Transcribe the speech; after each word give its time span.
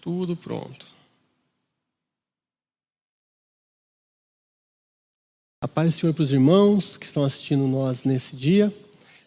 Tudo 0.00 0.34
pronto. 0.34 0.86
A 5.62 5.68
paz 5.68 5.94
do 5.94 6.00
Senhor 6.00 6.14
para 6.14 6.22
os 6.22 6.32
irmãos 6.32 6.96
que 6.96 7.04
estão 7.04 7.22
assistindo 7.22 7.66
nós 7.66 8.04
nesse 8.04 8.34
dia. 8.34 8.74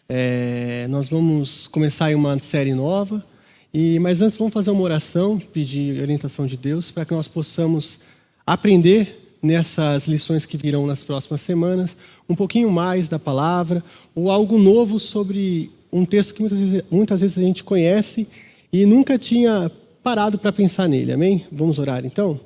É, 0.08 0.88
nós 0.88 1.08
vamos 1.08 1.68
começar 1.68 2.12
uma 2.16 2.38
série 2.40 2.74
nova. 2.74 3.24
E, 3.72 4.00
mas 4.00 4.20
antes 4.20 4.36
vamos 4.36 4.52
fazer 4.52 4.70
uma 4.70 4.82
oração, 4.82 5.38
pedir 5.38 6.00
orientação 6.00 6.44
de 6.44 6.56
Deus 6.56 6.90
para 6.90 7.04
que 7.04 7.14
nós 7.14 7.28
possamos 7.28 8.00
aprender 8.44 9.36
nessas 9.40 10.08
lições 10.08 10.44
que 10.44 10.56
virão 10.56 10.86
nas 10.86 11.04
próximas 11.04 11.40
semanas 11.40 11.96
um 12.28 12.34
pouquinho 12.34 12.70
mais 12.70 13.08
da 13.08 13.18
palavra 13.18 13.84
ou 14.14 14.30
algo 14.30 14.58
novo 14.58 14.98
sobre 14.98 15.70
um 15.92 16.04
texto 16.04 16.34
que 16.34 16.40
muitas 16.40 16.58
vezes, 16.58 16.82
muitas 16.90 17.20
vezes 17.20 17.38
a 17.38 17.42
gente 17.42 17.62
conhece 17.62 18.26
e 18.72 18.84
nunca 18.84 19.18
tinha 19.18 19.70
parado 20.04 20.36
para 20.36 20.52
pensar 20.52 20.86
nele. 20.86 21.12
Amém? 21.12 21.46
Vamos 21.50 21.78
orar 21.78 22.04
então? 22.04 22.38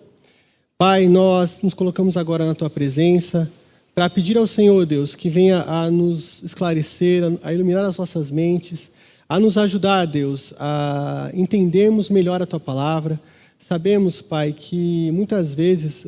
Pai, 0.79 1.09
nós 1.09 1.59
nos 1.61 1.75
colocamos 1.75 2.17
agora 2.17 2.47
na 2.47 2.55
tua 2.55 2.71
presença 2.71 3.51
para 3.97 4.09
pedir 4.09 4.39
ao 4.39 4.47
Senhor, 4.47 4.87
Deus, 4.87 5.17
que 5.17 5.29
venha 5.29 5.63
a 5.63 5.91
nos 5.91 6.41
esclarecer, 6.45 7.25
a 7.43 7.53
iluminar 7.53 7.85
as 7.85 7.99
nossas 7.99 8.31
mentes, 8.31 8.93
a 9.29 9.41
nos 9.41 9.59
ajudar, 9.59 10.07
Deus, 10.07 10.55
a 10.57 11.33
entendermos 11.35 12.09
melhor 12.09 12.41
a 12.41 12.47
tua 12.47 12.61
palavra. 12.61 13.21
Sabemos, 13.59 14.23
Pai, 14.23 14.55
que 14.57 15.11
muitas 15.11 15.53
vezes 15.53 16.07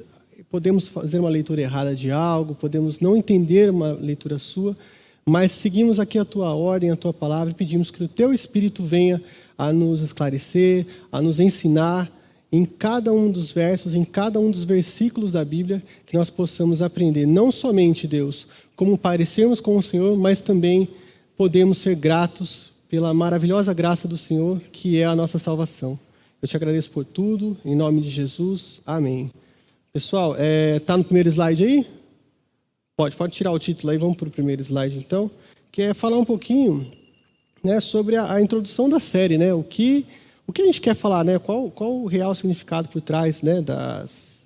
podemos 0.48 0.86
fazer 0.86 1.18
uma 1.18 1.28
leitura 1.28 1.62
errada 1.62 1.96
de 1.96 2.12
algo, 2.12 2.54
podemos 2.54 3.00
não 3.00 3.16
entender 3.16 3.70
uma 3.70 3.90
leitura 3.90 4.38
sua, 4.38 4.76
mas 5.26 5.50
seguimos 5.50 5.98
aqui 5.98 6.16
a 6.16 6.24
tua 6.24 6.54
ordem, 6.54 6.92
a 6.92 6.96
tua 6.96 7.12
palavra 7.12 7.50
e 7.50 7.56
pedimos 7.56 7.90
que 7.90 8.04
o 8.04 8.08
teu 8.08 8.32
Espírito 8.32 8.84
venha 8.84 9.20
a 9.60 9.74
nos 9.74 10.00
esclarecer, 10.00 10.86
a 11.12 11.20
nos 11.20 11.38
ensinar 11.38 12.10
em 12.50 12.64
cada 12.64 13.12
um 13.12 13.30
dos 13.30 13.52
versos, 13.52 13.94
em 13.94 14.06
cada 14.06 14.40
um 14.40 14.50
dos 14.50 14.64
versículos 14.64 15.30
da 15.30 15.44
Bíblia, 15.44 15.82
que 16.06 16.16
nós 16.16 16.30
possamos 16.30 16.80
aprender 16.80 17.26
não 17.26 17.52
somente, 17.52 18.06
Deus, 18.06 18.46
como 18.74 18.96
parecermos 18.96 19.60
com 19.60 19.76
o 19.76 19.82
Senhor, 19.82 20.16
mas 20.16 20.40
também 20.40 20.88
podemos 21.36 21.76
ser 21.76 21.94
gratos 21.94 22.70
pela 22.88 23.12
maravilhosa 23.12 23.74
graça 23.74 24.08
do 24.08 24.16
Senhor, 24.16 24.62
que 24.72 24.98
é 24.98 25.04
a 25.04 25.14
nossa 25.14 25.38
salvação. 25.38 25.98
Eu 26.40 26.48
te 26.48 26.56
agradeço 26.56 26.90
por 26.90 27.04
tudo, 27.04 27.54
em 27.62 27.76
nome 27.76 28.00
de 28.00 28.08
Jesus. 28.08 28.80
Amém. 28.86 29.30
Pessoal, 29.92 30.32
está 30.32 30.42
é, 30.42 30.78
tá 30.78 30.96
no 30.96 31.04
primeiro 31.04 31.28
slide 31.28 31.62
aí? 31.62 31.86
Pode, 32.96 33.14
pode 33.14 33.34
tirar 33.34 33.52
o 33.52 33.58
título 33.58 33.90
aí, 33.90 33.98
vamos 33.98 34.16
para 34.16 34.28
o 34.28 34.32
primeiro 34.32 34.62
slide 34.62 34.96
então, 34.96 35.30
que 35.70 35.82
é 35.82 35.92
falar 35.92 36.16
um 36.16 36.24
pouquinho 36.24 36.90
né, 37.62 37.80
sobre 37.80 38.16
a, 38.16 38.32
a 38.32 38.40
introdução 38.40 38.88
da 38.88 39.00
série, 39.00 39.38
né, 39.38 39.52
o 39.52 39.62
que 39.62 40.06
o 40.50 40.52
que 40.52 40.62
a 40.62 40.64
gente 40.64 40.80
quer 40.80 40.96
falar, 40.96 41.24
né? 41.24 41.38
Qual, 41.38 41.70
qual 41.70 41.94
o 41.94 42.08
real 42.08 42.34
significado 42.34 42.88
por 42.88 43.00
trás 43.00 43.40
né, 43.40 43.62
das, 43.62 44.40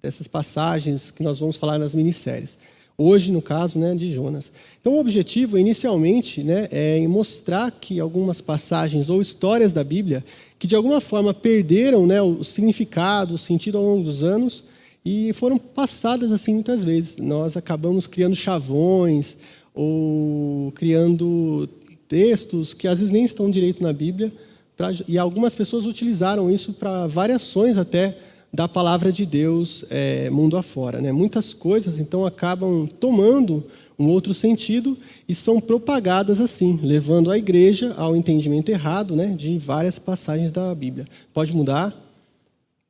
dessas 0.00 0.28
passagens 0.28 1.10
que 1.10 1.20
nós 1.20 1.40
vamos 1.40 1.56
falar 1.56 1.80
nas 1.80 1.92
minisséries? 1.92 2.56
Hoje, 2.96 3.32
no 3.32 3.42
caso, 3.42 3.76
né, 3.76 3.92
de 3.92 4.12
Jonas. 4.12 4.52
Então, 4.80 4.92
o 4.92 5.00
objetivo, 5.00 5.58
inicialmente, 5.58 6.44
né, 6.44 6.68
é 6.70 7.04
mostrar 7.08 7.72
que 7.72 7.98
algumas 7.98 8.40
passagens 8.40 9.10
ou 9.10 9.20
histórias 9.20 9.72
da 9.72 9.82
Bíblia 9.82 10.24
que, 10.60 10.66
de 10.68 10.76
alguma 10.76 11.00
forma, 11.00 11.34
perderam 11.34 12.06
né, 12.06 12.22
o 12.22 12.44
significado, 12.44 13.34
o 13.34 13.38
sentido 13.38 13.78
ao 13.78 13.84
longo 13.84 14.04
dos 14.04 14.22
anos 14.22 14.62
e 15.04 15.32
foram 15.32 15.58
passadas 15.58 16.30
assim 16.30 16.54
muitas 16.54 16.84
vezes. 16.84 17.16
Nós 17.16 17.56
acabamos 17.56 18.06
criando 18.06 18.36
chavões 18.36 19.36
ou 19.74 20.70
criando 20.72 21.68
textos 22.08 22.72
que, 22.72 22.88
às 22.88 22.98
vezes, 22.98 23.12
nem 23.12 23.24
estão 23.24 23.50
direito 23.50 23.82
na 23.82 23.92
Bíblia, 23.92 24.32
Pra, 24.78 24.92
e 25.08 25.18
algumas 25.18 25.56
pessoas 25.56 25.86
utilizaram 25.86 26.48
isso 26.48 26.72
para 26.72 27.08
variações 27.08 27.76
até 27.76 28.16
da 28.52 28.68
palavra 28.68 29.10
de 29.10 29.26
Deus 29.26 29.84
é, 29.90 30.30
mundo 30.30 30.56
afora. 30.56 31.00
Né? 31.00 31.10
Muitas 31.10 31.52
coisas, 31.52 31.98
então, 31.98 32.24
acabam 32.24 32.86
tomando 32.86 33.64
um 33.98 34.06
outro 34.06 34.32
sentido 34.32 34.96
e 35.28 35.34
são 35.34 35.60
propagadas 35.60 36.40
assim, 36.40 36.78
levando 36.80 37.28
a 37.28 37.36
igreja 37.36 37.92
ao 37.98 38.14
entendimento 38.14 38.68
errado 38.68 39.16
né, 39.16 39.34
de 39.36 39.58
várias 39.58 39.98
passagens 39.98 40.52
da 40.52 40.72
Bíblia. 40.72 41.06
Pode 41.34 41.52
mudar? 41.52 41.92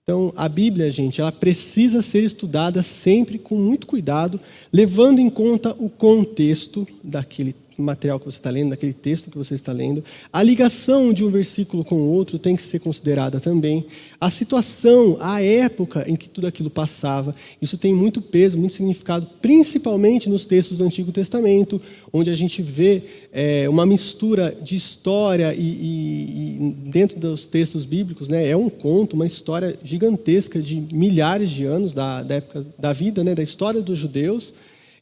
Então, 0.02 0.30
a 0.36 0.46
Bíblia, 0.46 0.92
gente, 0.92 1.22
ela 1.22 1.32
precisa 1.32 2.02
ser 2.02 2.22
estudada 2.22 2.82
sempre 2.82 3.38
com 3.38 3.56
muito 3.56 3.86
cuidado, 3.86 4.38
levando 4.70 5.20
em 5.20 5.30
conta 5.30 5.74
o 5.78 5.88
contexto 5.88 6.86
daquele 7.02 7.54
material 7.82 8.18
que 8.18 8.26
você 8.26 8.38
está 8.38 8.50
lendo, 8.50 8.70
daquele 8.70 8.92
texto 8.92 9.30
que 9.30 9.38
você 9.38 9.54
está 9.54 9.72
lendo. 9.72 10.04
A 10.32 10.42
ligação 10.42 11.12
de 11.12 11.24
um 11.24 11.30
versículo 11.30 11.84
com 11.84 11.96
o 11.96 12.12
outro 12.12 12.38
tem 12.38 12.56
que 12.56 12.62
ser 12.62 12.80
considerada 12.80 13.40
também. 13.40 13.86
A 14.20 14.30
situação, 14.30 15.16
a 15.20 15.40
época 15.40 16.04
em 16.08 16.16
que 16.16 16.28
tudo 16.28 16.46
aquilo 16.46 16.68
passava, 16.68 17.34
isso 17.62 17.78
tem 17.78 17.94
muito 17.94 18.20
peso, 18.20 18.58
muito 18.58 18.74
significado, 18.74 19.28
principalmente 19.40 20.28
nos 20.28 20.44
textos 20.44 20.78
do 20.78 20.84
Antigo 20.84 21.12
Testamento, 21.12 21.80
onde 22.12 22.30
a 22.30 22.36
gente 22.36 22.62
vê 22.62 23.02
é, 23.32 23.68
uma 23.68 23.84
mistura 23.84 24.56
de 24.60 24.74
história 24.74 25.54
e, 25.54 25.60
e, 25.60 26.56
e, 26.56 26.74
dentro 26.90 27.20
dos 27.20 27.46
textos 27.46 27.84
bíblicos, 27.84 28.28
né, 28.28 28.48
é 28.48 28.56
um 28.56 28.68
conto, 28.68 29.14
uma 29.14 29.26
história 29.26 29.78
gigantesca 29.84 30.60
de 30.60 30.82
milhares 30.92 31.50
de 31.50 31.64
anos 31.64 31.94
da, 31.94 32.22
da 32.22 32.36
época 32.36 32.66
da 32.78 32.92
vida, 32.92 33.22
né, 33.22 33.34
da 33.34 33.42
história 33.42 33.80
dos 33.80 33.98
judeus. 33.98 34.54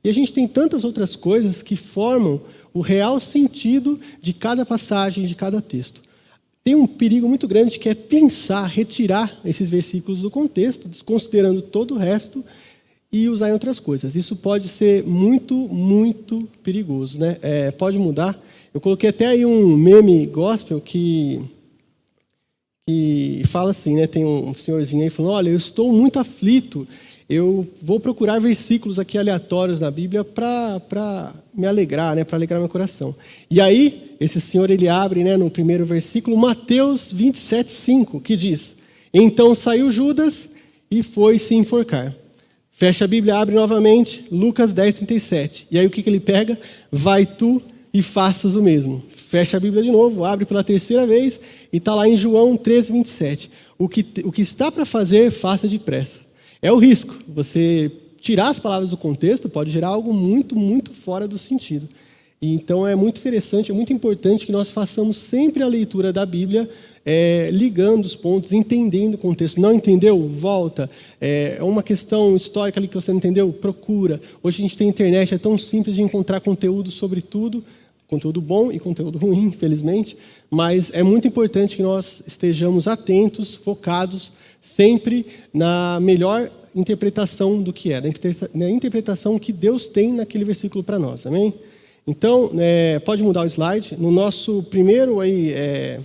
E 0.02 0.08
a 0.08 0.12
gente 0.12 0.32
tem 0.32 0.46
tantas 0.46 0.84
outras 0.84 1.16
coisas 1.16 1.62
que 1.62 1.74
formam 1.74 2.40
o 2.76 2.82
real 2.82 3.18
sentido 3.18 3.98
de 4.20 4.34
cada 4.34 4.66
passagem, 4.66 5.26
de 5.26 5.34
cada 5.34 5.62
texto. 5.62 6.02
Tem 6.62 6.74
um 6.74 6.86
perigo 6.86 7.26
muito 7.26 7.48
grande 7.48 7.78
que 7.78 7.88
é 7.88 7.94
pensar, 7.94 8.66
retirar 8.66 9.34
esses 9.46 9.70
versículos 9.70 10.20
do 10.20 10.30
contexto, 10.30 10.86
desconsiderando 10.86 11.62
todo 11.62 11.94
o 11.94 11.98
resto 11.98 12.44
e 13.10 13.30
usar 13.30 13.48
em 13.48 13.54
outras 13.54 13.80
coisas. 13.80 14.14
Isso 14.14 14.36
pode 14.36 14.68
ser 14.68 15.04
muito, 15.04 15.54
muito 15.54 16.46
perigoso. 16.62 17.18
Né? 17.18 17.38
É, 17.40 17.70
pode 17.70 17.98
mudar. 17.98 18.38
Eu 18.74 18.80
coloquei 18.80 19.08
até 19.08 19.26
aí 19.28 19.46
um 19.46 19.74
meme 19.74 20.26
gospel 20.26 20.78
que, 20.78 21.40
que 22.86 23.42
fala 23.46 23.70
assim, 23.70 23.96
né? 23.96 24.06
tem 24.06 24.26
um 24.26 24.54
senhorzinho 24.54 25.02
aí 25.02 25.08
falando, 25.08 25.32
olha, 25.32 25.48
eu 25.48 25.56
estou 25.56 25.90
muito 25.94 26.18
aflito, 26.18 26.86
eu 27.28 27.66
vou 27.82 27.98
procurar 27.98 28.38
versículos 28.38 28.98
aqui 28.98 29.18
aleatórios 29.18 29.80
na 29.80 29.90
Bíblia 29.90 30.22
para 30.22 31.34
me 31.52 31.66
alegrar, 31.66 32.14
né, 32.14 32.22
para 32.22 32.36
alegrar 32.36 32.60
meu 32.60 32.68
coração. 32.68 33.14
E 33.50 33.60
aí, 33.60 34.14
esse 34.20 34.40
senhor 34.40 34.70
ele 34.70 34.88
abre 34.88 35.24
né, 35.24 35.36
no 35.36 35.50
primeiro 35.50 35.84
versículo, 35.84 36.36
Mateus 36.36 37.10
27, 37.12 37.72
5, 37.72 38.20
que 38.20 38.36
diz: 38.36 38.76
Então 39.12 39.54
saiu 39.54 39.90
Judas 39.90 40.48
e 40.88 41.02
foi 41.02 41.38
se 41.38 41.54
enforcar. 41.54 42.14
Fecha 42.70 43.06
a 43.06 43.08
Bíblia, 43.08 43.36
abre 43.36 43.54
novamente, 43.54 44.24
Lucas 44.30 44.72
10, 44.72 44.96
37. 44.96 45.66
E 45.70 45.78
aí 45.78 45.86
o 45.86 45.90
que, 45.90 46.02
que 46.02 46.10
ele 46.10 46.20
pega? 46.20 46.58
Vai 46.92 47.26
tu 47.26 47.60
e 47.92 48.02
faças 48.02 48.54
o 48.54 48.62
mesmo. 48.62 49.02
Fecha 49.10 49.56
a 49.56 49.60
Bíblia 49.60 49.82
de 49.82 49.90
novo, 49.90 50.24
abre 50.24 50.44
pela 50.44 50.62
terceira 50.62 51.06
vez 51.06 51.40
e 51.72 51.78
está 51.78 51.94
lá 51.94 52.06
em 52.06 52.16
João 52.16 52.56
13, 52.56 52.92
27. 52.92 53.50
O 53.78 53.88
que, 53.88 54.06
o 54.24 54.30
que 54.30 54.42
está 54.42 54.70
para 54.70 54.84
fazer, 54.84 55.30
faça 55.30 55.66
depressa. 55.66 56.25
É 56.66 56.72
o 56.72 56.78
risco. 56.78 57.14
Você 57.28 57.92
tirar 58.20 58.48
as 58.48 58.58
palavras 58.58 58.90
do 58.90 58.96
contexto 58.96 59.48
pode 59.48 59.70
gerar 59.70 59.86
algo 59.86 60.12
muito, 60.12 60.56
muito 60.56 60.92
fora 60.92 61.28
do 61.28 61.38
sentido. 61.38 61.88
E, 62.42 62.52
então 62.52 62.84
é 62.84 62.96
muito 62.96 63.20
interessante, 63.20 63.70
é 63.70 63.74
muito 63.74 63.92
importante 63.92 64.44
que 64.44 64.50
nós 64.50 64.72
façamos 64.72 65.16
sempre 65.16 65.62
a 65.62 65.68
leitura 65.68 66.12
da 66.12 66.26
Bíblia 66.26 66.68
é, 67.04 67.50
ligando 67.52 68.04
os 68.04 68.16
pontos, 68.16 68.50
entendendo 68.50 69.14
o 69.14 69.18
contexto. 69.18 69.60
Não 69.60 69.72
entendeu? 69.72 70.26
Volta. 70.26 70.90
É, 71.20 71.54
é 71.60 71.62
uma 71.62 71.84
questão 71.84 72.34
histórica 72.34 72.80
ali 72.80 72.88
que 72.88 72.96
você 72.96 73.12
não 73.12 73.18
entendeu? 73.18 73.52
Procura. 73.52 74.20
Hoje 74.42 74.60
a 74.60 74.62
gente 74.62 74.76
tem 74.76 74.88
internet, 74.88 75.32
é 75.32 75.38
tão 75.38 75.56
simples 75.56 75.94
de 75.94 76.02
encontrar 76.02 76.40
conteúdo 76.40 76.90
sobre 76.90 77.22
tudo, 77.22 77.62
conteúdo 78.08 78.40
bom 78.40 78.72
e 78.72 78.80
conteúdo 78.80 79.18
ruim, 79.18 79.44
infelizmente, 79.54 80.16
mas 80.50 80.90
é 80.92 81.04
muito 81.04 81.28
importante 81.28 81.76
que 81.76 81.82
nós 81.82 82.24
estejamos 82.26 82.88
atentos, 82.88 83.54
focados 83.54 84.32
sempre 84.74 85.26
na 85.52 85.98
melhor 86.00 86.50
interpretação 86.74 87.62
do 87.62 87.72
que 87.72 87.92
é, 87.92 88.02
na 88.54 88.68
interpretação 88.68 89.38
que 89.38 89.52
Deus 89.52 89.88
tem 89.88 90.12
naquele 90.12 90.44
versículo 90.44 90.84
para 90.84 90.98
nós, 90.98 91.26
amém? 91.26 91.54
Então, 92.06 92.50
é, 92.58 92.98
pode 93.00 93.22
mudar 93.22 93.42
o 93.42 93.46
slide. 93.46 93.96
No 93.98 94.12
nosso 94.12 94.62
primeiro 94.64 95.18
aí, 95.18 95.52
é, 95.52 96.00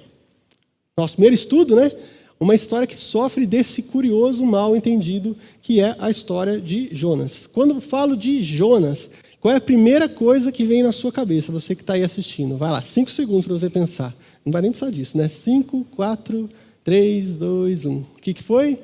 nosso 0.98 1.14
primeiro 1.14 1.36
estudo, 1.36 1.76
né? 1.76 1.92
Uma 2.40 2.56
história 2.56 2.88
que 2.88 2.98
sofre 2.98 3.46
desse 3.46 3.84
curioso 3.84 4.44
mal 4.44 4.76
entendido 4.76 5.38
que 5.62 5.80
é 5.80 5.96
a 6.00 6.10
história 6.10 6.60
de 6.60 6.90
Jonas. 6.92 7.46
Quando 7.46 7.80
falo 7.80 8.18
de 8.18 8.44
Jonas, 8.44 9.10
qual 9.40 9.54
é 9.54 9.58
a 9.58 9.62
primeira 9.62 10.10
coisa 10.10 10.52
que 10.52 10.66
vem 10.66 10.82
na 10.82 10.92
sua 10.92 11.12
cabeça, 11.12 11.52
você 11.52 11.76
que 11.76 11.82
está 11.82 11.94
aí 11.94 12.04
assistindo? 12.04 12.58
Vai 12.58 12.72
lá, 12.72 12.82
cinco 12.82 13.12
segundos 13.12 13.46
para 13.46 13.58
você 13.58 13.70
pensar. 13.70 14.16
Não 14.44 14.52
vai 14.52 14.62
nem 14.64 14.72
precisar 14.72 14.92
disso, 14.92 15.18
né? 15.18 15.28
Cinco, 15.28 15.86
quatro, 15.96 16.50
3, 16.84 17.38
2, 17.38 17.86
1. 17.86 17.92
O 17.92 18.06
que, 18.22 18.34
que 18.34 18.44
foi? 18.44 18.80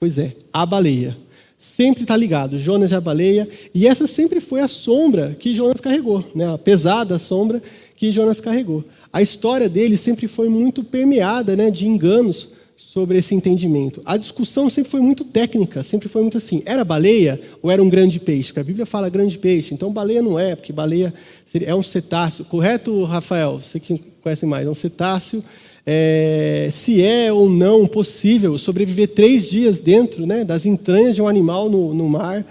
Pois 0.00 0.18
é, 0.18 0.32
a 0.52 0.64
baleia. 0.64 1.16
Sempre 1.58 2.02
está 2.02 2.16
ligado, 2.16 2.58
Jonas 2.58 2.90
e 2.90 2.94
a 2.94 3.00
baleia. 3.00 3.48
E 3.74 3.86
essa 3.86 4.06
sempre 4.06 4.40
foi 4.40 4.60
a 4.60 4.68
sombra 4.68 5.36
que 5.38 5.54
Jonas 5.54 5.80
carregou, 5.80 6.24
né? 6.34 6.52
a 6.52 6.58
pesada 6.58 7.18
sombra 7.18 7.62
que 7.96 8.10
Jonas 8.10 8.40
carregou. 8.40 8.84
A 9.12 9.22
história 9.22 9.68
dele 9.68 9.96
sempre 9.96 10.26
foi 10.26 10.48
muito 10.48 10.82
permeada 10.82 11.54
né, 11.54 11.70
de 11.70 11.86
enganos 11.86 12.48
sobre 12.76 13.18
esse 13.18 13.34
entendimento. 13.34 14.02
A 14.04 14.16
discussão 14.16 14.68
sempre 14.68 14.90
foi 14.90 15.00
muito 15.00 15.24
técnica, 15.24 15.84
sempre 15.84 16.08
foi 16.08 16.22
muito 16.22 16.38
assim: 16.38 16.62
era 16.66 16.82
baleia 16.82 17.40
ou 17.62 17.70
era 17.70 17.82
um 17.82 17.88
grande 17.88 18.18
peixe? 18.18 18.48
Porque 18.48 18.60
a 18.60 18.64
Bíblia 18.64 18.86
fala 18.86 19.08
grande 19.08 19.38
peixe, 19.38 19.72
então 19.72 19.92
baleia 19.92 20.20
não 20.20 20.38
é, 20.38 20.56
porque 20.56 20.72
baleia 20.72 21.14
é 21.54 21.74
um 21.74 21.82
cetáceo. 21.82 22.44
Correto, 22.44 23.04
Rafael? 23.04 23.60
Você 23.60 23.78
que 23.78 24.02
conhece 24.20 24.46
mais, 24.46 24.66
é 24.66 24.70
um 24.70 24.74
cetáceo. 24.74 25.44
É, 25.84 26.68
se 26.72 27.02
é 27.02 27.32
ou 27.32 27.48
não 27.48 27.86
possível 27.86 28.56
sobreviver 28.56 29.08
três 29.08 29.50
dias 29.50 29.80
dentro 29.80 30.26
né, 30.26 30.44
das 30.44 30.64
entranhas 30.64 31.16
de 31.16 31.22
um 31.22 31.28
animal 31.28 31.68
no, 31.68 31.92
no 31.92 32.08
mar. 32.08 32.44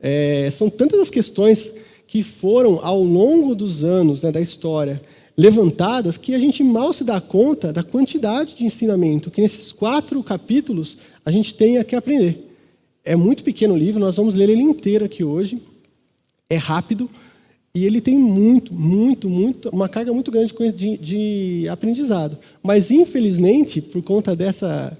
É, 0.00 0.48
são 0.52 0.70
tantas 0.70 1.00
as 1.00 1.10
questões 1.10 1.72
que 2.06 2.22
foram, 2.22 2.78
ao 2.82 3.02
longo 3.02 3.54
dos 3.54 3.82
anos 3.82 4.22
né, 4.22 4.30
da 4.30 4.40
história, 4.40 5.02
levantadas 5.36 6.16
que 6.16 6.34
a 6.34 6.38
gente 6.38 6.62
mal 6.62 6.92
se 6.92 7.04
dá 7.04 7.20
conta 7.20 7.72
da 7.72 7.82
quantidade 7.82 8.54
de 8.54 8.64
ensinamento 8.64 9.30
que 9.30 9.42
nesses 9.42 9.72
quatro 9.72 10.22
capítulos 10.22 10.96
a 11.24 11.30
gente 11.30 11.54
tem 11.54 11.82
que 11.84 11.96
aprender. 11.96 12.50
É 13.04 13.14
muito 13.14 13.44
pequeno 13.44 13.74
o 13.74 13.76
livro, 13.76 14.00
nós 14.00 14.16
vamos 14.16 14.34
ler 14.34 14.48
ele 14.48 14.62
inteiro 14.62 15.04
aqui 15.04 15.22
hoje. 15.22 15.60
É 16.48 16.56
rápido 16.56 17.10
e 17.76 17.84
ele 17.84 18.00
tem 18.00 18.16
muito, 18.16 18.72
muito, 18.72 19.28
muito, 19.28 19.68
uma 19.68 19.86
carga 19.86 20.10
muito 20.10 20.30
grande 20.30 20.54
de, 20.72 20.96
de 20.96 21.68
aprendizado. 21.68 22.38
Mas 22.62 22.90
infelizmente, 22.90 23.82
por 23.82 24.02
conta 24.02 24.34
dessa 24.34 24.96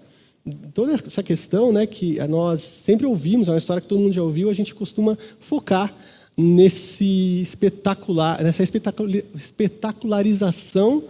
toda 0.75 0.93
essa 0.93 1.23
questão, 1.23 1.73
né, 1.73 1.87
que 1.87 2.19
nós 2.28 2.61
sempre 2.61 3.06
ouvimos, 3.06 3.49
é 3.49 3.52
uma 3.52 3.56
história 3.56 3.81
que 3.81 3.88
todo 3.88 3.99
mundo 3.99 4.12
já 4.12 4.23
ouviu, 4.23 4.50
a 4.50 4.55
gente 4.55 4.75
costuma 4.75 5.17
focar 5.40 5.90
nesse 6.37 7.40
espetacular, 7.40 8.43
nessa 8.43 8.62
espetacularização, 8.62 11.05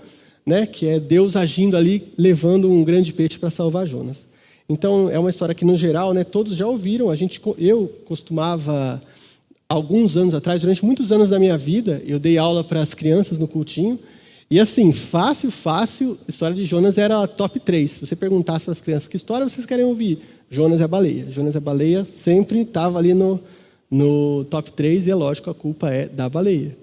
né, 0.47 0.67
que 0.67 0.87
é 0.87 1.01
Deus 1.01 1.35
agindo 1.35 1.77
ali, 1.77 2.13
levando 2.17 2.71
um 2.71 2.85
grande 2.85 3.13
peixe 3.13 3.41
para 3.41 3.51
salvar 3.51 3.89
Jonas. 3.89 4.25
Então 4.69 5.11
é 5.11 5.19
uma 5.19 5.31
história 5.31 5.55
que 5.55 5.65
no 5.65 5.77
geral, 5.77 6.15
né, 6.15 6.23
todos 6.23 6.57
já 6.57 6.67
ouviram. 6.67 7.11
A 7.11 7.17
gente, 7.17 7.43
eu 7.59 7.89
costumava 8.05 9.03
alguns 9.69 10.17
anos 10.17 10.35
atrás, 10.35 10.61
durante 10.61 10.85
muitos 10.85 11.11
anos 11.11 11.31
da 11.31 11.39
minha 11.39 11.59
vida, 11.59 12.03
eu 12.07 12.19
dei 12.19 12.39
aula 12.39 12.63
para 12.63 12.81
as 12.81 12.95
crianças 12.95 13.39
no 13.39 13.49
cultinho. 13.49 13.99
E 14.51 14.61
assim, 14.61 14.93
fácil, 14.93 15.51
fácil, 15.51 16.17
a 16.27 16.31
história 16.31 16.55
de 16.55 16.65
Jonas 16.65 16.99
era 16.99 17.27
top 17.27 17.59
3. 17.59 17.91
Se 17.91 18.01
você 18.07 18.15
perguntasse 18.15 18.65
para 18.65 18.73
as 18.73 18.81
crianças 18.81 19.09
que 19.09 19.17
história 19.17 19.49
vocês 19.49 19.67
querem 19.67 19.85
ouvir, 19.85 20.21
Jonas 20.49 20.81
é 20.81 20.85
a 20.85 20.89
baleia. 20.89 21.27
Jonas 21.31 21.57
é 21.57 21.59
a 21.59 21.61
baleia 21.61 22.05
sempre 22.05 22.61
estava 22.61 22.99
ali 22.99 23.13
no, 23.13 23.41
no 23.91 24.45
top 24.45 24.71
3 24.71 25.09
e 25.09 25.11
é 25.11 25.15
lógico, 25.15 25.51
a 25.51 25.55
culpa 25.55 25.91
é 25.91 26.09
da 26.09 26.29
baleia. 26.29 26.77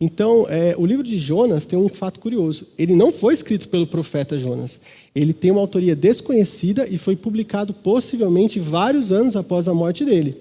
Então, 0.00 0.46
é, 0.48 0.76
o 0.78 0.86
livro 0.86 1.02
de 1.02 1.18
Jonas 1.18 1.66
tem 1.66 1.78
um 1.78 1.88
fato 1.88 2.20
curioso. 2.20 2.68
Ele 2.78 2.94
não 2.94 3.10
foi 3.10 3.34
escrito 3.34 3.68
pelo 3.68 3.86
profeta 3.86 4.38
Jonas. 4.38 4.78
Ele 5.12 5.32
tem 5.32 5.50
uma 5.50 5.60
autoria 5.60 5.96
desconhecida 5.96 6.86
e 6.88 6.98
foi 6.98 7.16
publicado 7.16 7.72
possivelmente 7.72 8.60
vários 8.60 9.10
anos 9.10 9.34
após 9.34 9.66
a 9.66 9.74
morte 9.74 10.04
dele. 10.04 10.36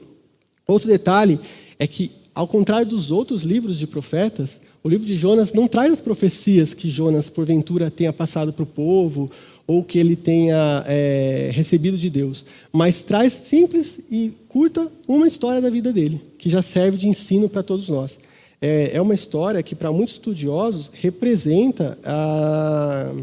Outro 0.68 0.88
detalhe 0.88 1.40
é 1.80 1.88
que, 1.88 2.12
ao 2.34 2.48
contrário 2.48 2.88
dos 2.88 3.12
outros 3.12 3.44
livros 3.44 3.78
de 3.78 3.88
profetas, 3.88 4.60
o 4.84 4.90
livro 4.90 5.06
de 5.06 5.16
Jonas 5.16 5.54
não 5.54 5.68
traz 5.68 5.94
as 5.94 6.02
profecias 6.02 6.74
que 6.74 6.90
Jonas, 6.90 7.30
porventura, 7.30 7.92
tenha 7.92 8.14
passado 8.14 8.54
para 8.54 8.64
o 8.64 8.68
povo 8.68 9.30
ou 9.68 9.84
que 9.84 10.00
ele 10.00 10.16
tenha 10.16 10.84
é, 10.88 11.52
recebido 11.54 11.98
de 11.98 12.10
Deus, 12.10 12.46
mas 12.72 13.02
traz 13.02 13.34
simples 13.34 14.00
e 14.10 14.32
curta 14.48 14.90
uma 15.06 15.28
história 15.28 15.62
da 15.62 15.70
vida 15.70 15.92
dele, 15.92 16.22
que 16.38 16.50
já 16.50 16.62
serve 16.62 16.98
de 16.98 17.08
ensino 17.08 17.50
para 17.50 17.62
todos 17.62 17.90
nós. 17.90 18.18
É, 18.62 18.92
é 18.94 19.02
uma 19.02 19.14
história 19.14 19.62
que, 19.62 19.76
para 19.76 19.92
muitos 19.92 20.16
estudiosos, 20.16 20.90
representa 20.94 21.98
a, 22.04 23.14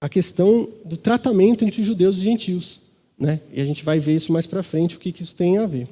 a 0.00 0.08
questão 0.08 0.68
do 0.84 0.96
tratamento 0.96 1.64
entre 1.64 1.82
judeus 1.82 2.16
e 2.16 2.22
gentios. 2.22 2.80
Né? 3.18 3.40
E 3.52 3.60
a 3.60 3.64
gente 3.64 3.84
vai 3.84 3.98
ver 3.98 4.16
isso 4.16 4.32
mais 4.32 4.46
para 4.46 4.62
frente, 4.62 4.96
o 4.96 4.98
que, 4.98 5.12
que 5.12 5.22
isso 5.22 5.34
tem 5.34 5.58
a 5.58 5.66
ver. 5.66 5.86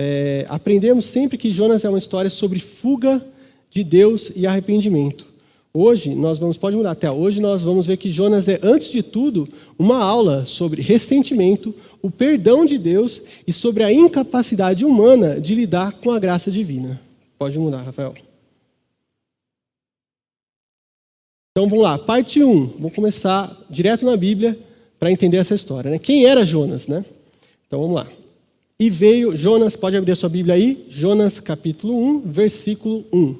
É, 0.00 0.46
aprendemos 0.48 1.06
sempre 1.06 1.36
que 1.36 1.52
Jonas 1.52 1.84
é 1.84 1.88
uma 1.88 1.98
história 1.98 2.30
sobre 2.30 2.60
fuga 2.60 3.20
de 3.68 3.82
Deus 3.82 4.30
e 4.36 4.46
arrependimento. 4.46 5.26
Hoje, 5.74 6.14
nós 6.14 6.38
vamos, 6.38 6.56
pode 6.56 6.76
mudar 6.76 6.92
até 6.92 7.10
hoje, 7.10 7.40
nós 7.40 7.64
vamos 7.64 7.88
ver 7.88 7.96
que 7.96 8.12
Jonas 8.12 8.46
é, 8.46 8.60
antes 8.62 8.92
de 8.92 9.02
tudo, 9.02 9.48
uma 9.76 9.98
aula 9.98 10.46
sobre 10.46 10.82
ressentimento, 10.82 11.74
o 12.00 12.12
perdão 12.12 12.64
de 12.64 12.78
Deus 12.78 13.22
e 13.44 13.52
sobre 13.52 13.82
a 13.82 13.92
incapacidade 13.92 14.84
humana 14.84 15.40
de 15.40 15.52
lidar 15.52 15.90
com 15.94 16.12
a 16.12 16.18
graça 16.20 16.48
divina. 16.48 17.00
Pode 17.36 17.58
mudar, 17.58 17.82
Rafael. 17.82 18.14
Então 21.50 21.68
vamos 21.68 21.82
lá, 21.82 21.98
parte 21.98 22.40
1. 22.40 22.66
Vou 22.78 22.90
começar 22.92 23.52
direto 23.68 24.06
na 24.06 24.16
Bíblia 24.16 24.56
para 24.96 25.10
entender 25.10 25.38
essa 25.38 25.56
história. 25.56 25.90
Né? 25.90 25.98
Quem 25.98 26.24
era 26.24 26.46
Jonas? 26.46 26.86
Né? 26.86 27.04
Então 27.66 27.80
vamos 27.80 27.96
lá. 27.96 28.17
E 28.80 28.88
veio, 28.88 29.36
Jonas, 29.36 29.74
pode 29.74 29.96
abrir 29.96 30.12
a 30.12 30.16
sua 30.16 30.28
Bíblia 30.28 30.54
aí, 30.54 30.86
Jonas 30.88 31.40
capítulo 31.40 31.98
1, 32.00 32.20
versículo 32.20 33.04
1. 33.12 33.34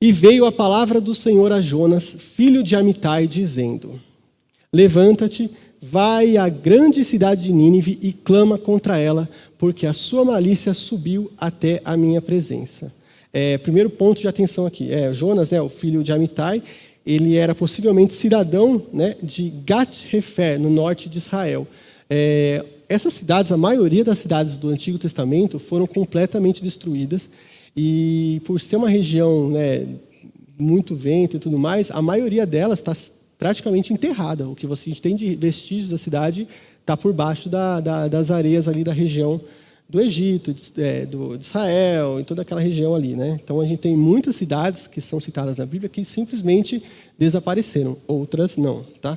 E 0.00 0.12
veio 0.12 0.46
a 0.46 0.52
palavra 0.52 1.00
do 1.00 1.16
Senhor 1.16 1.50
a 1.50 1.60
Jonas, 1.60 2.04
filho 2.04 2.62
de 2.62 2.76
Amitai, 2.76 3.26
dizendo: 3.26 4.00
Levanta-te, 4.72 5.50
vai 5.82 6.36
à 6.36 6.48
grande 6.48 7.02
cidade 7.02 7.48
de 7.48 7.52
Nínive 7.52 7.98
e 8.00 8.12
clama 8.12 8.56
contra 8.56 8.98
ela, 8.98 9.28
porque 9.58 9.84
a 9.84 9.92
sua 9.92 10.24
malícia 10.24 10.74
subiu 10.74 11.28
até 11.36 11.82
a 11.84 11.96
minha 11.96 12.22
presença. 12.22 12.94
É, 13.32 13.58
primeiro 13.58 13.90
ponto 13.90 14.20
de 14.20 14.28
atenção 14.28 14.64
aqui. 14.64 14.92
É, 14.92 15.12
Jonas, 15.12 15.50
né, 15.50 15.60
o 15.60 15.68
filho 15.68 16.04
de 16.04 16.12
Amitai, 16.12 16.62
ele 17.04 17.36
era 17.36 17.52
possivelmente 17.52 18.14
cidadão 18.14 18.80
né, 18.92 19.16
de 19.20 19.52
Gat-Hefer, 19.66 20.60
no 20.60 20.70
norte 20.70 21.08
de 21.08 21.18
Israel. 21.18 21.66
É, 22.08 22.64
essas 22.90 23.14
cidades, 23.14 23.52
a 23.52 23.56
maioria 23.56 24.02
das 24.02 24.18
cidades 24.18 24.56
do 24.56 24.68
Antigo 24.68 24.98
Testamento, 24.98 25.60
foram 25.60 25.86
completamente 25.86 26.60
destruídas 26.60 27.30
e 27.76 28.42
por 28.44 28.58
ser 28.60 28.74
uma 28.74 28.90
região 28.90 29.48
né, 29.48 29.86
muito 30.58 30.96
vento 30.96 31.36
e 31.36 31.38
tudo 31.38 31.56
mais, 31.56 31.92
a 31.92 32.02
maioria 32.02 32.44
delas 32.44 32.80
está 32.80 32.96
praticamente 33.38 33.92
enterrada. 33.92 34.48
O 34.48 34.56
que 34.56 34.66
você 34.66 34.90
tem 34.96 35.14
de 35.14 35.36
vestígios 35.36 35.88
da 35.88 35.96
cidade 35.96 36.48
está 36.80 36.96
por 36.96 37.12
baixo 37.12 37.48
da, 37.48 37.78
da, 37.78 38.08
das 38.08 38.28
areias 38.28 38.66
ali 38.66 38.82
da 38.82 38.92
região 38.92 39.40
do 39.88 40.00
Egito, 40.00 40.52
de, 40.52 40.62
é, 40.76 41.06
do, 41.06 41.38
de 41.38 41.46
Israel 41.46 42.18
e 42.18 42.24
toda 42.24 42.42
aquela 42.42 42.60
região 42.60 42.92
ali. 42.92 43.14
Né? 43.14 43.38
Então 43.42 43.60
a 43.60 43.66
gente 43.66 43.78
tem 43.78 43.96
muitas 43.96 44.34
cidades 44.34 44.88
que 44.88 45.00
são 45.00 45.20
citadas 45.20 45.58
na 45.58 45.64
Bíblia 45.64 45.88
que 45.88 46.04
simplesmente 46.04 46.82
desapareceram, 47.16 47.96
outras 48.08 48.56
não. 48.56 48.84
Tá? 49.00 49.16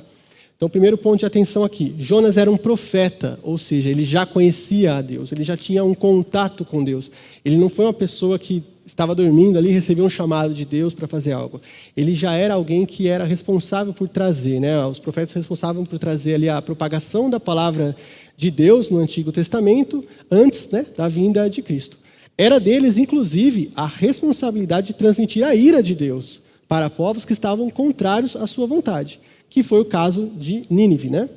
Então, 0.64 0.70
primeiro 0.70 0.96
ponto 0.96 1.20
de 1.20 1.26
atenção 1.26 1.62
aqui: 1.62 1.94
Jonas 1.98 2.38
era 2.38 2.50
um 2.50 2.56
profeta, 2.56 3.38
ou 3.42 3.58
seja, 3.58 3.90
ele 3.90 4.02
já 4.02 4.24
conhecia 4.24 4.94
a 4.94 5.02
Deus, 5.02 5.30
ele 5.30 5.44
já 5.44 5.58
tinha 5.58 5.84
um 5.84 5.92
contato 5.92 6.64
com 6.64 6.82
Deus. 6.82 7.10
Ele 7.44 7.58
não 7.58 7.68
foi 7.68 7.84
uma 7.84 7.92
pessoa 7.92 8.38
que 8.38 8.64
estava 8.86 9.14
dormindo 9.14 9.58
ali 9.58 9.68
e 9.68 9.72
recebeu 9.72 10.06
um 10.06 10.08
chamado 10.08 10.54
de 10.54 10.64
Deus 10.64 10.94
para 10.94 11.06
fazer 11.06 11.32
algo. 11.32 11.60
Ele 11.94 12.14
já 12.14 12.32
era 12.32 12.54
alguém 12.54 12.86
que 12.86 13.08
era 13.08 13.24
responsável 13.24 13.92
por 13.92 14.08
trazer, 14.08 14.58
né? 14.58 14.82
Os 14.86 14.98
profetas 14.98 15.34
responsáveis 15.34 15.86
por 15.86 15.98
trazer 15.98 16.36
ali 16.36 16.48
a 16.48 16.62
propagação 16.62 17.28
da 17.28 17.38
palavra 17.38 17.94
de 18.34 18.50
Deus 18.50 18.88
no 18.88 19.00
Antigo 19.00 19.30
Testamento 19.30 20.02
antes 20.30 20.66
né, 20.70 20.86
da 20.96 21.08
vinda 21.08 21.46
de 21.50 21.60
Cristo. 21.60 21.98
Era 22.38 22.58
deles, 22.58 22.96
inclusive, 22.96 23.70
a 23.76 23.86
responsabilidade 23.86 24.86
de 24.86 24.94
transmitir 24.94 25.44
a 25.44 25.54
ira 25.54 25.82
de 25.82 25.94
Deus 25.94 26.40
para 26.66 26.88
povos 26.88 27.26
que 27.26 27.34
estavam 27.34 27.68
contrários 27.68 28.34
à 28.34 28.46
sua 28.46 28.66
vontade 28.66 29.20
que 29.48 29.62
foi 29.62 29.80
o 29.80 29.84
caso 29.84 30.30
de 30.36 30.62
Nínive, 30.68 31.10
né? 31.10 31.28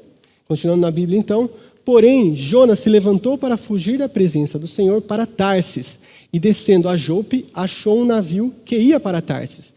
Continuando 0.48 0.82
na 0.82 0.92
Bíblia, 0.92 1.20
então. 1.20 1.50
Porém, 1.86 2.36
Jonas 2.36 2.80
se 2.80 2.90
levantou 2.90 3.38
para 3.38 3.56
fugir 3.56 3.98
da 3.98 4.10
presença 4.10 4.60
do 4.60 4.68
Senhor 4.68 5.02
para 5.02 5.26
Tarsis, 5.26 5.98
e 6.32 6.40
descendo 6.40 6.90
a 6.90 6.98
Jope, 6.98 7.46
achou 7.54 8.02
um 8.02 8.06
navio 8.06 8.54
que 8.66 8.78
ia 8.78 9.00
para 9.00 9.22
Tarsis. 9.22 9.74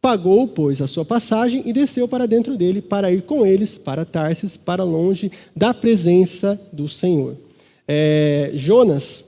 Pagou, 0.00 0.48
pois, 0.48 0.82
a 0.82 0.88
sua 0.88 1.04
passagem 1.04 1.62
e 1.64 1.72
desceu 1.72 2.08
para 2.08 2.26
dentro 2.26 2.56
dele 2.56 2.82
para 2.82 3.12
ir 3.12 3.22
com 3.22 3.46
eles 3.46 3.78
para 3.78 4.04
Tarsis, 4.04 4.56
para 4.56 4.82
longe 4.82 5.30
da 5.54 5.72
presença 5.72 6.60
do 6.72 6.88
Senhor. 6.88 7.36
É, 7.86 8.50
Jonas, 8.54 9.24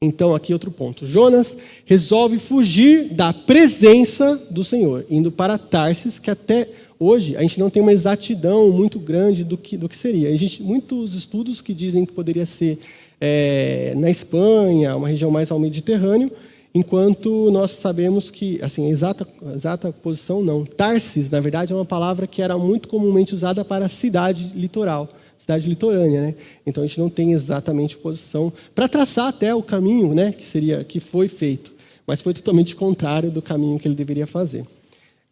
então, 0.00 0.32
aqui 0.32 0.52
outro 0.52 0.70
ponto. 0.70 1.04
Jonas 1.04 1.56
resolve 1.84 2.38
fugir 2.38 3.12
da 3.12 3.32
presença 3.32 4.36
do 4.48 4.62
Senhor, 4.62 5.04
indo 5.10 5.32
para 5.32 5.58
Tarsis, 5.58 6.20
que 6.20 6.30
até 6.30 6.68
Hoje, 7.00 7.36
a 7.36 7.42
gente 7.42 7.60
não 7.60 7.70
tem 7.70 7.80
uma 7.80 7.92
exatidão 7.92 8.70
muito 8.70 8.98
grande 8.98 9.44
do 9.44 9.56
que, 9.56 9.76
do 9.76 9.88
que 9.88 9.96
seria. 9.96 10.30
Existe 10.30 10.62
muitos 10.62 11.14
estudos 11.14 11.60
que 11.60 11.72
dizem 11.72 12.04
que 12.04 12.12
poderia 12.12 12.44
ser 12.44 12.80
é, 13.20 13.94
na 13.96 14.10
Espanha, 14.10 14.96
uma 14.96 15.08
região 15.08 15.30
mais 15.30 15.52
ao 15.52 15.60
Mediterrâneo, 15.60 16.30
enquanto 16.74 17.50
nós 17.52 17.70
sabemos 17.70 18.30
que, 18.30 18.60
assim, 18.62 18.86
a 18.86 18.90
exata, 18.90 19.26
exata 19.54 19.92
posição 19.92 20.42
não. 20.42 20.64
Tarsis, 20.64 21.30
na 21.30 21.38
verdade, 21.40 21.72
é 21.72 21.76
uma 21.76 21.84
palavra 21.84 22.26
que 22.26 22.42
era 22.42 22.58
muito 22.58 22.88
comumente 22.88 23.32
usada 23.32 23.64
para 23.64 23.88
cidade 23.88 24.52
litoral, 24.56 25.08
cidade 25.36 25.68
litorânea, 25.68 26.20
né? 26.20 26.34
Então 26.66 26.82
a 26.82 26.86
gente 26.86 26.98
não 26.98 27.08
tem 27.08 27.32
exatamente 27.32 27.96
posição 27.96 28.52
para 28.74 28.88
traçar 28.88 29.28
até 29.28 29.54
o 29.54 29.62
caminho, 29.62 30.14
né, 30.14 30.32
que 30.32 30.44
seria 30.44 30.82
que 30.82 30.98
foi 30.98 31.28
feito, 31.28 31.72
mas 32.04 32.20
foi 32.20 32.34
totalmente 32.34 32.74
contrário 32.74 33.30
do 33.30 33.40
caminho 33.40 33.78
que 33.78 33.86
ele 33.86 33.94
deveria 33.94 34.26
fazer. 34.26 34.66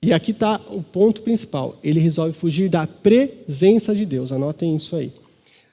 E 0.07 0.13
aqui 0.13 0.31
está 0.31 0.61
o 0.71 0.85
ponto 0.85 1.21
principal. 1.21 1.81
Ele 1.83 1.99
resolve 1.99 2.33
fugir 2.33 2.69
da 2.69 2.87
presença 2.87 3.93
de 3.93 4.07
Deus. 4.07 4.31
Anotem 4.31 4.77
isso 4.77 4.95
aí. 4.95 5.11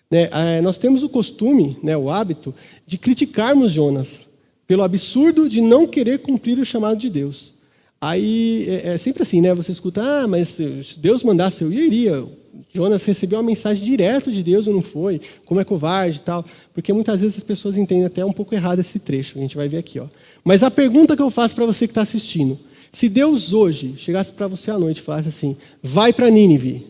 Né, 0.09 0.27
é, 0.31 0.59
nós 0.59 0.79
temos 0.79 1.03
o 1.03 1.09
costume, 1.09 1.77
né, 1.83 1.95
o 1.95 2.09
hábito, 2.09 2.51
de 2.87 2.97
criticarmos 2.97 3.71
Jonas 3.71 4.25
pelo 4.65 4.81
absurdo 4.81 5.47
de 5.47 5.61
não 5.61 5.85
querer 5.85 6.17
cumprir 6.23 6.57
o 6.57 6.65
chamado 6.65 6.97
de 6.97 7.11
Deus. 7.11 7.53
Aí 8.01 8.65
é, 8.67 8.95
é 8.95 8.97
sempre 8.97 9.21
assim, 9.21 9.39
né? 9.39 9.53
Você 9.53 9.71
escuta, 9.71 10.01
ah, 10.01 10.27
mas 10.27 10.47
se 10.47 10.97
Deus 10.97 11.23
mandasse 11.23 11.63
eu 11.63 11.71
iria. 11.71 12.25
Jonas 12.73 13.03
recebeu 13.03 13.37
uma 13.37 13.45
mensagem 13.45 13.85
direto 13.85 14.31
de 14.31 14.41
Deus 14.41 14.65
e 14.65 14.71
não 14.71 14.81
foi. 14.81 15.21
Como 15.45 15.59
é 15.59 15.63
covarde 15.63 16.17
e 16.17 16.21
tal. 16.21 16.43
Porque 16.73 16.91
muitas 16.91 17.21
vezes 17.21 17.37
as 17.37 17.43
pessoas 17.43 17.77
entendem 17.77 18.05
até 18.05 18.25
um 18.25 18.33
pouco 18.33 18.55
errado 18.55 18.79
esse 18.79 18.97
trecho. 18.97 19.37
A 19.37 19.41
gente 19.41 19.55
vai 19.55 19.67
ver 19.67 19.77
aqui, 19.77 19.99
ó. 19.99 20.07
Mas 20.43 20.63
a 20.63 20.71
pergunta 20.71 21.15
que 21.15 21.21
eu 21.21 21.29
faço 21.29 21.53
para 21.53 21.67
você 21.67 21.85
que 21.85 21.91
está 21.91 22.01
assistindo: 22.01 22.57
se 22.93 23.09
Deus 23.09 23.51
hoje 23.51 23.95
chegasse 23.97 24.31
para 24.31 24.47
você 24.47 24.69
à 24.69 24.77
noite 24.77 24.99
e 24.99 25.01
falasse 25.01 25.27
assim, 25.27 25.57
vai 25.81 26.13
para 26.13 26.29
Nínive, 26.29 26.85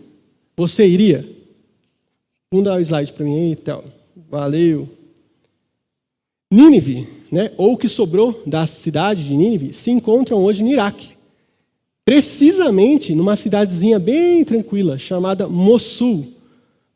você 0.56 0.86
iria? 0.86 1.28
Dar 2.62 2.78
o 2.78 2.82
slide 2.82 3.14
para 3.14 3.26
mim 3.26 3.36
aí, 3.36 3.52
então. 3.52 3.84
Valeu. 4.30 4.88
Nínive, 6.52 7.08
né, 7.32 7.52
ou 7.58 7.74
o 7.74 7.78
que 7.78 7.88
sobrou 7.88 8.44
da 8.46 8.68
cidade 8.68 9.24
de 9.24 9.36
Nínive, 9.36 9.74
se 9.74 9.90
encontram 9.90 10.44
hoje 10.44 10.62
no 10.62 10.70
Iraque. 10.70 11.14
Precisamente 12.06 13.16
numa 13.16 13.36
cidadezinha 13.36 13.98
bem 13.98 14.44
tranquila, 14.44 15.00
chamada 15.00 15.48
Mossul. 15.48 16.28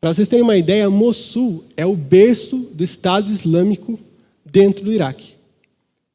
Para 0.00 0.14
vocês 0.14 0.28
terem 0.28 0.44
uma 0.44 0.56
ideia, 0.56 0.88
Mossul 0.88 1.64
é 1.76 1.84
o 1.84 1.96
berço 1.96 2.58
do 2.72 2.84
Estado 2.84 3.32
Islâmico 3.32 3.98
dentro 4.44 4.84
do 4.84 4.92
Iraque. 4.92 5.37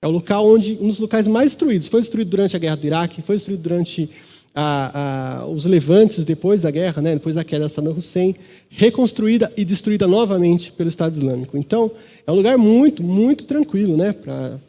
É 0.03 0.07
o 0.07 0.12
local 0.12 0.45
onde, 0.45 0.77
um 0.81 0.89
dos 0.89 1.00
locais 1.00 1.29
mais 1.29 1.51
destruídos. 1.51 1.88
Foi 1.88 2.01
destruído 2.01 2.27
durante 2.27 2.57
a 2.57 2.60
guerra 2.60 2.75
do 2.75 2.86
Iraque, 2.86 3.22
foi 3.22 3.38
destruído 3.38 3.62
durante 3.62 4.10
a, 4.53 5.43
a, 5.43 5.48
os 5.48 5.63
levantes 5.63 6.25
depois 6.25 6.62
da 6.62 6.69
guerra, 6.69 7.01
né, 7.01 7.13
depois 7.13 7.36
da 7.36 7.43
queda 7.45 7.67
de 7.67 7.74
Saddam 7.74 7.93
Hussein, 7.93 8.36
reconstruída 8.69 9.50
e 9.55 9.63
destruída 9.63 10.05
novamente 10.05 10.74
pelo 10.74 10.89
Estado 10.89 11.13
Islâmico. 11.13 11.57
Então, 11.57 11.89
é 12.27 12.31
um 12.33 12.36
lugar 12.36 12.57
muito, 12.57 13.01
muito 13.01 13.45
tranquilo, 13.45 13.95
né? 13.95 14.12
Para 14.12 14.60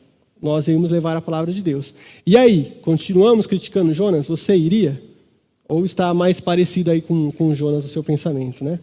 nós 0.41 0.69
irmos 0.69 0.89
levar 0.89 1.17
a 1.17 1.21
palavra 1.21 1.53
de 1.53 1.63
Deus. 1.63 1.97
E 2.25 2.37
aí, 2.37 2.73
continuamos 2.81 3.45
criticando 3.45 3.93
Jonas? 3.93 4.29
Você 4.29 4.57
iria? 4.57 5.03
Ou 5.69 5.85
está 5.85 6.15
mais 6.15 6.39
parecido 6.39 6.93
aí 6.93 7.01
com, 7.01 7.33
com 7.33 7.53
Jonas 7.57 7.85
o 7.85 7.89
seu 7.89 8.05
pensamento, 8.05 8.63
né? 8.63 8.79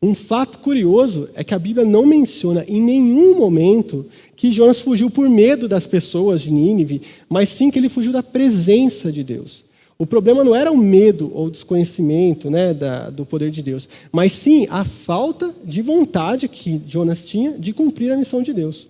Um 0.00 0.14
fato 0.14 0.58
curioso 0.58 1.28
é 1.34 1.42
que 1.42 1.54
a 1.54 1.58
Bíblia 1.58 1.84
não 1.84 2.06
menciona 2.06 2.64
em 2.68 2.80
nenhum 2.80 3.36
momento 3.36 4.06
que 4.36 4.52
Jonas 4.52 4.80
fugiu 4.80 5.10
por 5.10 5.28
medo 5.28 5.66
das 5.66 5.86
pessoas 5.86 6.40
de 6.40 6.52
Nínive, 6.52 7.02
mas 7.28 7.48
sim 7.48 7.70
que 7.70 7.78
ele 7.78 7.88
fugiu 7.88 8.12
da 8.12 8.22
presença 8.22 9.10
de 9.10 9.24
Deus. 9.24 9.64
O 9.98 10.06
problema 10.06 10.44
não 10.44 10.54
era 10.54 10.70
o 10.70 10.76
medo 10.76 11.32
ou 11.34 11.46
o 11.46 11.50
desconhecimento 11.50 12.48
né, 12.48 12.72
da, 12.72 13.10
do 13.10 13.26
poder 13.26 13.50
de 13.50 13.60
Deus, 13.60 13.88
mas 14.12 14.30
sim 14.30 14.68
a 14.70 14.84
falta 14.84 15.52
de 15.64 15.82
vontade 15.82 16.46
que 16.46 16.80
Jonas 16.86 17.24
tinha 17.24 17.58
de 17.58 17.72
cumprir 17.72 18.12
a 18.12 18.16
missão 18.16 18.40
de 18.40 18.52
Deus. 18.52 18.86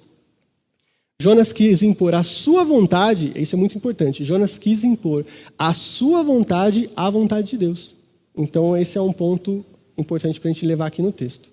Jonas 1.18 1.50
quis 1.50 1.82
impor 1.82 2.14
a 2.14 2.22
sua 2.22 2.62
vontade, 2.62 3.32
isso 3.34 3.56
é 3.56 3.58
muito 3.58 3.76
importante. 3.76 4.22
Jonas 4.22 4.58
quis 4.58 4.84
impor 4.84 5.24
a 5.58 5.72
sua 5.72 6.22
vontade 6.22 6.90
à 6.94 7.08
vontade 7.08 7.52
de 7.52 7.56
Deus. 7.56 7.96
Então, 8.36 8.76
esse 8.76 8.98
é 8.98 9.00
um 9.00 9.12
ponto 9.12 9.64
importante 9.98 10.40
para 10.40 10.50
a 10.50 10.52
gente 10.52 10.64
levar 10.64 10.86
aqui 10.86 11.02
no 11.02 11.12
texto. 11.12 11.48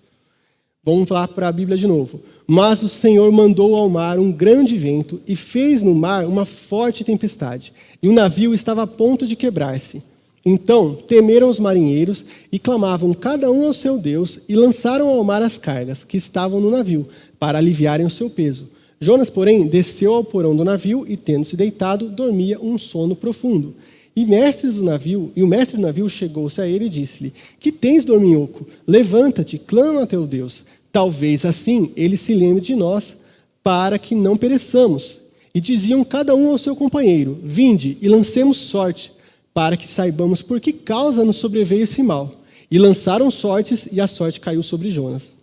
Vamos 0.83 1.09
lá 1.09 1.27
para 1.27 1.47
a 1.47 1.51
Bíblia 1.51 1.77
de 1.77 1.87
novo. 1.87 2.21
Mas 2.47 2.83
o 2.83 2.89
Senhor 2.89 3.31
mandou 3.31 3.75
ao 3.75 3.89
mar 3.89 4.19
um 4.19 4.31
grande 4.31 4.77
vento 4.77 5.19
e 5.27 5.35
fez 5.35 5.81
no 5.81 5.95
mar 5.95 6.25
uma 6.25 6.45
forte 6.45 7.03
tempestade, 7.03 7.73
e 8.03 8.07
o 8.07 8.13
navio 8.13 8.53
estava 8.53 8.83
a 8.83 8.87
ponto 8.87 9.25
de 9.25 9.35
quebrar-se. 9.35 10.03
Então 10.45 10.93
temeram 10.93 11.49
os 11.49 11.59
marinheiros 11.59 12.23
e 12.51 12.59
clamavam 12.59 13.15
cada 13.15 13.49
um 13.51 13.65
ao 13.65 13.73
seu 13.73 13.97
Deus 13.97 14.41
e 14.47 14.55
lançaram 14.55 15.09
ao 15.09 15.23
mar 15.23 15.41
as 15.41 15.57
cargas 15.57 16.03
que 16.03 16.17
estavam 16.17 16.61
no 16.61 16.69
navio, 16.69 17.07
para 17.39 17.57
aliviarem 17.57 18.05
o 18.05 18.11
seu 18.11 18.29
peso. 18.29 18.69
Jonas, 18.99 19.29
porém, 19.29 19.67
desceu 19.67 20.13
ao 20.13 20.23
porão 20.23 20.55
do 20.55 20.63
navio 20.63 21.03
e, 21.07 21.17
tendo-se 21.17 21.57
deitado, 21.57 22.07
dormia 22.07 22.59
um 22.61 22.77
sono 22.77 23.15
profundo. 23.15 23.73
E 24.15 24.23
mestres 24.25 24.75
do 24.75 24.83
navio, 24.83 25.31
e 25.35 25.43
o 25.43 25.47
mestre 25.47 25.75
do 25.75 25.81
navio 25.81 26.07
chegou-se 26.07 26.61
a 26.61 26.67
ele 26.67 26.85
e 26.85 26.89
disse-lhe: 26.89 27.33
Que 27.59 27.71
tens, 27.71 28.05
dorminhoco? 28.05 28.65
Levanta-te, 28.87 29.57
clama 29.57 30.03
a 30.03 30.07
teu 30.07 30.25
Deus. 30.25 30.63
Talvez 30.91 31.45
assim 31.45 31.91
ele 31.97 32.15
se 32.15 32.33
lembre 32.33 32.61
de 32.61 32.75
nós, 32.75 33.17
para 33.61 33.99
que 33.99 34.15
não 34.15 34.37
pereçamos. 34.37 35.19
E 35.53 35.59
diziam 35.59 36.03
cada 36.05 36.33
um 36.33 36.51
ao 36.51 36.57
seu 36.57 36.75
companheiro: 36.75 37.37
Vinde 37.43 37.97
e 38.01 38.07
lancemos 38.07 38.55
sorte, 38.55 39.11
para 39.53 39.75
que 39.75 39.87
saibamos 39.87 40.41
por 40.41 40.61
que 40.61 40.71
causa 40.71 41.25
nos 41.25 41.35
sobreveio 41.35 41.83
esse 41.83 42.01
mal. 42.01 42.31
E 42.71 42.79
lançaram 42.79 43.29
sortes, 43.29 43.87
e 43.91 43.99
a 43.99 44.07
sorte 44.07 44.39
caiu 44.39 44.63
sobre 44.63 44.91
Jonas. 44.91 45.35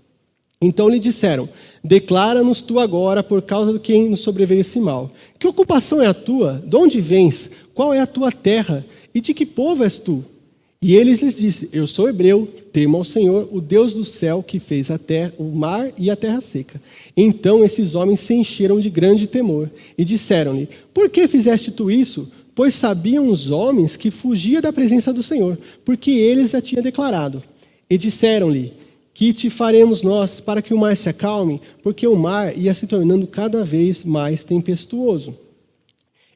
Então 0.62 0.88
lhe 0.88 0.98
disseram: 1.00 1.48
Declara-nos 1.82 2.60
tu 2.60 2.78
agora 2.78 3.22
por 3.22 3.42
causa 3.42 3.72
do 3.72 3.80
que 3.80 3.98
nos 3.98 4.20
sobreveio 4.20 4.60
esse 4.60 4.78
mal. 4.78 5.10
Que 5.38 5.48
ocupação 5.48 6.00
é 6.00 6.06
a 6.06 6.14
tua? 6.14 6.62
De 6.64 6.76
onde 6.76 7.00
vens? 7.00 7.50
Qual 7.74 7.92
é 7.94 8.00
a 8.00 8.06
tua 8.06 8.30
terra? 8.30 8.84
E 9.14 9.20
de 9.20 9.34
que 9.34 9.46
povo 9.46 9.84
és 9.84 9.98
tu? 9.98 10.24
E 10.82 10.96
eles 10.96 11.22
lhes 11.22 11.36
disse: 11.36 11.68
Eu 11.72 11.86
sou 11.86 12.08
hebreu, 12.08 12.48
temo 12.72 12.96
ao 12.96 13.04
Senhor, 13.04 13.48
o 13.52 13.60
Deus 13.60 13.92
do 13.92 14.04
céu, 14.04 14.42
que 14.42 14.58
fez 14.58 14.90
a 14.90 14.98
terra, 14.98 15.32
o 15.38 15.44
mar 15.44 15.92
e 15.96 16.10
a 16.10 16.16
terra 16.16 16.40
seca. 16.40 16.82
Então 17.16 17.64
esses 17.64 17.94
homens 17.94 18.18
se 18.18 18.34
encheram 18.34 18.80
de 18.80 18.90
grande 18.90 19.28
temor 19.28 19.70
e 19.96 20.04
disseram-lhe: 20.04 20.68
Por 20.92 21.08
que 21.08 21.28
fizeste 21.28 21.70
tu 21.70 21.88
isso? 21.88 22.32
Pois 22.54 22.74
sabiam 22.74 23.28
os 23.28 23.48
homens 23.50 23.96
que 23.96 24.10
fugia 24.10 24.60
da 24.60 24.72
presença 24.72 25.12
do 25.12 25.22
Senhor, 25.22 25.56
porque 25.84 26.10
eles 26.10 26.54
a 26.54 26.60
tinham 26.60 26.82
declarado. 26.82 27.42
E 27.88 27.96
disseram-lhe: 27.96 28.72
Que 29.14 29.32
te 29.32 29.48
faremos 29.48 30.02
nós 30.02 30.40
para 30.40 30.60
que 30.60 30.74
o 30.74 30.78
mar 30.78 30.96
se 30.96 31.08
acalme? 31.08 31.60
Porque 31.80 32.08
o 32.08 32.16
mar 32.16 32.58
ia 32.58 32.74
se 32.74 32.88
tornando 32.88 33.26
cada 33.28 33.62
vez 33.62 34.04
mais 34.04 34.42
tempestuoso. 34.42 35.36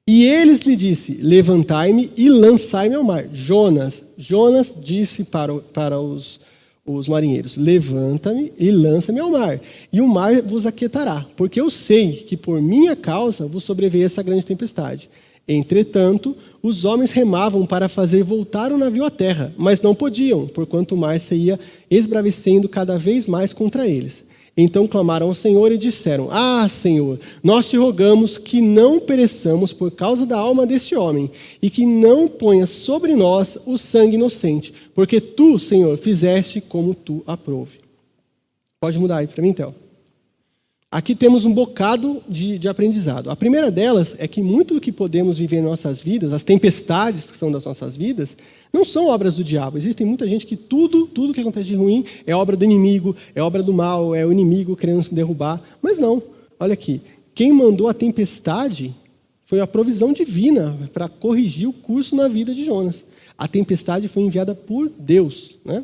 E 0.08 0.24
eles 0.24 0.60
lhe 0.60 0.76
disse: 0.76 1.18
Levantai-me 1.20 2.12
e 2.16 2.28
lançai-me 2.28 2.94
ao 2.94 3.02
mar. 3.02 3.26
Jonas, 3.32 4.04
Jonas 4.16 4.72
disse 4.80 5.24
para, 5.24 5.52
para 5.54 5.98
os, 5.98 6.38
os 6.86 7.08
marinheiros: 7.08 7.56
Levanta-me 7.56 8.52
e 8.56 8.70
lança-me 8.70 9.18
ao 9.18 9.32
mar, 9.32 9.60
e 9.92 10.00
o 10.00 10.06
mar 10.06 10.40
vos 10.42 10.64
aquietará, 10.64 11.26
porque 11.36 11.60
eu 11.60 11.68
sei 11.68 12.12
que 12.12 12.36
por 12.36 12.62
minha 12.62 12.94
causa 12.94 13.48
vos 13.48 13.64
sobreveio 13.64 14.06
essa 14.06 14.22
grande 14.22 14.46
tempestade. 14.46 15.10
Entretanto, 15.48 16.36
os 16.62 16.84
homens 16.84 17.10
remavam 17.10 17.66
para 17.66 17.88
fazer 17.88 18.22
voltar 18.22 18.70
o 18.70 18.78
navio 18.78 19.04
à 19.04 19.10
terra, 19.10 19.52
mas 19.56 19.82
não 19.82 19.94
podiam, 19.94 20.46
porquanto 20.46 20.94
o 20.94 20.98
mar 20.98 21.18
se 21.18 21.34
ia 21.34 21.58
esbravecendo 21.90 22.68
cada 22.68 22.96
vez 22.96 23.26
mais 23.26 23.52
contra 23.52 23.88
eles. 23.88 24.24
Então 24.56 24.88
clamaram 24.88 25.26
ao 25.26 25.34
Senhor 25.34 25.70
e 25.70 25.76
disseram: 25.76 26.28
Ah, 26.30 26.66
Senhor, 26.68 27.20
nós 27.42 27.68
te 27.68 27.76
rogamos 27.76 28.38
que 28.38 28.60
não 28.60 28.98
pereçamos 28.98 29.72
por 29.72 29.90
causa 29.90 30.24
da 30.24 30.38
alma 30.38 30.66
deste 30.66 30.96
homem, 30.96 31.30
e 31.60 31.68
que 31.68 31.84
não 31.84 32.26
ponhas 32.26 32.70
sobre 32.70 33.14
nós 33.14 33.58
o 33.66 33.76
sangue 33.76 34.14
inocente, 34.14 34.72
porque 34.94 35.20
tu, 35.20 35.58
Senhor, 35.58 35.98
fizeste 35.98 36.60
como 36.60 36.94
tu 36.94 37.22
aprove. 37.26 37.80
Pode 38.80 38.98
mudar 38.98 39.18
aí 39.18 39.26
para 39.26 39.42
mim, 39.42 39.52
Théo. 39.52 39.74
Aqui 40.90 41.14
temos 41.14 41.44
um 41.44 41.52
bocado 41.52 42.22
de, 42.28 42.58
de, 42.58 42.68
aprendizado. 42.68 43.28
A 43.28 43.36
primeira 43.36 43.70
delas 43.70 44.14
é 44.18 44.26
que 44.26 44.40
muito 44.40 44.74
do 44.74 44.80
que 44.80 44.92
podemos 44.92 45.36
viver 45.36 45.56
em 45.56 45.62
nossas 45.62 46.00
vidas, 46.00 46.32
as 46.32 46.44
tempestades 46.44 47.30
que 47.30 47.36
são 47.36 47.50
das 47.50 47.64
nossas 47.64 47.96
vidas, 47.96 48.36
não 48.76 48.84
são 48.84 49.08
obras 49.08 49.36
do 49.36 49.44
diabo. 49.44 49.78
Existem 49.78 50.06
muita 50.06 50.28
gente 50.28 50.44
que 50.44 50.54
tudo, 50.54 51.06
tudo 51.06 51.32
que 51.32 51.40
acontece 51.40 51.68
de 51.68 51.74
ruim 51.74 52.04
é 52.26 52.36
obra 52.36 52.54
do 52.56 52.64
inimigo, 52.64 53.16
é 53.34 53.42
obra 53.42 53.62
do 53.62 53.72
mal, 53.72 54.14
é 54.14 54.24
o 54.26 54.30
inimigo 54.30 54.76
querendo 54.76 55.02
se 55.02 55.14
derrubar. 55.14 55.62
Mas 55.80 55.98
não. 55.98 56.22
Olha 56.60 56.74
aqui. 56.74 57.00
Quem 57.34 57.52
mandou 57.52 57.88
a 57.88 57.94
tempestade 57.94 58.94
foi 59.46 59.60
a 59.60 59.66
provisão 59.66 60.12
divina 60.12 60.76
para 60.92 61.08
corrigir 61.08 61.66
o 61.66 61.72
curso 61.72 62.14
na 62.14 62.28
vida 62.28 62.54
de 62.54 62.64
Jonas. 62.64 63.02
A 63.38 63.48
tempestade 63.48 64.08
foi 64.08 64.22
enviada 64.22 64.54
por 64.54 64.90
Deus, 64.98 65.58
né? 65.64 65.82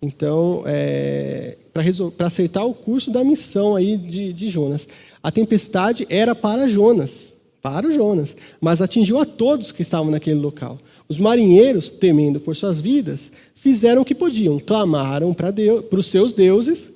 Então, 0.00 0.62
é, 0.64 1.56
para 1.72 2.26
acertar 2.26 2.64
o 2.64 2.74
curso 2.74 3.10
da 3.10 3.24
missão 3.24 3.74
aí 3.74 3.96
de, 3.96 4.32
de 4.32 4.48
Jonas. 4.48 4.86
A 5.20 5.32
tempestade 5.32 6.06
era 6.08 6.36
para 6.36 6.68
Jonas, 6.68 7.32
para 7.60 7.88
o 7.88 7.92
Jonas, 7.92 8.36
mas 8.60 8.80
atingiu 8.80 9.18
a 9.18 9.24
todos 9.24 9.72
que 9.72 9.82
estavam 9.82 10.12
naquele 10.12 10.38
local. 10.38 10.78
Os 11.08 11.18
marinheiros, 11.18 11.90
temendo 11.90 12.38
por 12.38 12.54
suas 12.54 12.80
vidas, 12.80 13.32
fizeram 13.54 14.02
o 14.02 14.04
que 14.04 14.14
podiam, 14.14 14.58
clamaram 14.58 15.32
para 15.32 15.98
os 15.98 16.06
seus 16.06 16.34
deuses, 16.34 16.90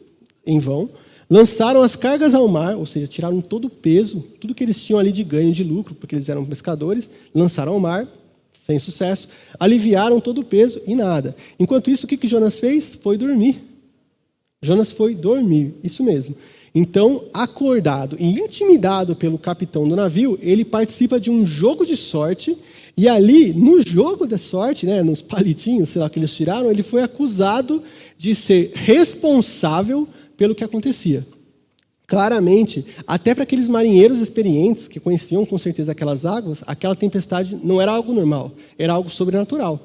em 0.46 0.58
vão, 0.58 0.90
lançaram 1.30 1.82
as 1.82 1.96
cargas 1.96 2.34
ao 2.34 2.46
mar, 2.46 2.76
ou 2.76 2.84
seja, 2.84 3.06
tiraram 3.06 3.40
todo 3.40 3.64
o 3.64 3.70
peso, 3.70 4.22
tudo 4.38 4.54
que 4.54 4.62
eles 4.62 4.82
tinham 4.84 5.00
ali 5.00 5.10
de 5.10 5.24
ganho 5.24 5.52
de 5.52 5.64
lucro, 5.64 5.94
porque 5.94 6.14
eles 6.14 6.28
eram 6.28 6.44
pescadores, 6.44 7.08
lançaram 7.34 7.72
ao 7.72 7.80
mar, 7.80 8.06
sem 8.62 8.78
sucesso, 8.78 9.28
aliviaram 9.58 10.20
todo 10.20 10.42
o 10.42 10.44
peso 10.44 10.80
e 10.86 10.94
nada. 10.94 11.34
Enquanto 11.58 11.90
isso, 11.90 12.04
o 12.04 12.08
que, 12.08 12.18
que 12.18 12.28
Jonas 12.28 12.58
fez? 12.58 12.94
Foi 12.94 13.16
dormir. 13.16 13.62
Jonas 14.60 14.92
foi 14.92 15.14
dormir, 15.14 15.74
isso 15.82 16.04
mesmo. 16.04 16.36
Então, 16.74 17.24
acordado 17.34 18.16
e 18.18 18.38
intimidado 18.38 19.16
pelo 19.16 19.38
capitão 19.38 19.88
do 19.88 19.96
navio, 19.96 20.38
ele 20.40 20.64
participa 20.64 21.18
de 21.18 21.30
um 21.30 21.44
jogo 21.44 21.84
de 21.84 21.96
sorte 21.96 22.56
E 22.96 23.08
ali, 23.08 23.52
no 23.52 23.80
jogo 23.80 24.26
da 24.26 24.36
sorte, 24.36 24.84
né, 24.84 25.02
nos 25.02 25.22
palitinhos, 25.22 25.88
sei 25.88 26.02
lá, 26.02 26.10
que 26.10 26.18
eles 26.18 26.34
tiraram, 26.34 26.70
ele 26.70 26.82
foi 26.82 27.02
acusado 27.02 27.82
de 28.18 28.34
ser 28.34 28.72
responsável 28.74 30.06
pelo 30.36 30.54
que 30.54 30.62
acontecia. 30.62 31.26
Claramente, 32.06 32.84
até 33.06 33.34
para 33.34 33.44
aqueles 33.44 33.68
marinheiros 33.68 34.20
experientes 34.20 34.86
que 34.86 35.00
conheciam 35.00 35.46
com 35.46 35.56
certeza 35.56 35.92
aquelas 35.92 36.26
águas, 36.26 36.62
aquela 36.66 36.94
tempestade 36.94 37.58
não 37.62 37.80
era 37.80 37.90
algo 37.90 38.12
normal, 38.12 38.52
era 38.78 38.92
algo 38.92 39.08
sobrenatural. 39.08 39.80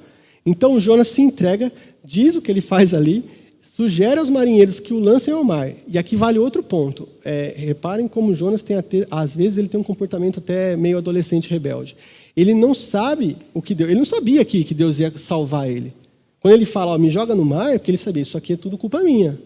Então 0.46 0.80
Jonas 0.80 1.08
se 1.08 1.22
entrega, 1.22 1.72
diz 2.04 2.36
o 2.36 2.42
que 2.42 2.52
ele 2.52 2.60
faz 2.60 2.94
ali, 2.94 3.24
sugere 3.72 4.20
aos 4.20 4.30
marinheiros 4.30 4.80
que 4.80 4.94
o 4.94 5.00
lancem 5.00 5.34
ao 5.34 5.44
mar. 5.44 5.72
E 5.88 5.98
aqui 5.98 6.16
vale 6.16 6.40
outro 6.40 6.62
ponto. 6.62 7.08
É, 7.24 7.54
reparem 7.56 8.08
como 8.08 8.34
Jonas 8.34 8.62
tem 8.62 8.76
até, 8.76 9.08
às 9.10 9.36
vezes 9.36 9.58
ele 9.58 9.70
tem 9.70 9.80
um 9.80 9.84
comportamento 9.84 10.40
até 10.40 10.76
meio 10.76 10.98
adolescente 10.98 11.50
rebelde. 11.50 11.96
Ele 12.38 12.54
não 12.54 12.76
sabe 12.76 13.36
o 13.52 13.64
que 13.64 13.74
Deus, 13.74 13.90
ele 13.90 13.98
não 13.98 14.06
sabia 14.06 14.46
que, 14.46 14.64
que 14.64 14.76
Deus 14.76 15.00
ia 15.00 15.12
salvar 15.18 15.68
ele. 15.68 15.92
Quando 16.40 16.54
ele 16.54 16.66
fala, 16.66 16.92
ó, 16.92 16.98
me 17.00 17.10
joga 17.10 17.34
no 17.34 17.44
mar, 17.44 17.74
é 17.74 17.80
porque 17.80 17.90
ele 17.90 17.98
sabia, 17.98 18.22
isso 18.22 18.38
aqui 18.38 18.54
é 18.54 18.56
tudo 18.56 18.78
culpa 18.78 19.02
minha. 19.02 19.40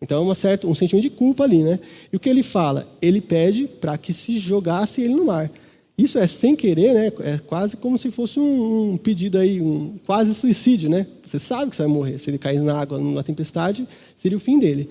Então 0.00 0.18
é 0.18 0.20
uma 0.20 0.34
certa, 0.34 0.66
um 0.66 0.74
sentimento 0.74 1.04
de 1.04 1.10
culpa 1.10 1.44
ali, 1.44 1.62
né? 1.62 1.78
E 2.12 2.16
o 2.16 2.18
que 2.18 2.28
ele 2.28 2.42
fala? 2.42 2.92
Ele 3.00 3.20
pede 3.20 3.68
para 3.68 3.96
que 3.96 4.12
se 4.12 4.38
jogasse 4.38 5.00
ele 5.00 5.14
no 5.14 5.24
mar. 5.24 5.48
Isso 5.96 6.18
é 6.18 6.26
sem 6.26 6.56
querer, 6.56 6.92
né? 6.92 7.12
É 7.20 7.38
quase 7.38 7.76
como 7.76 7.96
se 7.96 8.10
fosse 8.10 8.40
um, 8.40 8.94
um, 8.94 8.96
pedido 8.96 9.38
aí, 9.38 9.60
um 9.60 9.94
quase 10.04 10.34
suicídio, 10.34 10.90
né? 10.90 11.06
Você 11.24 11.38
sabe 11.38 11.70
que 11.70 11.76
você 11.76 11.82
vai 11.82 11.92
morrer. 11.92 12.18
Se 12.18 12.28
ele 12.28 12.38
cair 12.38 12.60
na 12.60 12.76
água 12.76 12.98
numa 12.98 13.22
tempestade, 13.22 13.86
seria 14.16 14.36
o 14.36 14.40
fim 14.40 14.58
dele. 14.58 14.90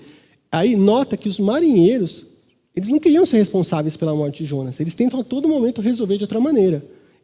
Aí 0.50 0.74
nota 0.74 1.18
que 1.18 1.28
os 1.28 1.38
marinheiros, 1.38 2.26
eles 2.74 2.88
não 2.88 2.98
queriam 2.98 3.26
ser 3.26 3.36
responsáveis 3.36 3.94
pela 3.94 4.14
morte 4.14 4.42
de 4.42 4.48
Jonas. 4.48 4.80
Eles 4.80 4.94
tentam 4.94 5.20
a 5.20 5.24
todo 5.24 5.46
momento 5.46 5.82
resolver 5.82 6.16
de 6.16 6.24
outra 6.24 6.40
maneira. 6.40 6.82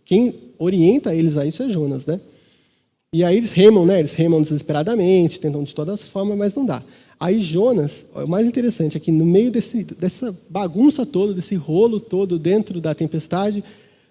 Quem 0.09 0.35
orienta 0.59 1.15
eles 1.15 1.37
a 1.37 1.45
isso 1.45 1.63
é 1.63 1.69
Jonas, 1.69 2.07
né? 2.07 2.19
E 3.13 3.23
aí 3.23 3.37
eles 3.37 3.53
remam, 3.53 3.85
né? 3.85 3.99
Eles 3.99 4.15
remam 4.15 4.41
desesperadamente, 4.41 5.39
tentam 5.39 5.63
de 5.63 5.75
todas 5.75 6.01
as 6.01 6.09
formas, 6.09 6.39
mas 6.39 6.55
não 6.55 6.65
dá. 6.65 6.83
Aí 7.21 7.43
Jonas, 7.43 8.07
o 8.15 8.27
mais 8.27 8.47
interessante 8.47 8.97
é 8.97 9.01
que 9.01 9.13
no 9.13 9.27
meio 9.27 9.51
desse, 9.51 9.85
dessa 9.85 10.35
bagunça 10.49 11.05
toda, 11.05 11.35
desse 11.35 11.57
rolo 11.57 12.01
todo 12.01 12.39
dentro 12.39 12.81
da 12.81 12.95
tempestade, 12.95 13.63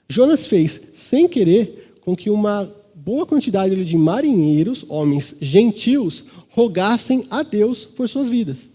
Jonas 0.07 0.45
fez, 0.45 0.79
sem 0.93 1.27
querer, 1.27 1.95
com 2.01 2.15
que 2.15 2.29
uma 2.29 2.71
boa 2.93 3.25
quantidade 3.25 3.83
de 3.83 3.97
marinheiros, 3.97 4.85
homens 4.87 5.33
gentios, 5.41 6.25
rogassem 6.49 7.23
a 7.31 7.41
Deus 7.41 7.87
por 7.87 8.07
suas 8.07 8.29
vidas. 8.29 8.69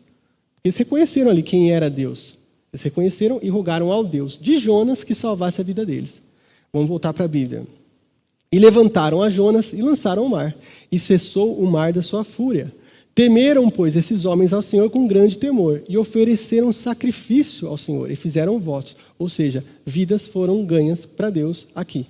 Eles 0.64 0.76
reconheceram 0.76 1.30
ali 1.30 1.44
quem 1.44 1.70
era 1.72 1.88
Deus. 1.88 2.36
Eles 2.72 2.82
reconheceram 2.82 3.38
e 3.40 3.48
rogaram 3.48 3.92
ao 3.92 4.02
Deus 4.02 4.36
de 4.36 4.58
Jonas 4.58 5.04
que 5.04 5.14
salvasse 5.14 5.60
a 5.60 5.64
vida 5.64 5.86
deles. 5.86 6.20
Vamos 6.72 6.88
voltar 6.88 7.12
para 7.12 7.26
a 7.26 7.28
Bíblia. 7.28 7.66
E 8.50 8.58
levantaram 8.58 9.22
a 9.22 9.28
Jonas 9.28 9.74
e 9.74 9.82
lançaram 9.82 10.22
ao 10.22 10.28
mar, 10.30 10.56
e 10.90 10.98
cessou 10.98 11.54
o 11.58 11.70
mar 11.70 11.92
da 11.92 12.00
sua 12.00 12.24
fúria. 12.24 12.72
Temeram, 13.14 13.68
pois, 13.68 13.94
esses 13.94 14.24
homens 14.24 14.54
ao 14.54 14.62
Senhor 14.62 14.88
com 14.88 15.06
grande 15.06 15.36
temor 15.36 15.82
e 15.86 15.98
ofereceram 15.98 16.72
sacrifício 16.72 17.68
ao 17.68 17.76
Senhor 17.76 18.10
e 18.10 18.16
fizeram 18.16 18.58
votos, 18.58 18.96
ou 19.18 19.28
seja, 19.28 19.62
vidas 19.84 20.26
foram 20.26 20.64
ganhas 20.64 21.04
para 21.04 21.28
Deus 21.28 21.66
aqui. 21.74 22.06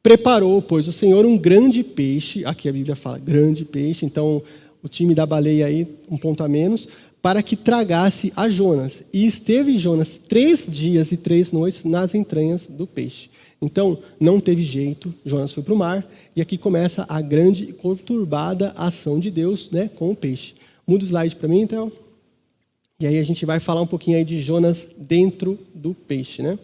Preparou, 0.00 0.62
pois, 0.62 0.86
o 0.86 0.92
Senhor 0.92 1.26
um 1.26 1.36
grande 1.36 1.82
peixe, 1.82 2.44
aqui 2.44 2.68
a 2.68 2.72
Bíblia 2.72 2.94
fala 2.94 3.18
grande 3.18 3.64
peixe, 3.64 4.06
então 4.06 4.40
o 4.80 4.88
time 4.88 5.12
da 5.12 5.26
baleia 5.26 5.66
aí, 5.66 5.88
um 6.08 6.16
ponto 6.16 6.44
a 6.44 6.48
menos, 6.48 6.86
para 7.20 7.42
que 7.42 7.56
tragasse 7.56 8.32
a 8.36 8.48
Jonas. 8.48 9.02
E 9.12 9.26
esteve 9.26 9.76
Jonas 9.76 10.20
três 10.28 10.66
dias 10.70 11.10
e 11.10 11.16
três 11.16 11.50
noites 11.50 11.82
nas 11.82 12.14
entranhas 12.14 12.64
do 12.64 12.86
peixe. 12.86 13.28
Então, 13.60 13.98
não 14.20 14.40
teve 14.40 14.62
jeito, 14.62 15.12
Jonas 15.24 15.52
foi 15.52 15.62
para 15.62 15.74
o 15.74 15.78
mar, 15.78 16.06
e 16.34 16.40
aqui 16.40 16.56
começa 16.56 17.04
a 17.08 17.20
grande 17.20 17.64
e 17.64 17.72
conturbada 17.72 18.72
ação 18.76 19.18
de 19.18 19.30
Deus 19.30 19.70
né, 19.70 19.90
com 19.96 20.10
o 20.10 20.16
peixe. 20.16 20.54
Muda 20.86 21.04
o 21.04 21.06
slide 21.06 21.36
para 21.36 21.48
mim, 21.48 21.60
então. 21.60 21.90
E 23.00 23.06
aí 23.06 23.18
a 23.18 23.24
gente 23.24 23.44
vai 23.44 23.60
falar 23.60 23.82
um 23.82 23.86
pouquinho 23.86 24.16
aí 24.16 24.24
de 24.24 24.40
Jonas 24.40 24.86
dentro 24.96 25.58
do 25.74 25.94
peixe, 25.94 26.42
né? 26.42 26.58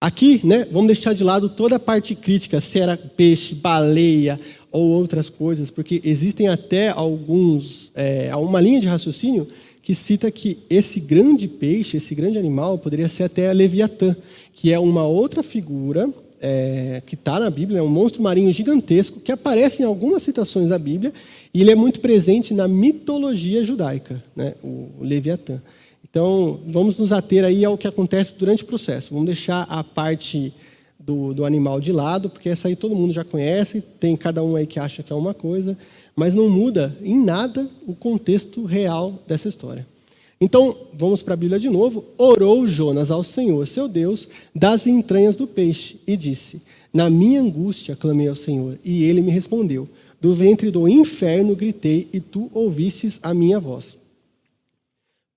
Aqui, 0.00 0.40
né, 0.44 0.66
vamos 0.70 0.88
deixar 0.88 1.14
de 1.14 1.24
lado 1.24 1.48
toda 1.48 1.76
a 1.76 1.80
parte 1.80 2.14
crítica, 2.14 2.60
se 2.60 2.78
era 2.78 2.96
peixe, 2.96 3.54
baleia 3.54 4.38
ou 4.70 4.90
outras 4.90 5.30
coisas, 5.30 5.70
porque 5.70 6.02
existem 6.04 6.48
até 6.48 6.90
alguns, 6.90 7.90
é, 7.94 8.34
uma 8.36 8.60
linha 8.60 8.80
de 8.80 8.86
raciocínio 8.86 9.48
que 9.82 9.94
cita 9.94 10.30
que 10.30 10.58
esse 10.68 11.00
grande 11.00 11.48
peixe, 11.48 11.96
esse 11.96 12.14
grande 12.14 12.36
animal, 12.36 12.76
poderia 12.76 13.08
ser 13.08 13.22
até 13.22 13.48
a 13.48 13.52
Leviatã, 13.52 14.14
que 14.56 14.72
é 14.72 14.78
uma 14.78 15.06
outra 15.06 15.42
figura 15.42 16.08
é, 16.40 17.02
que 17.04 17.14
está 17.14 17.38
na 17.38 17.50
Bíblia, 17.50 17.78
é 17.78 17.82
um 17.82 17.88
monstro 17.88 18.22
marinho 18.22 18.52
gigantesco 18.52 19.20
que 19.20 19.30
aparece 19.30 19.82
em 19.82 19.84
algumas 19.84 20.22
citações 20.22 20.70
da 20.70 20.78
Bíblia 20.78 21.12
e 21.52 21.60
ele 21.60 21.70
é 21.70 21.74
muito 21.74 22.00
presente 22.00 22.54
na 22.54 22.66
mitologia 22.66 23.62
judaica, 23.62 24.24
né, 24.34 24.54
o 24.64 24.88
Leviatã. 24.98 25.60
Então, 26.08 26.60
vamos 26.66 26.96
nos 26.98 27.12
ater 27.12 27.44
aí 27.44 27.66
ao 27.66 27.76
que 27.76 27.86
acontece 27.86 28.34
durante 28.38 28.62
o 28.62 28.66
processo. 28.66 29.12
Vamos 29.12 29.26
deixar 29.26 29.62
a 29.68 29.84
parte 29.84 30.54
do, 30.98 31.34
do 31.34 31.44
animal 31.44 31.78
de 31.78 31.92
lado, 31.92 32.30
porque 32.30 32.48
essa 32.48 32.68
aí 32.68 32.76
todo 32.76 32.96
mundo 32.96 33.12
já 33.12 33.24
conhece, 33.24 33.82
tem 34.00 34.16
cada 34.16 34.42
um 34.42 34.56
aí 34.56 34.66
que 34.66 34.80
acha 34.80 35.02
que 35.02 35.12
é 35.12 35.16
uma 35.16 35.34
coisa, 35.34 35.76
mas 36.14 36.32
não 36.32 36.48
muda 36.48 36.96
em 37.02 37.22
nada 37.22 37.68
o 37.86 37.94
contexto 37.94 38.64
real 38.64 39.22
dessa 39.26 39.48
história. 39.48 39.86
Então, 40.40 40.76
vamos 40.92 41.22
para 41.22 41.34
a 41.34 41.36
Bíblia 41.36 41.58
de 41.58 41.70
novo. 41.70 42.04
Orou 42.18 42.68
Jonas 42.68 43.10
ao 43.10 43.24
Senhor, 43.24 43.66
seu 43.66 43.88
Deus, 43.88 44.28
das 44.54 44.86
entranhas 44.86 45.34
do 45.36 45.46
peixe, 45.46 45.98
e 46.06 46.16
disse: 46.16 46.60
Na 46.92 47.08
minha 47.08 47.40
angústia 47.40 47.96
clamei 47.96 48.28
ao 48.28 48.34
Senhor, 48.34 48.78
e 48.84 49.04
ele 49.04 49.22
me 49.22 49.30
respondeu. 49.30 49.88
Do 50.20 50.34
ventre 50.34 50.70
do 50.70 50.88
inferno 50.88 51.56
gritei, 51.56 52.08
e 52.12 52.20
tu 52.20 52.50
ouvistes 52.52 53.18
a 53.22 53.32
minha 53.32 53.58
voz. 53.58 53.96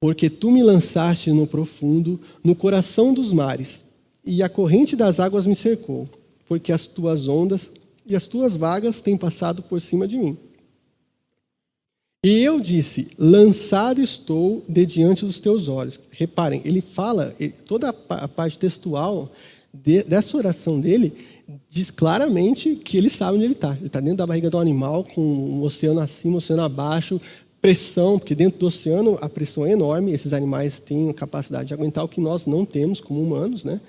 Porque 0.01 0.29
tu 0.29 0.51
me 0.51 0.63
lançaste 0.63 1.31
no 1.31 1.45
profundo, 1.45 2.19
no 2.43 2.55
coração 2.55 3.13
dos 3.13 3.31
mares, 3.33 3.85
e 4.25 4.43
a 4.43 4.49
corrente 4.49 4.95
das 4.95 5.19
águas 5.19 5.45
me 5.45 5.55
cercou, 5.55 6.07
porque 6.47 6.71
as 6.71 6.87
tuas 6.87 7.27
ondas 7.27 7.69
e 8.05 8.15
as 8.15 8.27
tuas 8.27 8.55
vagas 8.55 9.01
têm 9.01 9.17
passado 9.17 9.61
por 9.61 9.79
cima 9.79 10.07
de 10.07 10.17
mim. 10.17 10.37
E 12.23 12.43
eu 12.43 12.59
disse: 12.59 13.09
Lançado 13.17 14.01
estou 14.01 14.63
de 14.67 14.85
diante 14.85 15.25
dos 15.25 15.39
teus 15.39 15.67
olhos. 15.69 15.99
Reparem, 16.11 16.61
ele 16.65 16.81
fala, 16.81 17.33
toda 17.65 17.95
a 18.09 18.27
parte 18.27 18.59
textual 18.59 19.31
de, 19.73 20.03
dessa 20.03 20.35
oração 20.35 20.81
dele 20.81 21.13
diz 21.69 21.89
claramente 21.89 22.75
que 22.75 22.97
ele 22.97 23.09
sabe 23.09 23.37
onde 23.37 23.45
ele 23.45 23.53
está. 23.53 23.73
Ele 23.75 23.87
está 23.87 24.01
dentro 24.01 24.17
da 24.17 24.27
barriga 24.27 24.49
do 24.49 24.57
animal, 24.57 25.03
com 25.03 25.21
o 25.21 25.63
oceano 25.63 26.01
acima, 26.01 26.35
o 26.35 26.37
oceano 26.37 26.61
abaixo, 26.61 27.21
pressão, 27.61 28.19
porque 28.19 28.35
dentro 28.35 28.59
do 28.59 28.67
oceano 28.67 29.17
a 29.21 29.29
pressão 29.29 29.65
é 29.65 29.71
enorme. 29.71 30.11
Esses 30.11 30.33
animais 30.33 30.77
têm 30.79 31.09
a 31.09 31.13
capacidade 31.13 31.69
de 31.69 31.73
aguentar 31.73 32.03
o 32.03 32.09
que 32.09 32.19
nós 32.19 32.45
não 32.45 32.65
temos 32.65 32.99
como 32.99 33.21
humanos, 33.21 33.63
né? 33.63 33.79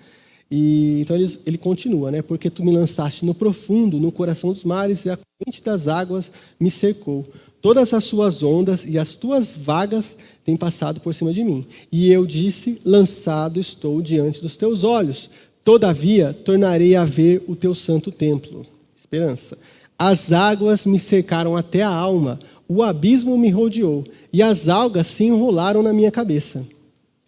E, 0.49 1.01
então 1.01 1.17
ele, 1.17 1.39
ele, 1.47 1.59
continua, 1.59 2.11
né? 2.11 2.23
Porque 2.23 2.51
tu 2.51 2.65
me 2.65 2.73
lançaste 2.73 3.25
no 3.25 3.35
profundo, 3.35 4.01
no 4.01 4.11
coração 4.11 4.53
dos 4.53 4.65
mares, 4.65 5.05
e 5.05 5.11
a 5.11 5.17
corrente 5.17 5.63
das 5.63 5.87
águas 5.89 6.31
me 6.59 6.71
cercou. 6.71 7.27
Todas 7.61 7.93
as 7.93 8.05
suas 8.05 8.43
ondas 8.43 8.87
e 8.87 8.99
as 8.99 9.15
tuas 9.15 9.55
vagas 9.55 10.17
têm 10.45 10.57
passado 10.57 11.01
por 11.01 11.15
cima 11.15 11.33
de 11.33 11.45
mim. 11.45 11.67
E 11.93 12.11
eu 12.11 12.25
disse: 12.25 12.81
Lançado 12.85 13.61
estou 13.61 14.01
diante 14.01 14.41
dos 14.41 14.57
teus 14.57 14.83
olhos. 14.83 15.29
Todavia, 15.63 16.33
tornarei 16.33 16.97
a 16.97 17.05
ver 17.05 17.45
o 17.47 17.55
teu 17.55 17.75
santo 17.75 18.11
templo. 18.11 18.65
Esperança. 18.97 19.59
As 19.99 20.33
águas 20.33 20.87
me 20.87 20.99
cercaram 20.99 21.55
até 21.55 21.83
a 21.83 21.91
alma, 21.91 22.41
o 22.67 22.83
abismo 22.83 23.37
me 23.37 23.51
rodeou, 23.51 24.05
e 24.33 24.43
as 24.43 24.69
algas 24.69 25.07
se 25.09 25.25
enrolaram 25.25 25.83
na 25.83 25.93
minha 25.93 26.11
cabeça. 26.11 26.67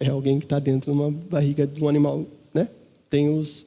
É 0.01 0.09
alguém 0.09 0.39
que 0.39 0.47
está 0.47 0.59
dentro 0.59 0.91
de 0.91 0.99
uma 0.99 1.11
barriga 1.11 1.67
de 1.67 1.83
um 1.85 1.89
animal, 1.89 2.25
né? 2.55 2.69
Tem 3.11 3.29
os, 3.29 3.67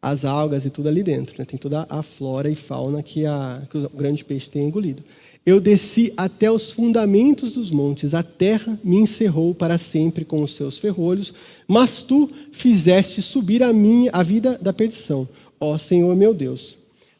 as 0.00 0.24
algas 0.24 0.64
e 0.64 0.70
tudo 0.70 0.88
ali 0.88 1.02
dentro, 1.02 1.34
né? 1.36 1.44
Tem 1.44 1.58
toda 1.58 1.84
a 1.90 2.02
flora 2.02 2.48
e 2.48 2.54
fauna 2.54 3.02
que, 3.02 3.26
a, 3.26 3.62
que 3.68 3.78
o 3.78 3.90
grande 3.90 4.24
peixe 4.24 4.48
tem 4.48 4.68
engolido. 4.68 5.02
Eu 5.46 5.60
desci 5.60 6.10
até 6.16 6.50
os 6.50 6.70
fundamentos 6.70 7.52
dos 7.52 7.70
montes, 7.70 8.14
a 8.14 8.22
terra 8.22 8.78
me 8.82 8.96
encerrou 8.96 9.54
para 9.54 9.76
sempre 9.76 10.24
com 10.24 10.42
os 10.42 10.54
seus 10.54 10.78
ferrolhos, 10.78 11.34
mas 11.68 12.00
tu 12.00 12.30
fizeste 12.50 13.20
subir 13.20 13.62
a 13.62 13.72
minha 13.72 14.10
a 14.10 14.22
vida 14.22 14.58
da 14.60 14.72
perdição, 14.72 15.28
ó 15.60 15.76
Senhor 15.76 16.16
meu 16.16 16.32
Deus. 16.32 16.76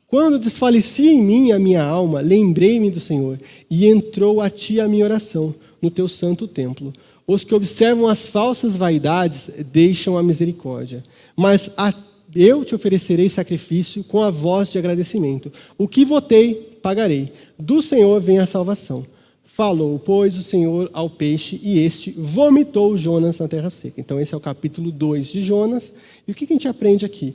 Quando 0.07 0.39
desfalecia 0.39 1.13
em 1.13 1.21
mim 1.21 1.53
a 1.53 1.59
minha 1.59 1.83
alma, 1.83 2.21
lembrei-me 2.21 2.91
do 2.91 3.01
Senhor, 3.01 3.39
e 3.69 3.87
entrou 3.87 4.41
a 4.41 4.49
ti 4.49 4.81
a 4.81 4.89
minha 4.89 5.05
oração 5.05 5.55
no 5.83 5.91
teu 5.91 6.09
santo 6.09 6.49
templo. 6.49 6.95
Os 7.27 7.45
que 7.45 7.55
observam 7.55 8.07
as 8.07 8.27
falsas 8.27 8.75
vaidades 8.75 9.51
deixam 9.71 10.17
a 10.17 10.23
misericórdia, 10.23 11.03
mas 11.37 11.71
a 11.77 11.93
eu 12.35 12.65
te 12.65 12.75
oferecerei 12.75 13.29
sacrifício 13.29 14.03
com 14.03 14.21
a 14.21 14.31
voz 14.31 14.69
de 14.69 14.77
agradecimento. 14.77 15.53
O 15.79 15.87
que 15.87 16.05
votei, 16.05 16.55
pagarei 16.83 17.33
do 17.59 17.83
Senhor 17.83 18.21
vem 18.21 18.39
a 18.39 18.47
salvação. 18.47 19.07
Falou, 19.45 19.99
pois, 19.99 20.37
o 20.37 20.43
Senhor 20.43 20.91
ao 20.93 21.09
peixe, 21.09 21.61
e 21.63 21.79
este 21.79 22.11
vomitou 22.11 22.97
Jonas 22.97 23.39
na 23.39 23.47
terra 23.47 23.71
seca. 23.71 24.01
Então, 24.01 24.21
esse 24.21 24.35
é 24.35 24.37
o 24.37 24.41
capítulo 24.41 24.91
2 24.91 25.29
de 25.29 25.45
Jonas. 25.45 25.93
E 26.27 26.33
o 26.33 26.35
que 26.35 26.45
a 26.45 26.49
gente 26.49 26.67
aprende 26.67 27.05
aqui? 27.05 27.35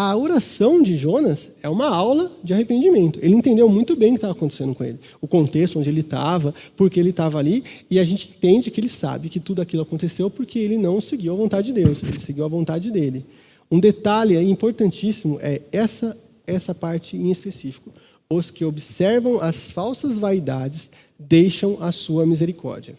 a 0.00 0.16
oração 0.16 0.80
de 0.80 0.96
Jonas 0.96 1.50
é 1.60 1.68
uma 1.68 1.88
aula 1.88 2.30
de 2.44 2.54
arrependimento. 2.54 3.18
Ele 3.20 3.34
entendeu 3.34 3.68
muito 3.68 3.96
bem 3.96 4.10
o 4.10 4.12
que 4.12 4.18
estava 4.18 4.32
acontecendo 4.32 4.72
com 4.72 4.84
ele, 4.84 5.00
o 5.20 5.26
contexto 5.26 5.78
onde 5.78 5.88
ele 5.88 6.02
estava, 6.02 6.54
porque 6.76 7.00
ele 7.00 7.10
estava 7.10 7.38
ali, 7.38 7.64
e 7.90 7.98
a 7.98 8.04
gente 8.04 8.28
entende 8.28 8.70
que 8.70 8.80
ele 8.80 8.88
sabe 8.88 9.28
que 9.28 9.40
tudo 9.40 9.60
aquilo 9.60 9.82
aconteceu 9.82 10.30
porque 10.30 10.58
ele 10.58 10.78
não 10.78 11.00
seguiu 11.00 11.32
a 11.32 11.36
vontade 11.36 11.72
de 11.72 11.82
Deus, 11.82 12.00
ele 12.04 12.20
seguiu 12.20 12.44
a 12.44 12.48
vontade 12.48 12.92
dele. 12.92 13.24
Um 13.68 13.80
detalhe 13.80 14.38
importantíssimo 14.40 15.38
é 15.42 15.62
essa 15.72 16.16
essa 16.46 16.74
parte 16.74 17.14
em 17.14 17.30
específico. 17.30 17.92
Os 18.30 18.50
que 18.50 18.64
observam 18.64 19.40
as 19.40 19.70
falsas 19.70 20.18
vaidades 20.18 20.90
deixam 21.18 21.78
a 21.80 21.90
sua 21.90 22.26
misericórdia. 22.26 22.94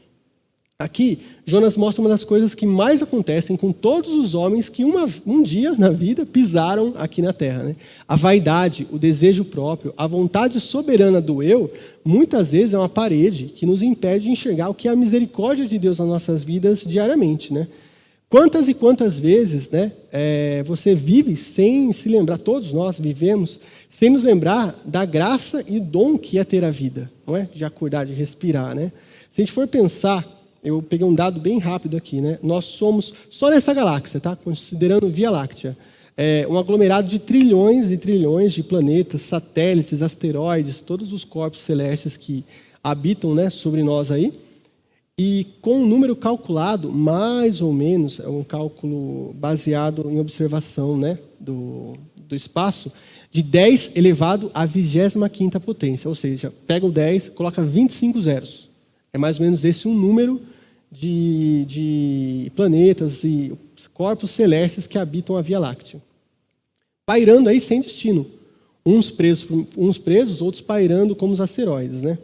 Aqui, 0.81 1.19
Jonas 1.45 1.75
mostra 1.75 2.01
uma 2.01 2.09
das 2.09 2.23
coisas 2.23 2.55
que 2.55 2.65
mais 2.65 3.03
acontecem 3.03 3.57
com 3.57 3.71
todos 3.71 4.09
os 4.11 4.33
homens 4.33 4.69
que 4.69 4.85
uma, 4.85 5.05
um 5.27 5.43
dia 5.43 5.73
na 5.73 5.89
vida 5.89 6.25
pisaram 6.25 6.93
aqui 6.97 7.21
na 7.21 7.33
terra. 7.33 7.63
Né? 7.63 7.75
A 8.07 8.15
vaidade, 8.15 8.87
o 8.89 8.97
desejo 8.97 9.43
próprio, 9.43 9.93
a 9.97 10.07
vontade 10.07 10.59
soberana 10.59 11.19
do 11.19 11.43
eu, 11.43 11.69
muitas 12.03 12.53
vezes 12.53 12.73
é 12.73 12.77
uma 12.77 12.87
parede 12.87 13.51
que 13.53 13.65
nos 13.65 13.81
impede 13.81 14.23
de 14.23 14.31
enxergar 14.31 14.69
o 14.69 14.73
que 14.73 14.87
é 14.87 14.91
a 14.91 14.95
misericórdia 14.95 15.67
de 15.67 15.77
Deus 15.77 15.99
nas 15.99 16.07
nossas 16.07 16.45
vidas 16.45 16.79
diariamente. 16.83 17.53
Né? 17.53 17.67
Quantas 18.29 18.69
e 18.69 18.73
quantas 18.73 19.17
vezes 19.17 19.69
né, 19.69 19.91
é, 20.11 20.63
você 20.63 20.93
vive 20.93 21.35
sem 21.35 21.91
se 21.91 22.07
lembrar, 22.07 22.37
todos 22.37 22.71
nós 22.71 22.99
vivemos, 22.99 23.59
sem 23.89 24.09
nos 24.11 24.23
lembrar 24.23 24.79
da 24.85 25.03
graça 25.03 25.63
e 25.67 25.79
dom 25.79 26.17
que 26.17 26.37
é 26.37 26.43
ter 26.43 26.63
a 26.63 26.69
vida, 26.69 27.11
não 27.25 27.35
é? 27.35 27.49
de 27.53 27.65
acordar, 27.65 28.05
de 28.05 28.13
respirar. 28.13 28.75
Né? 28.75 28.91
Se 29.31 29.41
a 29.41 29.45
gente 29.45 29.53
for 29.53 29.67
pensar 29.67 30.39
eu 30.63 30.81
peguei 30.81 31.07
um 31.07 31.13
dado 31.13 31.39
bem 31.39 31.57
rápido 31.57 31.95
aqui, 31.95 32.19
né? 32.19 32.37
Nós 32.43 32.65
somos, 32.65 33.13
só 33.29 33.49
nessa 33.49 33.73
galáxia, 33.73 34.19
tá? 34.19 34.35
considerando 34.35 35.09
Via 35.09 35.31
Láctea, 35.31 35.77
é 36.17 36.45
um 36.49 36.57
aglomerado 36.57 37.07
de 37.07 37.17
trilhões 37.17 37.91
e 37.91 37.97
trilhões 37.97 38.53
de 38.53 38.61
planetas, 38.61 39.21
satélites, 39.21 40.01
asteroides, 40.01 40.81
todos 40.81 41.13
os 41.13 41.23
corpos 41.23 41.61
celestes 41.61 42.17
que 42.17 42.43
habitam 42.83 43.33
né, 43.33 43.49
sobre 43.49 43.83
nós 43.83 44.11
aí. 44.11 44.33
E 45.21 45.45
com 45.61 45.81
um 45.81 45.85
número 45.85 46.15
calculado, 46.15 46.89
mais 46.89 47.61
ou 47.61 47.73
menos, 47.73 48.21
é 48.21 48.29
um 48.29 48.41
cálculo 48.41 49.33
baseado 49.33 50.09
em 50.09 50.17
observação 50.17 50.97
né, 50.97 51.19
do, 51.37 51.97
do 52.25 52.33
espaço, 52.33 52.89
de 53.29 53.43
10 53.43 53.97
elevado 53.97 54.49
à 54.53 54.65
25 54.65 55.59
potência. 55.59 56.07
Ou 56.07 56.15
seja, 56.15 56.53
pega 56.65 56.85
o 56.85 56.91
10, 56.91 57.27
coloca 57.29 57.61
25 57.61 58.21
zeros. 58.21 58.69
É 59.11 59.17
mais 59.17 59.37
ou 59.39 59.43
menos 59.43 59.65
esse 59.65 59.89
um 59.89 59.93
número 59.93 60.41
de, 60.89 61.65
de 61.67 62.51
planetas 62.55 63.21
e 63.25 63.51
corpos 63.93 64.29
celestes 64.29 64.87
que 64.87 64.97
habitam 64.97 65.35
a 65.35 65.41
Via 65.41 65.59
Láctea. 65.59 66.01
Pairando 67.05 67.49
aí 67.49 67.59
sem 67.59 67.81
destino. 67.81 68.25
Uns 68.85 69.11
presos, 69.11 69.65
uns 69.75 69.97
presos 69.97 70.41
outros 70.41 70.63
pairando 70.63 71.13
como 71.13 71.33
os 71.33 71.41
asteroides. 71.41 72.03
Né? 72.03 72.17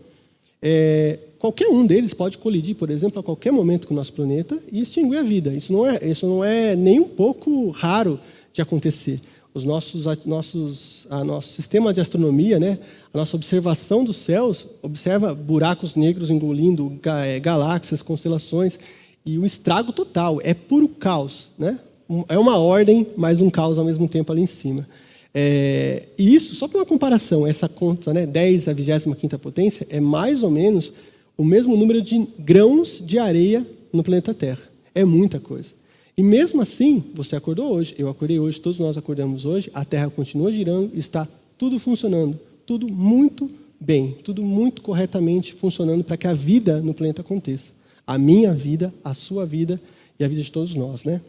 É, 0.62 1.20
qualquer 1.40 1.68
um 1.68 1.86
deles 1.86 2.14
pode 2.14 2.38
colidir, 2.38 2.76
por 2.76 2.90
exemplo, 2.90 3.20
a 3.20 3.24
qualquer 3.24 3.52
momento 3.52 3.88
com 3.88 3.94
o 3.94 3.98
nosso 3.98 4.14
planeta 4.14 4.58
e 4.72 4.82
extinguir 4.82 5.18
a 5.18 5.24
vida. 5.24 5.54
Isso 5.54 5.72
não 5.72 5.88
é, 5.88 6.00
isso 6.08 6.28
não 6.28 6.44
é 6.44 6.76
nem 6.76 7.00
um 7.00 7.08
pouco 7.08 7.70
raro 7.70 8.20
de 8.54 8.62
acontecer 8.62 9.20
os 9.56 9.64
nossos, 9.64 10.06
nossos, 10.26 11.08
a 11.10 11.24
nosso 11.24 11.54
sistema 11.54 11.94
de 11.94 12.02
astronomia, 12.02 12.60
né, 12.60 12.78
a 13.14 13.18
nossa 13.18 13.38
observação 13.38 14.04
dos 14.04 14.18
céus, 14.18 14.68
observa 14.82 15.34
buracos 15.34 15.96
negros 15.96 16.30
engolindo 16.30 17.00
é, 17.24 17.40
galáxias, 17.40 18.02
constelações, 18.02 18.78
e 19.26 19.40
o 19.40 19.46
estrago 19.46 19.94
total, 19.94 20.42
é 20.44 20.54
puro 20.54 20.90
caos. 20.90 21.50
Né? 21.58 21.80
É 22.28 22.38
uma 22.38 22.58
ordem, 22.58 23.08
mas 23.16 23.40
um 23.40 23.50
caos 23.50 23.80
ao 23.80 23.86
mesmo 23.86 24.10
tempo 24.10 24.30
ali 24.34 24.42
em 24.42 24.48
cima. 24.48 24.86
É, 25.34 26.04
e 26.18 26.36
isso, 26.36 26.54
só 26.54 26.68
para 26.68 26.80
uma 26.80 26.86
comparação, 26.86 27.48
essa 27.48 27.70
conta, 27.70 28.14
né, 28.14 28.26
10 28.26 28.68
a 28.68 28.74
25 28.74 29.40
potência, 29.40 29.88
é 29.90 30.02
mais 30.02 30.44
ou 30.44 30.52
menos 30.52 30.92
o 31.38 31.44
mesmo 31.44 31.76
número 31.76 32.02
de 32.02 32.28
grãos 32.40 33.02
de 33.06 33.18
areia 33.20 33.66
no 33.92 34.04
planeta 34.04 34.34
Terra. 34.34 34.62
É 34.94 35.04
muita 35.04 35.40
coisa. 35.40 35.70
E 36.18 36.24
mesmo 36.24 36.62
assim, 36.62 37.04
você 37.14 37.36
acordou 37.36 37.74
hoje, 37.74 37.94
eu 37.98 38.08
acordei 38.08 38.40
hoje, 38.40 38.60
todos 38.60 38.80
nós 38.80 38.98
acordamos 38.98 39.46
hoje, 39.46 39.70
a 39.74 39.84
Terra 39.84 40.10
continua 40.10 40.52
girando, 40.52 40.92
está 40.98 41.28
tudo 41.58 41.78
funcionando, 41.78 42.40
tudo 42.66 42.88
muito 42.88 43.52
bem, 43.80 44.16
tudo 44.24 44.42
muito 44.42 44.82
corretamente 44.82 45.54
funcionando 45.54 46.04
para 46.04 46.16
que 46.16 46.28
a 46.28 46.34
vida 46.34 46.80
no 46.80 46.94
planeta 46.94 47.22
aconteça. 47.22 47.74
A 48.08 48.18
minha 48.18 48.54
vida, 48.54 48.94
a 49.04 49.14
sua 49.14 49.46
vida 49.46 49.80
e 50.18 50.24
a 50.24 50.28
vida 50.28 50.42
de 50.42 50.52
todos 50.52 50.74
nós, 50.74 51.04
né? 51.04 51.20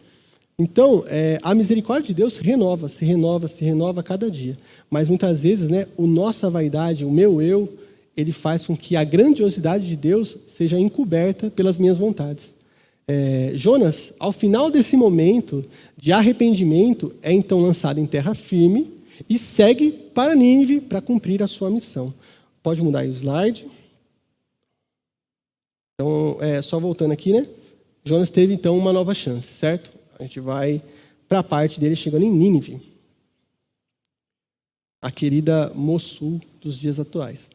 Então, 0.59 1.05
é, 1.09 1.39
a 1.43 1.55
misericórdia 1.55 2.09
de 2.09 2.15
Deus 2.15 2.39
renova, 2.39 2.89
se 2.89 3.05
renova, 3.05 3.47
se 3.47 3.63
renova 3.63 4.01
a 4.01 4.03
cada 4.03 4.31
dia. 4.31 4.57
Mas 4.89 5.07
muitas 5.09 5.43
vezes, 5.43 5.69
né, 5.69 5.87
o 5.97 6.07
nossa 6.07 6.49
vaidade, 6.49 7.05
o 7.05 7.11
meu 7.11 7.43
eu, 7.43 7.69
ele 8.17 8.33
faz 8.33 8.67
com 8.67 8.77
que 8.77 8.97
a 8.97 9.05
grandiosidade 9.05 9.87
de 9.87 9.95
Deus 9.95 10.39
seja 10.57 10.79
encoberta 10.79 11.51
pelas 11.51 11.77
minhas 11.77 11.99
vontades. 11.99 12.55
É, 13.07 13.53
Jonas, 13.55 14.13
ao 14.19 14.33
final 14.33 14.71
desse 14.71 14.97
momento 14.97 15.65
de 15.97 16.11
arrependimento, 16.13 17.15
é 17.23 17.33
então 17.33 17.61
lançado 17.61 18.01
em 18.01 18.07
terra 18.07 18.35
firme 18.35 18.91
e 19.29 19.39
segue 19.39 19.93
para 19.93 20.35
Nínive 20.35 20.81
para 20.81 21.01
cumprir 21.01 21.43
a 21.43 21.47
sua 21.47 21.71
missão. 21.71 22.13
Pode 22.63 22.83
mudar 22.83 23.01
aí 23.01 23.09
o 23.09 23.13
slide. 23.13 23.67
Então, 25.95 26.39
é, 26.41 26.61
só 26.61 26.81
voltando 26.81 27.13
aqui, 27.13 27.33
né? 27.33 27.47
Jonas 28.05 28.31
teve 28.31 28.55
então 28.55 28.77
uma 28.77 28.93
nova 28.93 29.15
chance, 29.15 29.53
certo? 29.53 29.93
A 30.19 30.23
gente 30.23 30.41
vai 30.41 30.83
para 31.29 31.41
a 31.41 31.45
parte 31.45 31.79
dele 31.79 31.97
chegando 31.97 32.25
em 32.25 32.31
Nínive, 32.31 32.81
a 35.03 35.11
querida 35.11 35.73
Mossul 35.75 36.41
dos 36.61 36.77
dias 36.77 36.99
atuais. 36.99 37.49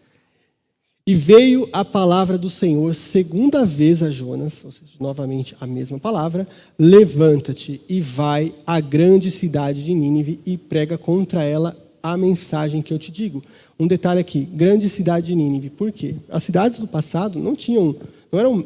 E 1.11 1.13
veio 1.13 1.67
a 1.73 1.83
palavra 1.83 2.37
do 2.37 2.49
Senhor 2.49 2.95
segunda 2.95 3.65
vez 3.65 4.01
a 4.01 4.09
Jonas, 4.09 4.63
ou 4.63 4.71
seja, 4.71 4.93
novamente 4.97 5.53
a 5.59 5.67
mesma 5.67 5.99
palavra: 5.99 6.47
levanta-te 6.79 7.81
e 7.89 7.99
vai 7.99 8.53
à 8.65 8.79
grande 8.79 9.29
cidade 9.29 9.83
de 9.83 9.93
Nínive 9.93 10.39
e 10.45 10.57
prega 10.57 10.97
contra 10.97 11.43
ela 11.43 11.75
a 12.01 12.15
mensagem 12.15 12.81
que 12.81 12.93
eu 12.93 12.97
te 12.97 13.11
digo. 13.11 13.43
Um 13.77 13.87
detalhe 13.87 14.21
aqui: 14.21 14.47
grande 14.53 14.87
cidade 14.87 15.27
de 15.27 15.35
Nínive. 15.35 15.69
Por 15.69 15.91
quê? 15.91 16.15
As 16.29 16.43
cidades 16.43 16.79
do 16.79 16.87
passado 16.87 17.39
não 17.39 17.57
tinham, 17.57 17.93
não 18.31 18.39
eram 18.39 18.65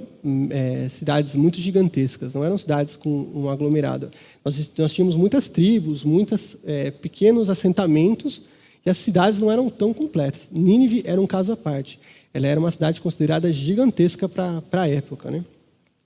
é, 0.51 0.87
cidades 0.87 1.33
muito 1.33 1.59
gigantescas, 1.59 2.35
não 2.35 2.43
eram 2.43 2.59
cidades 2.59 2.95
com 2.95 3.27
um 3.33 3.49
aglomerado. 3.49 4.11
Nós, 4.45 4.69
nós 4.77 4.93
tínhamos 4.93 5.15
muitas 5.15 5.47
tribos, 5.47 6.03
muitos 6.03 6.57
é, 6.63 6.91
pequenos 6.91 7.49
assentamentos 7.49 8.43
e 8.85 8.89
as 8.91 8.97
cidades 8.97 9.39
não 9.39 9.51
eram 9.51 9.67
tão 9.67 9.91
completas. 9.91 10.47
Nínive 10.51 11.01
era 11.07 11.19
um 11.19 11.25
caso 11.25 11.51
à 11.51 11.57
parte 11.57 11.99
ela 12.35 12.47
era 12.47 12.59
uma 12.59 12.69
cidade 12.69 12.99
considerada 12.99 13.49
gigantesca 13.49 14.27
para 14.27 14.61
a 14.73 14.89
época. 14.89 15.31
Né? 15.31 15.45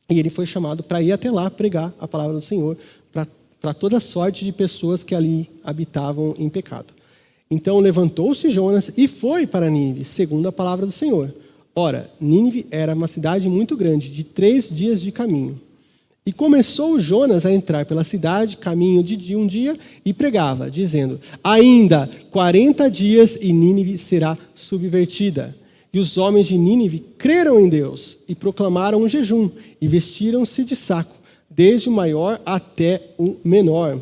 E 0.07 0.19
ele 0.19 0.29
foi 0.29 0.45
chamado 0.45 0.83
para 0.83 1.01
ir 1.01 1.11
até 1.11 1.31
lá 1.31 1.49
pregar 1.49 1.91
a 1.99 2.07
palavra 2.07 2.35
do 2.35 2.41
Senhor 2.41 2.77
para 3.59 3.73
toda 3.73 3.99
sorte 3.99 4.45
de 4.45 4.51
pessoas 4.51 5.01
que 5.01 5.15
ali 5.15 5.49
habitavam 5.63 6.35
em 6.37 6.47
pecado. 6.47 6.93
Então 7.49 7.79
levantou-se 7.79 8.51
Jonas 8.51 8.91
e 8.95 9.07
foi 9.07 9.47
para 9.47 9.71
Nínive, 9.71 10.05
segundo 10.05 10.47
a 10.47 10.51
palavra 10.51 10.85
do 10.85 10.91
Senhor. 10.91 11.33
Ora, 11.75 12.11
Nínive 12.21 12.67
era 12.69 12.93
uma 12.93 13.07
cidade 13.07 13.49
muito 13.49 13.75
grande, 13.75 14.07
de 14.07 14.23
três 14.23 14.69
dias 14.69 15.01
de 15.01 15.11
caminho. 15.11 15.59
E 16.23 16.31
começou 16.31 16.99
Jonas 16.99 17.43
a 17.43 17.51
entrar 17.51 17.87
pela 17.87 18.03
cidade, 18.03 18.55
caminho 18.55 19.01
de 19.01 19.35
um 19.35 19.47
dia, 19.47 19.75
e 20.05 20.13
pregava, 20.13 20.69
dizendo: 20.69 21.19
Ainda 21.43 22.07
quarenta 22.29 22.87
dias 22.87 23.35
e 23.41 23.51
Nínive 23.51 23.97
será 23.97 24.37
subvertida. 24.53 25.57
E 25.91 25.99
os 25.99 26.17
homens 26.17 26.47
de 26.47 26.57
Nínive 26.57 27.03
creram 27.17 27.59
em 27.59 27.67
Deus 27.67 28.17
e 28.27 28.35
proclamaram 28.35 29.01
um 29.01 29.09
jejum 29.09 29.49
e 29.81 29.87
vestiram-se 29.87 30.63
de 30.63 30.75
saco, 30.75 31.15
desde 31.49 31.89
o 31.89 31.91
maior 31.91 32.39
até 32.45 33.01
o 33.17 33.35
menor. 33.43 33.99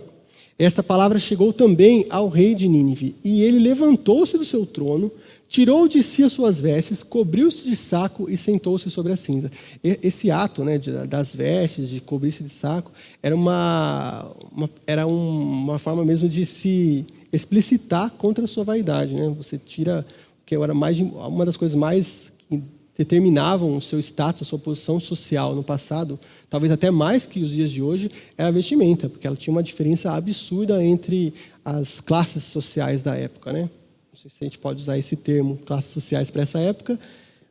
Esta 0.60 0.82
palavra 0.82 1.20
chegou 1.20 1.54
também 1.54 2.06
ao 2.10 2.28
rei 2.28 2.56
de 2.56 2.68
Nínive, 2.68 3.16
e 3.24 3.44
ele 3.44 3.60
levantou-se 3.60 4.38
do 4.38 4.44
seu 4.44 4.66
trono, 4.66 5.12
tirou 5.48 5.88
de 5.88 6.04
si 6.04 6.24
as 6.24 6.34
suas 6.34 6.60
vestes, 6.60 7.04
cobriu-se 7.04 7.64
de 7.64 7.76
saco 7.76 8.30
e 8.30 8.36
sentou-se 8.36 8.90
sobre 8.90 9.14
a 9.14 9.16
cinza. 9.16 9.52
Esse 9.84 10.30
ato 10.30 10.64
né, 10.64 10.78
das 11.08 11.34
vestes, 11.34 11.90
de 11.90 12.02
cobrir-se 12.02 12.44
de 12.44 12.50
saco, 12.50 12.92
era, 13.22 13.36
uma, 13.36 14.30
uma 14.52 14.70
era 14.86 15.08
uma 15.08 15.80
forma 15.80 16.04
mesmo 16.04 16.28
de 16.28 16.46
se 16.46 17.06
explicitar 17.32 18.10
contra 18.12 18.44
a 18.44 18.48
sua 18.48 18.64
vaidade. 18.64 19.14
Né? 19.14 19.34
Você 19.38 19.58
tira 19.58 20.06
que 20.48 20.56
era 20.56 20.74
mais 20.74 20.98
uma 21.00 21.46
das 21.46 21.58
coisas 21.58 21.76
mais 21.76 22.32
que 22.50 22.64
determinavam 22.98 23.76
o 23.76 23.82
seu 23.82 24.00
status, 24.00 24.42
a 24.42 24.46
sua 24.46 24.58
posição 24.58 25.00
social 25.00 25.54
no 25.54 25.62
passado, 25.62 26.18
talvez 26.50 26.72
até 26.72 26.90
mais 26.90 27.26
que 27.26 27.44
os 27.44 27.52
dias 27.52 27.70
de 27.70 27.84
hoje, 27.84 28.10
é 28.38 28.46
a 28.46 28.50
vestimenta, 28.50 29.10
porque 29.10 29.28
ela 29.28 29.36
tinha 29.36 29.52
uma 29.52 29.62
diferença 29.62 30.14
absurda 30.14 30.84
entre 30.84 31.34
as 31.64 32.00
classes 32.00 32.46
sociais 32.46 33.04
da 33.04 33.14
época, 33.14 33.52
né? 33.52 33.70
Não 34.10 34.20
sei 34.20 34.32
se 34.32 34.38
a 34.40 34.44
gente 34.46 34.58
pode 34.58 34.82
usar 34.82 34.98
esse 34.98 35.18
termo, 35.18 35.58
classes 35.58 35.92
sociais 35.92 36.32
para 36.32 36.44
essa 36.44 36.60
época, 36.60 36.98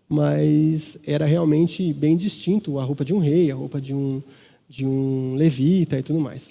mas 0.08 0.98
era 1.06 1.26
realmente 1.26 1.92
bem 1.92 2.16
distinto 2.16 2.78
a 2.78 2.84
roupa 2.84 3.04
de 3.04 3.12
um 3.12 3.18
rei, 3.18 3.50
a 3.52 3.54
roupa 3.54 3.80
de 3.80 3.94
um 3.94 4.22
de 4.68 4.84
um 4.84 5.36
levita 5.36 5.96
e 5.96 6.02
tudo 6.02 6.18
mais. 6.18 6.50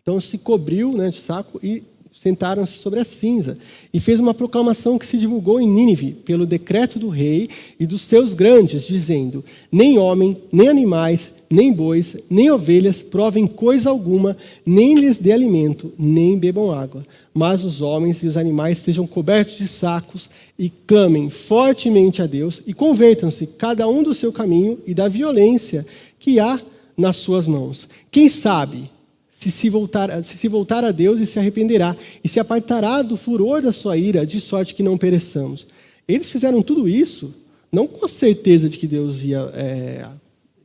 Então 0.00 0.18
se 0.20 0.38
cobriu, 0.38 0.92
né, 0.92 1.10
de 1.10 1.20
saco 1.20 1.60
e 1.62 1.82
sentaram-se 2.12 2.74
sobre 2.74 3.00
a 3.00 3.04
cinza, 3.04 3.58
e 3.92 4.00
fez 4.00 4.18
uma 4.18 4.34
proclamação 4.34 4.98
que 4.98 5.06
se 5.06 5.18
divulgou 5.18 5.60
em 5.60 5.68
Nínive, 5.68 6.12
pelo 6.12 6.46
decreto 6.46 6.98
do 6.98 7.08
rei 7.08 7.48
e 7.78 7.86
dos 7.86 8.02
seus 8.02 8.34
grandes, 8.34 8.86
dizendo: 8.86 9.44
Nem 9.70 9.98
homem, 9.98 10.36
nem 10.50 10.68
animais, 10.68 11.30
nem 11.48 11.72
bois, 11.72 12.16
nem 12.28 12.50
ovelhas 12.50 13.02
provem 13.02 13.46
coisa 13.46 13.90
alguma, 13.90 14.36
nem 14.64 14.98
lhes 14.98 15.18
dê 15.18 15.32
alimento, 15.32 15.92
nem 15.98 16.38
bebam 16.38 16.72
água. 16.72 17.06
Mas 17.32 17.64
os 17.64 17.82
homens 17.82 18.22
e 18.22 18.26
os 18.26 18.36
animais 18.36 18.78
sejam 18.78 19.06
cobertos 19.06 19.58
de 19.58 19.68
sacos 19.68 20.28
e 20.58 20.70
clamem 20.70 21.28
fortemente 21.28 22.22
a 22.22 22.26
Deus 22.26 22.62
e 22.66 22.72
convertam-se, 22.72 23.46
cada 23.46 23.86
um 23.86 24.02
do 24.02 24.14
seu 24.14 24.32
caminho 24.32 24.78
e 24.86 24.94
da 24.94 25.06
violência 25.06 25.86
que 26.18 26.40
há 26.40 26.58
nas 26.96 27.16
suas 27.16 27.46
mãos. 27.46 27.86
Quem 28.10 28.28
sabe 28.28 28.90
se 29.38 29.50
se 29.50 29.68
voltar, 29.68 30.24
se 30.24 30.34
se 30.34 30.48
voltar 30.48 30.82
a 30.82 30.90
Deus 30.90 31.20
e 31.20 31.26
se 31.26 31.38
arrependerá, 31.38 31.94
e 32.24 32.28
se 32.28 32.40
apartará 32.40 33.02
do 33.02 33.18
furor 33.18 33.60
da 33.60 33.70
sua 33.70 33.94
ira, 33.94 34.24
de 34.24 34.40
sorte 34.40 34.74
que 34.74 34.82
não 34.82 34.96
pereçamos. 34.96 35.66
Eles 36.08 36.32
fizeram 36.32 36.62
tudo 36.62 36.88
isso, 36.88 37.34
não 37.70 37.86
com 37.86 38.06
a 38.06 38.08
certeza 38.08 38.66
de 38.66 38.78
que 38.78 38.86
Deus 38.86 39.22
ia, 39.22 39.50
é, 39.52 40.06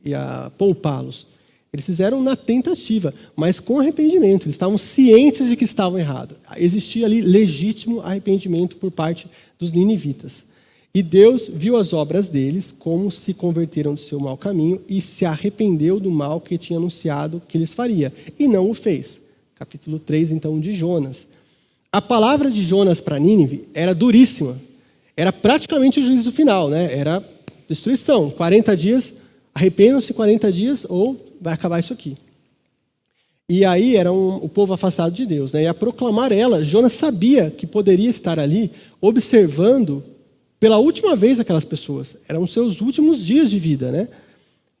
ia 0.02 0.50
poupá-los. 0.56 1.26
Eles 1.70 1.84
fizeram 1.84 2.22
na 2.22 2.34
tentativa, 2.34 3.12
mas 3.36 3.60
com 3.60 3.78
arrependimento. 3.78 4.44
Eles 4.46 4.54
estavam 4.54 4.78
cientes 4.78 5.50
de 5.50 5.56
que 5.56 5.64
estavam 5.64 5.98
errados. 5.98 6.38
Existia 6.56 7.04
ali 7.04 7.20
legítimo 7.20 8.00
arrependimento 8.00 8.76
por 8.76 8.90
parte 8.90 9.26
dos 9.58 9.70
ninivitas. 9.70 10.46
E 10.94 11.02
Deus 11.02 11.48
viu 11.48 11.78
as 11.78 11.94
obras 11.94 12.28
deles, 12.28 12.74
como 12.78 13.10
se 13.10 13.32
converteram 13.32 13.94
do 13.94 14.00
seu 14.00 14.20
mau 14.20 14.36
caminho, 14.36 14.80
e 14.86 15.00
se 15.00 15.24
arrependeu 15.24 15.98
do 15.98 16.10
mal 16.10 16.40
que 16.40 16.58
tinha 16.58 16.78
anunciado 16.78 17.40
que 17.48 17.56
lhes 17.56 17.72
faria, 17.72 18.12
e 18.38 18.46
não 18.46 18.70
o 18.70 18.74
fez. 18.74 19.18
Capítulo 19.54 19.98
3, 19.98 20.32
então, 20.32 20.60
de 20.60 20.74
Jonas. 20.74 21.26
A 21.90 22.02
palavra 22.02 22.50
de 22.50 22.62
Jonas 22.62 23.00
para 23.00 23.18
Nínive 23.18 23.68
era 23.72 23.94
duríssima. 23.94 24.58
Era 25.16 25.32
praticamente 25.32 26.00
o 26.00 26.02
juízo 26.02 26.32
final, 26.32 26.68
né? 26.68 26.92
Era 26.92 27.22
destruição. 27.68 28.28
40 28.30 28.76
dias, 28.76 29.12
arrependam-se 29.54 30.12
40 30.12 30.52
dias, 30.52 30.86
ou 30.88 31.16
vai 31.40 31.54
acabar 31.54 31.80
isso 31.80 31.92
aqui. 31.92 32.16
E 33.48 33.64
aí 33.64 33.96
era 33.96 34.12
um, 34.12 34.36
o 34.36 34.48
povo 34.48 34.72
afastado 34.72 35.12
de 35.12 35.26
Deus. 35.26 35.52
Né? 35.52 35.64
E 35.64 35.66
a 35.66 35.74
proclamar 35.74 36.32
ela, 36.32 36.64
Jonas 36.64 36.94
sabia 36.94 37.50
que 37.50 37.66
poderia 37.66 38.08
estar 38.08 38.38
ali 38.38 38.70
observando 39.00 40.02
pela 40.62 40.78
última 40.78 41.16
vez 41.16 41.40
aquelas 41.40 41.64
pessoas. 41.64 42.16
Eram 42.28 42.46
seus 42.46 42.80
últimos 42.80 43.20
dias 43.20 43.50
de 43.50 43.58
vida, 43.58 43.90
né? 43.90 44.06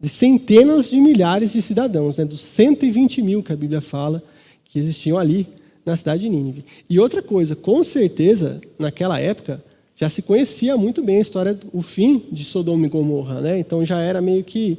De 0.00 0.08
centenas 0.08 0.88
de 0.88 1.00
milhares 1.00 1.52
de 1.52 1.60
cidadãos, 1.60 2.18
né? 2.18 2.24
dos 2.24 2.40
120 2.40 3.20
mil 3.20 3.42
que 3.42 3.52
a 3.52 3.56
Bíblia 3.56 3.80
fala 3.80 4.22
que 4.64 4.78
existiam 4.78 5.18
ali 5.18 5.44
na 5.84 5.96
cidade 5.96 6.22
de 6.22 6.28
Nínive. 6.28 6.64
E 6.88 7.00
outra 7.00 7.20
coisa, 7.20 7.56
com 7.56 7.82
certeza, 7.82 8.60
naquela 8.78 9.18
época, 9.18 9.60
já 9.96 10.08
se 10.08 10.22
conhecia 10.22 10.76
muito 10.76 11.02
bem 11.02 11.18
a 11.18 11.20
história, 11.20 11.58
o 11.72 11.82
fim 11.82 12.26
de 12.30 12.44
Sodoma 12.44 12.86
e 12.86 12.88
Gomorra, 12.88 13.40
né? 13.40 13.58
Então 13.58 13.84
já 13.84 13.98
era 13.98 14.20
meio 14.20 14.44
que 14.44 14.78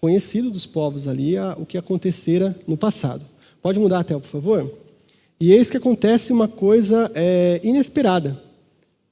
conhecido 0.00 0.48
dos 0.48 0.64
povos 0.64 1.08
ali 1.08 1.36
a, 1.36 1.56
o 1.58 1.66
que 1.66 1.76
acontecera 1.76 2.54
no 2.68 2.76
passado. 2.76 3.26
Pode 3.60 3.80
mudar 3.80 3.98
até, 3.98 4.14
por 4.14 4.28
favor? 4.28 4.72
E 5.40 5.50
eis 5.52 5.68
que 5.68 5.76
acontece 5.76 6.32
uma 6.32 6.46
coisa 6.46 7.10
é, 7.16 7.60
inesperada. 7.64 8.45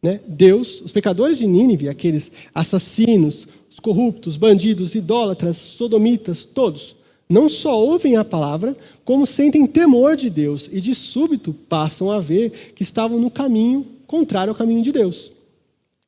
Né? 0.04 0.20
Deus, 0.28 0.82
os 0.82 0.92
pecadores 0.92 1.38
de 1.38 1.46
Nínive, 1.46 1.88
aqueles 1.88 2.30
assassinos, 2.54 3.48
os 3.70 3.80
corruptos, 3.80 4.36
bandidos, 4.36 4.94
idólatras, 4.94 5.56
sodomitas, 5.56 6.44
todos, 6.44 6.94
não 7.26 7.48
só 7.48 7.82
ouvem 7.82 8.14
a 8.14 8.22
palavra, 8.22 8.76
como 9.02 9.26
sentem 9.26 9.66
temor 9.66 10.14
de 10.14 10.28
Deus 10.28 10.68
e 10.70 10.78
de 10.78 10.94
súbito 10.94 11.54
passam 11.54 12.10
a 12.10 12.20
ver 12.20 12.72
que 12.76 12.82
estavam 12.82 13.18
no 13.18 13.30
caminho 13.30 13.86
contrário 14.06 14.50
ao 14.50 14.54
caminho 14.54 14.82
de 14.82 14.92
Deus. 14.92 15.32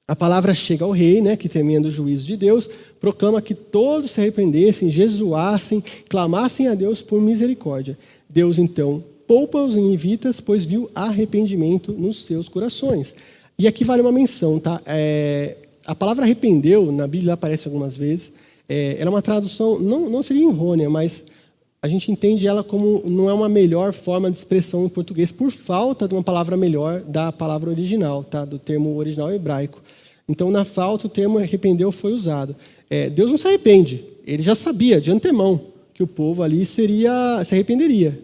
A 0.06 0.14
palavra 0.14 0.54
chega 0.54 0.84
ao 0.84 0.90
rei, 0.90 1.22
né, 1.22 1.34
que 1.34 1.48
temendo 1.48 1.88
o 1.88 1.90
juízo 1.90 2.26
de 2.26 2.36
Deus, 2.36 2.68
proclama 3.00 3.40
que 3.40 3.54
todos 3.54 4.10
se 4.10 4.20
arrependessem, 4.20 4.90
jesuassem, 4.90 5.82
clamassem 6.06 6.68
a 6.68 6.74
Deus 6.74 7.00
por 7.00 7.18
misericórdia. 7.18 7.98
Deus 8.28 8.58
então 8.58 9.02
poupa 9.26 9.58
os 9.58 9.74
ninivitas, 9.74 10.38
pois 10.38 10.66
viu 10.66 10.90
arrependimento 10.94 11.92
nos 11.92 12.26
seus 12.26 12.46
corações. 12.46 13.14
E 13.58 13.66
aqui 13.66 13.84
vale 13.84 14.02
uma 14.02 14.12
menção, 14.12 14.58
tá? 14.58 14.82
É, 14.84 15.56
a 15.86 15.94
palavra 15.94 16.24
arrependeu, 16.24 16.92
na 16.92 17.06
Bíblia 17.06 17.32
aparece 17.32 17.66
algumas 17.66 17.96
vezes, 17.96 18.32
é, 18.68 18.96
ela 18.98 19.08
é 19.08 19.10
uma 19.10 19.22
tradução, 19.22 19.78
não, 19.78 20.10
não 20.10 20.22
seria 20.22 20.46
errônea, 20.46 20.90
mas 20.90 21.24
a 21.80 21.88
gente 21.88 22.10
entende 22.10 22.46
ela 22.46 22.64
como 22.64 23.02
não 23.06 23.30
é 23.30 23.32
uma 23.32 23.48
melhor 23.48 23.92
forma 23.92 24.30
de 24.30 24.36
expressão 24.36 24.84
em 24.84 24.88
português, 24.88 25.30
por 25.30 25.50
falta 25.50 26.08
de 26.08 26.14
uma 26.14 26.22
palavra 26.22 26.56
melhor 26.56 27.00
da 27.00 27.30
palavra 27.30 27.70
original, 27.70 28.24
tá? 28.24 28.44
do 28.44 28.58
termo 28.58 28.96
original 28.96 29.32
hebraico. 29.32 29.80
Então, 30.28 30.50
na 30.50 30.64
falta, 30.64 31.06
o 31.06 31.10
termo 31.10 31.38
arrependeu 31.38 31.92
foi 31.92 32.12
usado. 32.12 32.56
É, 32.90 33.08
Deus 33.08 33.30
não 33.30 33.38
se 33.38 33.46
arrepende, 33.46 34.04
ele 34.26 34.42
já 34.42 34.54
sabia 34.54 35.00
de 35.00 35.10
antemão 35.10 35.60
que 35.94 36.02
o 36.02 36.06
povo 36.06 36.42
ali 36.42 36.66
seria 36.66 37.42
se 37.44 37.54
arrependeria. 37.54 38.18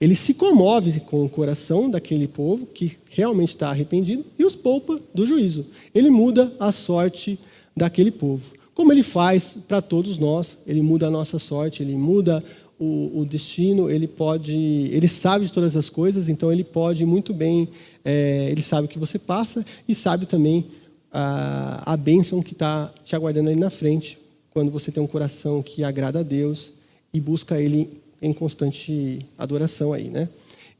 Ele 0.00 0.14
se 0.14 0.34
comove 0.34 1.00
com 1.00 1.24
o 1.24 1.28
coração 1.28 1.90
daquele 1.90 2.26
povo 2.26 2.66
que 2.66 2.96
realmente 3.10 3.50
está 3.50 3.70
arrependido 3.70 4.24
e 4.38 4.44
os 4.44 4.54
poupa 4.54 5.00
do 5.14 5.26
juízo. 5.26 5.66
Ele 5.94 6.10
muda 6.10 6.52
a 6.58 6.72
sorte 6.72 7.38
daquele 7.76 8.10
povo. 8.10 8.52
Como 8.74 8.92
ele 8.92 9.02
faz 9.02 9.56
para 9.68 9.80
todos 9.80 10.18
nós, 10.18 10.58
ele 10.66 10.82
muda 10.82 11.06
a 11.06 11.10
nossa 11.10 11.38
sorte, 11.38 11.82
ele 11.82 11.94
muda 11.94 12.44
o, 12.78 13.20
o, 13.20 13.24
destino, 13.24 13.88
ele 13.88 14.08
pode, 14.08 14.52
ele 14.92 15.06
sabe 15.06 15.46
de 15.46 15.52
todas 15.52 15.76
as 15.76 15.88
coisas, 15.88 16.28
então 16.28 16.52
ele 16.52 16.64
pode 16.64 17.06
muito 17.06 17.32
bem, 17.32 17.68
é, 18.04 18.50
ele 18.50 18.62
sabe 18.62 18.86
o 18.86 18.88
que 18.88 18.98
você 18.98 19.16
passa 19.16 19.64
e 19.88 19.94
sabe 19.94 20.26
também 20.26 20.66
a, 21.12 21.92
a 21.92 21.96
bênção 21.96 22.42
que 22.42 22.52
está 22.52 22.92
te 23.04 23.14
aguardando 23.14 23.48
ali 23.48 23.58
na 23.58 23.70
frente, 23.70 24.18
quando 24.50 24.72
você 24.72 24.90
tem 24.90 25.02
um 25.02 25.06
coração 25.06 25.62
que 25.62 25.84
agrada 25.84 26.20
a 26.20 26.22
Deus 26.24 26.72
e 27.12 27.20
busca 27.20 27.60
Ele 27.60 28.02
em 28.24 28.32
constante 28.32 29.18
adoração 29.36 29.92
aí, 29.92 30.08
né? 30.08 30.28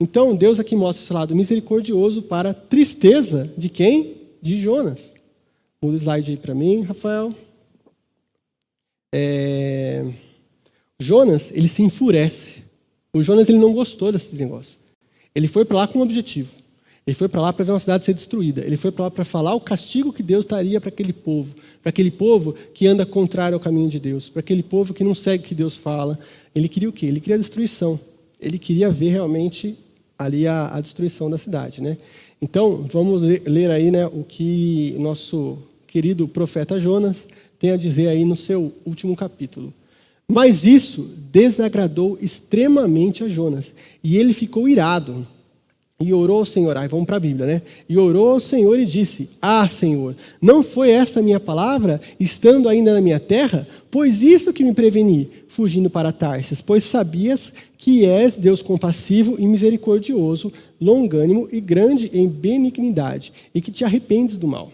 Então, 0.00 0.34
Deus 0.34 0.58
aqui 0.58 0.74
mostra 0.74 1.04
esse 1.04 1.12
lado 1.12 1.36
misericordioso 1.36 2.22
para 2.22 2.50
a 2.50 2.54
tristeza 2.54 3.52
de 3.56 3.68
quem? 3.68 4.16
De 4.42 4.60
Jonas. 4.60 5.00
Muda 5.80 5.96
o 5.96 6.00
slide 6.00 6.32
aí 6.32 6.36
para 6.36 6.54
mim, 6.54 6.82
Rafael. 6.82 7.34
É... 9.14 10.04
Jonas, 10.98 11.52
ele 11.52 11.68
se 11.68 11.82
enfurece. 11.82 12.64
O 13.12 13.22
Jonas, 13.22 13.48
ele 13.48 13.58
não 13.58 13.72
gostou 13.72 14.10
desse 14.10 14.34
negócio. 14.34 14.78
Ele 15.34 15.46
foi 15.46 15.64
para 15.64 15.76
lá 15.76 15.88
com 15.88 15.98
um 15.98 16.02
objetivo. 16.02 16.50
Ele 17.06 17.14
foi 17.14 17.28
para 17.28 17.42
lá 17.42 17.52
para 17.52 17.64
ver 17.64 17.72
uma 17.72 17.80
cidade 17.80 18.04
ser 18.04 18.14
destruída. 18.14 18.64
Ele 18.64 18.76
foi 18.76 18.90
para 18.90 19.04
lá 19.04 19.10
para 19.10 19.24
falar 19.24 19.54
o 19.54 19.60
castigo 19.60 20.12
que 20.12 20.22
Deus 20.22 20.44
estaria 20.44 20.80
para 20.80 20.88
aquele 20.88 21.12
povo. 21.12 21.54
Para 21.82 21.90
aquele 21.90 22.10
povo 22.10 22.54
que 22.72 22.86
anda 22.86 23.04
contrário 23.04 23.54
ao 23.54 23.60
caminho 23.60 23.90
de 23.90 24.00
Deus. 24.00 24.30
Para 24.30 24.40
aquele 24.40 24.62
povo 24.62 24.94
que 24.94 25.04
não 25.04 25.14
segue 25.14 25.44
o 25.44 25.46
que 25.46 25.54
Deus 25.54 25.76
fala. 25.76 26.18
Ele 26.54 26.68
queria 26.68 26.88
o 26.88 26.92
quê? 26.92 27.06
Ele 27.06 27.20
queria 27.20 27.36
a 27.36 27.38
destruição. 27.38 27.98
Ele 28.40 28.58
queria 28.58 28.90
ver 28.90 29.10
realmente 29.10 29.76
ali 30.18 30.46
a, 30.46 30.74
a 30.74 30.80
destruição 30.80 31.28
da 31.28 31.38
cidade, 31.38 31.80
né? 31.80 31.96
Então, 32.40 32.86
vamos 32.90 33.22
ler 33.22 33.70
aí 33.70 33.90
né, 33.90 34.06
o 34.06 34.22
que 34.22 34.94
nosso 34.98 35.58
querido 35.86 36.28
profeta 36.28 36.78
Jonas 36.78 37.26
tem 37.58 37.70
a 37.70 37.76
dizer 37.76 38.08
aí 38.08 38.24
no 38.24 38.36
seu 38.36 38.72
último 38.84 39.16
capítulo. 39.16 39.72
Mas 40.28 40.64
isso 40.64 41.14
desagradou 41.32 42.18
extremamente 42.20 43.24
a 43.24 43.28
Jonas, 43.28 43.72
e 44.02 44.16
ele 44.16 44.32
ficou 44.32 44.68
irado. 44.68 45.26
E 46.00 46.12
orou 46.12 46.38
ao 46.38 46.44
Senhor, 46.44 46.76
aí 46.76 46.88
vamos 46.88 47.06
para 47.06 47.16
a 47.16 47.20
Bíblia, 47.20 47.46
né? 47.46 47.62
E 47.88 47.96
orou 47.96 48.32
ao 48.32 48.40
Senhor 48.40 48.78
e 48.78 48.84
disse: 48.84 49.30
Ah, 49.40 49.66
Senhor, 49.68 50.16
não 50.42 50.62
foi 50.62 50.90
essa 50.90 51.22
minha 51.22 51.38
palavra, 51.38 52.00
estando 52.18 52.68
ainda 52.68 52.92
na 52.92 53.00
minha 53.00 53.20
terra? 53.20 53.66
Pois 53.90 54.20
isso 54.20 54.52
que 54.52 54.64
me 54.64 54.74
preveni, 54.74 55.30
fugindo 55.46 55.88
para 55.88 56.10
Tarsis, 56.10 56.60
pois 56.60 56.82
sabias 56.82 57.52
que 57.78 58.04
és 58.04 58.36
Deus 58.36 58.60
compassivo 58.60 59.36
e 59.38 59.46
misericordioso, 59.46 60.52
longânimo 60.80 61.48
e 61.52 61.60
grande 61.60 62.10
em 62.12 62.28
benignidade, 62.28 63.32
e 63.54 63.60
que 63.60 63.70
te 63.70 63.84
arrependes 63.84 64.36
do 64.36 64.48
mal. 64.48 64.72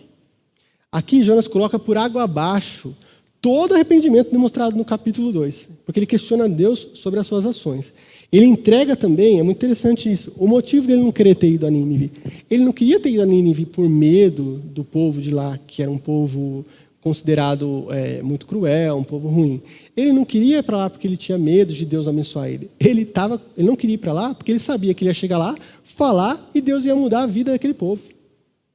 Aqui 0.90 1.22
Jonas 1.22 1.46
coloca 1.46 1.78
por 1.78 1.98
água 1.98 2.22
abaixo 2.22 2.96
todo 3.40 3.74
arrependimento 3.74 4.30
demonstrado 4.30 4.76
no 4.76 4.84
capítulo 4.84 5.32
2, 5.32 5.68
porque 5.84 5.98
ele 5.98 6.06
questiona 6.06 6.48
Deus 6.48 6.88
sobre 6.94 7.20
as 7.20 7.26
suas 7.26 7.44
ações. 7.44 7.92
Ele 8.32 8.46
entrega 8.46 8.94
também, 8.94 9.40
é 9.40 9.42
muito 9.42 9.56
interessante 9.56 10.10
isso, 10.10 10.32
o 10.36 10.46
motivo 10.46 10.86
dele 10.86 11.02
não 11.02 11.10
querer 11.10 11.34
ter 11.34 11.50
ido 11.50 11.66
a 11.66 11.70
Nínive. 11.70 12.12
Ele 12.48 12.64
não 12.64 12.72
queria 12.72 13.00
ter 13.00 13.10
ido 13.10 13.22
a 13.22 13.26
Nínive 13.26 13.66
por 13.66 13.88
medo 13.88 14.60
do 14.64 14.84
povo 14.84 15.20
de 15.20 15.32
lá, 15.32 15.58
que 15.66 15.82
era 15.82 15.90
um 15.90 15.98
povo 15.98 16.64
considerado 17.00 17.86
é, 17.90 18.22
muito 18.22 18.46
cruel, 18.46 18.98
um 18.98 19.04
povo 19.04 19.28
ruim. 19.28 19.60
Ele 19.96 20.12
não 20.12 20.24
queria 20.24 20.58
ir 20.58 20.62
para 20.62 20.76
lá 20.76 20.90
porque 20.90 21.06
ele 21.06 21.16
tinha 21.16 21.36
medo 21.36 21.72
de 21.72 21.84
Deus 21.84 22.06
abençoar 22.06 22.48
ele. 22.48 22.70
Ele, 22.78 23.04
tava, 23.04 23.40
ele 23.56 23.66
não 23.66 23.76
queria 23.76 23.94
ir 23.94 23.98
para 23.98 24.12
lá 24.12 24.34
porque 24.34 24.52
ele 24.52 24.58
sabia 24.58 24.94
que 24.94 25.02
ele 25.02 25.10
ia 25.10 25.14
chegar 25.14 25.38
lá, 25.38 25.56
falar 25.82 26.50
e 26.54 26.60
Deus 26.60 26.84
ia 26.84 26.94
mudar 26.94 27.22
a 27.22 27.26
vida 27.26 27.52
daquele 27.52 27.74
povo. 27.74 28.00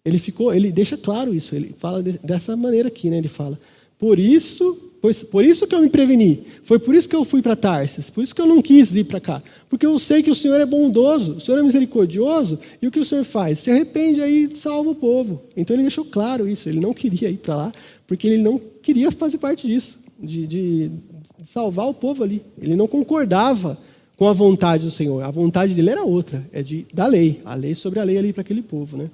Ele 0.04 0.18
ficou, 0.18 0.54
ele 0.54 0.72
deixa 0.72 0.98
claro 0.98 1.34
isso. 1.34 1.56
Ele 1.56 1.74
fala 1.80 2.02
dessa 2.02 2.56
maneira 2.56 2.90
aqui, 2.90 3.10
né? 3.10 3.18
Ele 3.18 3.28
fala: 3.28 3.60
por 3.98 4.20
isso, 4.20 4.85
Pois, 5.06 5.22
por 5.22 5.46
isso 5.46 5.68
que 5.68 5.76
eu 5.76 5.82
me 5.82 5.88
preveni. 5.88 6.48
Foi 6.64 6.80
por 6.80 6.96
isso 6.96 7.08
que 7.08 7.16
eu 7.16 7.24
fui 7.24 7.40
para 7.40 7.56
Tarsis. 7.56 8.10
Por 8.10 8.24
isso 8.24 8.34
que 8.34 8.42
eu 8.42 8.48
não 8.48 8.60
quis 8.60 8.96
ir 8.96 9.04
para 9.04 9.20
cá. 9.20 9.44
Porque 9.70 9.86
eu 9.86 10.00
sei 10.00 10.24
que 10.24 10.32
o 10.32 10.36
Senhor 10.36 10.60
é 10.60 10.66
bondoso, 10.66 11.34
o 11.34 11.40
Senhor 11.40 11.60
é 11.60 11.62
misericordioso. 11.62 12.58
E 12.82 12.88
o 12.88 12.92
que 12.92 13.00
o 13.00 13.06
Senhor 13.06 13.24
faz? 13.24 13.60
Se 13.60 13.70
arrepende 13.70 14.20
aí 14.20 14.50
e 14.52 14.56
salva 14.56 14.90
o 14.90 14.96
povo. 14.96 15.44
Então 15.56 15.76
ele 15.76 15.84
deixou 15.84 16.04
claro 16.06 16.48
isso. 16.48 16.68
Ele 16.68 16.80
não 16.80 16.92
queria 16.92 17.30
ir 17.30 17.38
para 17.38 17.56
lá, 17.56 17.72
porque 18.08 18.28
ele 18.28 18.42
não 18.42 18.60
queria 18.82 19.12
fazer 19.12 19.38
parte 19.38 19.68
disso, 19.68 19.96
de, 20.20 20.48
de, 20.48 20.88
de 20.88 21.48
salvar 21.48 21.88
o 21.88 21.94
povo 21.94 22.24
ali. 22.24 22.42
Ele 22.60 22.76
não 22.76 22.88
concordava 22.88 23.78
com 24.18 24.28
a 24.28 24.34
vontade 24.34 24.86
do 24.86 24.92
Senhor. 24.92 25.24
A 25.24 25.30
vontade 25.30 25.76
dele 25.76 25.92
era 25.92 26.04
outra, 26.04 26.44
é 26.52 26.64
de 26.64 26.88
da 26.92 27.06
lei, 27.06 27.42
a 27.46 27.54
lei 27.54 27.76
sobre 27.76 28.00
a 28.00 28.04
lei 28.04 28.18
ali 28.18 28.34
para 28.34 28.42
aquele 28.42 28.64
povo, 28.64 28.98
né? 28.98 29.12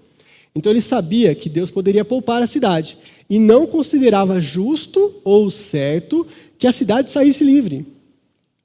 Então 0.53 0.71
ele 0.71 0.81
sabia 0.81 1.33
que 1.33 1.49
Deus 1.49 1.69
poderia 1.69 2.03
poupar 2.03 2.41
a 2.41 2.47
cidade 2.47 2.97
e 3.29 3.39
não 3.39 3.65
considerava 3.65 4.41
justo 4.41 5.15
ou 5.23 5.49
certo 5.49 6.27
que 6.57 6.67
a 6.67 6.73
cidade 6.73 7.09
saísse 7.09 7.43
livre. 7.43 7.85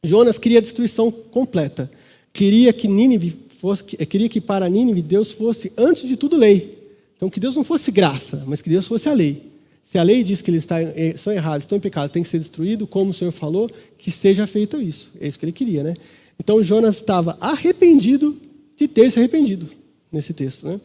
Jonas 0.02 0.38
queria 0.38 0.58
a 0.58 0.62
destruição 0.62 1.10
completa. 1.10 1.90
Queria 2.32 2.72
que 2.72 2.88
Nínive 2.88 3.34
fosse, 3.60 3.84
queria 3.84 4.28
que 4.28 4.40
para 4.40 4.68
Nínive 4.68 5.00
Deus 5.02 5.32
fosse 5.32 5.72
antes 5.76 6.08
de 6.08 6.16
tudo 6.16 6.36
lei. 6.36 6.76
Então 7.16 7.30
que 7.30 7.40
Deus 7.40 7.56
não 7.56 7.64
fosse 7.64 7.90
graça, 7.90 8.44
mas 8.46 8.60
que 8.60 8.68
Deus 8.68 8.86
fosse 8.86 9.08
a 9.08 9.12
lei. 9.12 9.42
Se 9.82 9.98
a 9.98 10.02
lei 10.02 10.24
diz 10.24 10.42
que 10.42 10.50
eles 10.50 10.66
são 11.16 11.32
errados, 11.32 11.62
estão 11.64 11.78
em 11.78 11.80
pecado, 11.80 12.10
tem 12.10 12.22
que 12.22 12.28
ser 12.28 12.40
destruído, 12.40 12.88
como 12.88 13.12
o 13.12 13.14
Senhor 13.14 13.30
falou, 13.30 13.70
que 13.96 14.10
seja 14.10 14.44
feito 14.44 14.82
isso. 14.82 15.12
É 15.20 15.28
isso 15.28 15.38
que 15.38 15.44
ele 15.44 15.52
queria, 15.52 15.84
né? 15.84 15.94
Então 16.38 16.62
Jonas 16.62 16.96
estava 16.96 17.38
arrependido 17.40 18.36
de 18.76 18.88
ter 18.88 19.10
se 19.12 19.18
arrependido 19.18 19.68
nesse 20.10 20.34
texto, 20.34 20.66
né? 20.66 20.80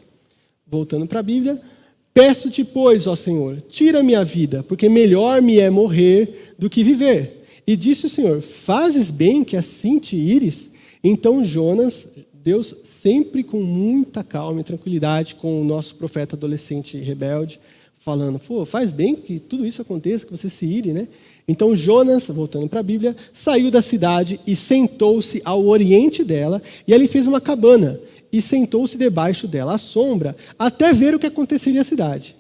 Voltando 0.72 1.06
para 1.06 1.20
a 1.20 1.24
Bíblia, 1.24 1.62
Peço-te, 2.14 2.64
pois, 2.64 3.08
ó 3.08 3.16
Senhor, 3.16 3.64
tira 3.70 4.04
minha 4.04 4.24
vida, 4.24 4.64
porque 4.64 4.90
melhor 4.90 5.42
me 5.42 5.60
é 5.60 5.70
morrer 5.70 6.54
do 6.60 6.70
que 6.70 6.84
viver. 6.84 7.46
E 7.66 7.76
disse 7.76 8.06
o 8.06 8.10
Senhor: 8.10 8.42
Fazes 8.42 9.10
bem 9.10 9.44
que 9.46 9.56
assim 9.56 9.98
te 9.98 10.18
ires? 10.18 10.70
Então 11.02 11.44
Jonas, 11.46 12.08
Deus 12.34 12.76
sempre 12.84 13.44
com 13.44 13.62
muita 13.62 14.24
calma 14.24 14.60
e 14.60 14.64
tranquilidade 14.64 15.36
com 15.36 15.62
o 15.62 15.64
nosso 15.64 15.96
profeta 15.96 16.36
adolescente 16.36 16.98
rebelde, 16.98 17.62
falando: 18.00 18.40
Pô, 18.40 18.66
faz 18.66 18.92
bem 18.92 19.16
que 19.16 19.40
tudo 19.40 19.66
isso 19.66 19.82
aconteça, 19.82 20.26
que 20.26 20.36
você 20.36 20.50
se 20.50 20.66
ire, 20.66 20.92
né? 20.92 21.08
Então 21.48 21.76
Jonas, 21.76 22.28
voltando 22.28 22.68
para 22.68 22.82
a 22.82 22.84
Bíblia, 22.84 23.16
saiu 23.34 23.72
da 23.72 23.82
cidade 23.82 24.38
e 24.46 24.54
sentou-se 24.54 25.42
ao 25.46 25.66
oriente 25.66 26.26
dela, 26.26 26.62
e 26.86 26.94
ali 26.94 27.08
fez 27.08 27.26
uma 27.26 27.40
cabana 27.40 28.02
e 28.32 28.42
sentou-se 28.42 28.98
debaixo 28.98 29.48
dela 29.48 29.76
à 29.76 29.78
sombra, 29.78 30.36
até 30.58 30.94
ver 30.94 31.16
o 31.16 31.20
que 31.20 31.28
aconteceria 31.28 31.82
à 31.82 31.84
cidade. 31.84 32.36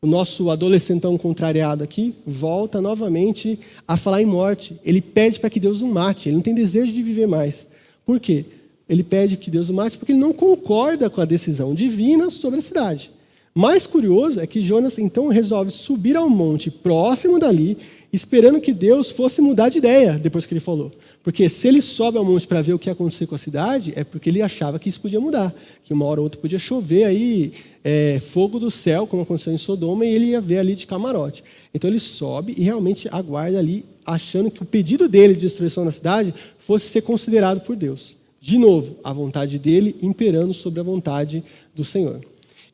O 0.00 0.06
nosso 0.06 0.48
adolescentão 0.48 1.18
contrariado 1.18 1.82
aqui 1.82 2.14
volta 2.24 2.80
novamente 2.80 3.58
a 3.86 3.96
falar 3.96 4.22
em 4.22 4.26
morte. 4.26 4.78
Ele 4.84 5.00
pede 5.00 5.40
para 5.40 5.50
que 5.50 5.58
Deus 5.58 5.82
o 5.82 5.88
mate, 5.88 6.28
ele 6.28 6.36
não 6.36 6.42
tem 6.42 6.54
desejo 6.54 6.92
de 6.92 7.02
viver 7.02 7.26
mais. 7.26 7.66
Por 8.06 8.20
quê? 8.20 8.44
Ele 8.88 9.02
pede 9.02 9.36
que 9.36 9.50
Deus 9.50 9.68
o 9.68 9.74
mate 9.74 9.98
porque 9.98 10.12
ele 10.12 10.20
não 10.20 10.32
concorda 10.32 11.10
com 11.10 11.20
a 11.20 11.24
decisão 11.24 11.74
divina 11.74 12.30
sobre 12.30 12.60
a 12.60 12.62
cidade. 12.62 13.10
Mais 13.52 13.88
curioso 13.88 14.38
é 14.40 14.46
que 14.46 14.62
Jonas 14.62 14.98
então 14.98 15.26
resolve 15.26 15.72
subir 15.72 16.16
ao 16.16 16.30
monte 16.30 16.70
próximo 16.70 17.40
dali, 17.40 17.76
esperando 18.12 18.60
que 18.60 18.72
Deus 18.72 19.10
fosse 19.10 19.42
mudar 19.42 19.68
de 19.68 19.78
ideia 19.78 20.12
depois 20.12 20.46
que 20.46 20.54
ele 20.54 20.60
falou. 20.60 20.92
Porque 21.28 21.46
se 21.50 21.68
ele 21.68 21.82
sobe 21.82 22.16
ao 22.16 22.24
monte 22.24 22.46
para 22.46 22.62
ver 22.62 22.72
o 22.72 22.78
que 22.78 22.88
ia 22.88 22.94
acontecer 22.94 23.26
com 23.26 23.34
a 23.34 23.38
cidade, 23.38 23.92
é 23.94 24.02
porque 24.02 24.30
ele 24.30 24.40
achava 24.40 24.78
que 24.78 24.88
isso 24.88 24.98
podia 24.98 25.20
mudar. 25.20 25.54
Que 25.84 25.92
uma 25.92 26.06
hora 26.06 26.20
ou 26.20 26.24
outra 26.24 26.40
podia 26.40 26.58
chover 26.58 27.04
aí 27.04 27.52
é, 27.84 28.18
fogo 28.18 28.58
do 28.58 28.70
céu, 28.70 29.06
como 29.06 29.24
aconteceu 29.24 29.52
em 29.52 29.58
Sodoma, 29.58 30.06
e 30.06 30.14
ele 30.14 30.24
ia 30.28 30.40
ver 30.40 30.56
ali 30.56 30.74
de 30.74 30.86
camarote. 30.86 31.44
Então 31.74 31.90
ele 31.90 31.98
sobe 31.98 32.54
e 32.56 32.62
realmente 32.62 33.10
aguarda 33.12 33.58
ali, 33.58 33.84
achando 34.06 34.50
que 34.50 34.62
o 34.62 34.64
pedido 34.64 35.06
dele 35.06 35.34
de 35.34 35.40
destruição 35.40 35.84
da 35.84 35.90
cidade 35.90 36.32
fosse 36.60 36.88
ser 36.88 37.02
considerado 37.02 37.60
por 37.60 37.76
Deus. 37.76 38.16
De 38.40 38.56
novo, 38.56 38.96
a 39.04 39.12
vontade 39.12 39.58
dele 39.58 39.96
imperando 40.00 40.54
sobre 40.54 40.80
a 40.80 40.82
vontade 40.82 41.44
do 41.74 41.84
Senhor. 41.84 42.24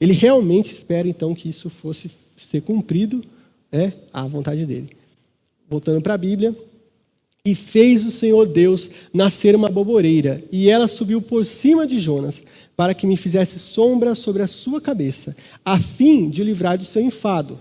Ele 0.01 0.13
realmente 0.13 0.73
espera 0.73 1.09
então 1.09 1.35
que 1.35 1.49
isso 1.49 1.69
fosse 1.69 2.09
ser 2.37 2.63
cumprido, 2.63 3.21
é 3.73 3.91
a 4.13 4.25
vontade 4.29 4.65
dele. 4.65 4.91
Voltando 5.69 6.01
para 6.01 6.15
a 6.15 6.19
Bíblia, 6.19 6.55
e 7.47 7.55
fez 7.55 8.07
o 8.07 8.11
Senhor 8.11 8.47
Deus 8.47 8.89
nascer 9.13 9.55
uma 9.55 9.69
boboreira, 9.69 10.43
e 10.51 10.71
ela 10.71 10.89
subiu 10.89 11.21
por 11.21 11.45
cima 11.45 11.87
de 11.87 11.99
Jonas, 11.99 12.43
para 12.75 12.95
que 12.95 13.07
me 13.07 13.19
fizesse 13.19 13.59
sombra 13.59 14.15
sobre 14.15 14.43
a 14.43 14.47
sua 14.47 14.81
cabeça, 14.81 15.37
a 15.63 15.79
fim 15.79 16.31
de 16.31 16.43
livrar 16.43 16.79
do 16.79 16.85
seu 16.85 17.03
enfado. 17.03 17.61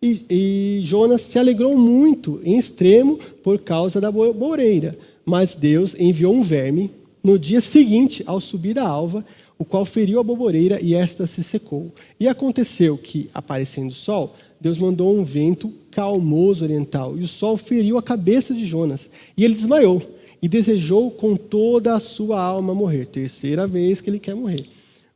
E, 0.00 0.22
e 0.30 0.80
Jonas 0.82 1.20
se 1.20 1.38
alegrou 1.38 1.76
muito, 1.76 2.40
em 2.42 2.58
extremo, 2.58 3.18
por 3.42 3.58
causa 3.58 4.00
da 4.00 4.10
boboreira. 4.10 4.98
Mas 5.26 5.54
Deus 5.54 5.94
enviou 5.98 6.32
um 6.32 6.42
verme 6.42 6.90
no 7.22 7.38
dia 7.38 7.60
seguinte, 7.60 8.22
ao 8.26 8.40
subir 8.40 8.74
da 8.74 8.88
alva, 8.88 9.24
o 9.58 9.64
qual 9.64 9.84
feriu 9.84 10.20
a 10.20 10.24
boboreira 10.24 10.80
e 10.80 10.94
esta 10.94 11.26
se 11.26 11.42
secou. 11.42 11.92
E 12.18 12.26
aconteceu 12.26 12.96
que, 12.96 13.28
aparecendo 13.34 13.90
o 13.90 13.94
sol, 13.94 14.34
Deus 14.60 14.78
mandou 14.78 15.16
um 15.16 15.24
vento 15.24 15.72
calmoso 15.90 16.64
oriental, 16.64 17.16
e 17.16 17.22
o 17.22 17.28
sol 17.28 17.56
feriu 17.56 17.96
a 17.98 18.02
cabeça 18.02 18.54
de 18.54 18.66
Jonas, 18.66 19.08
e 19.36 19.44
ele 19.44 19.54
desmaiou, 19.54 20.02
e 20.40 20.48
desejou 20.48 21.10
com 21.10 21.36
toda 21.36 21.94
a 21.94 22.00
sua 22.00 22.40
alma 22.40 22.74
morrer. 22.74 23.06
Terceira 23.06 23.66
vez 23.66 24.00
que 24.00 24.10
ele 24.10 24.18
quer 24.18 24.34
morrer. 24.34 24.64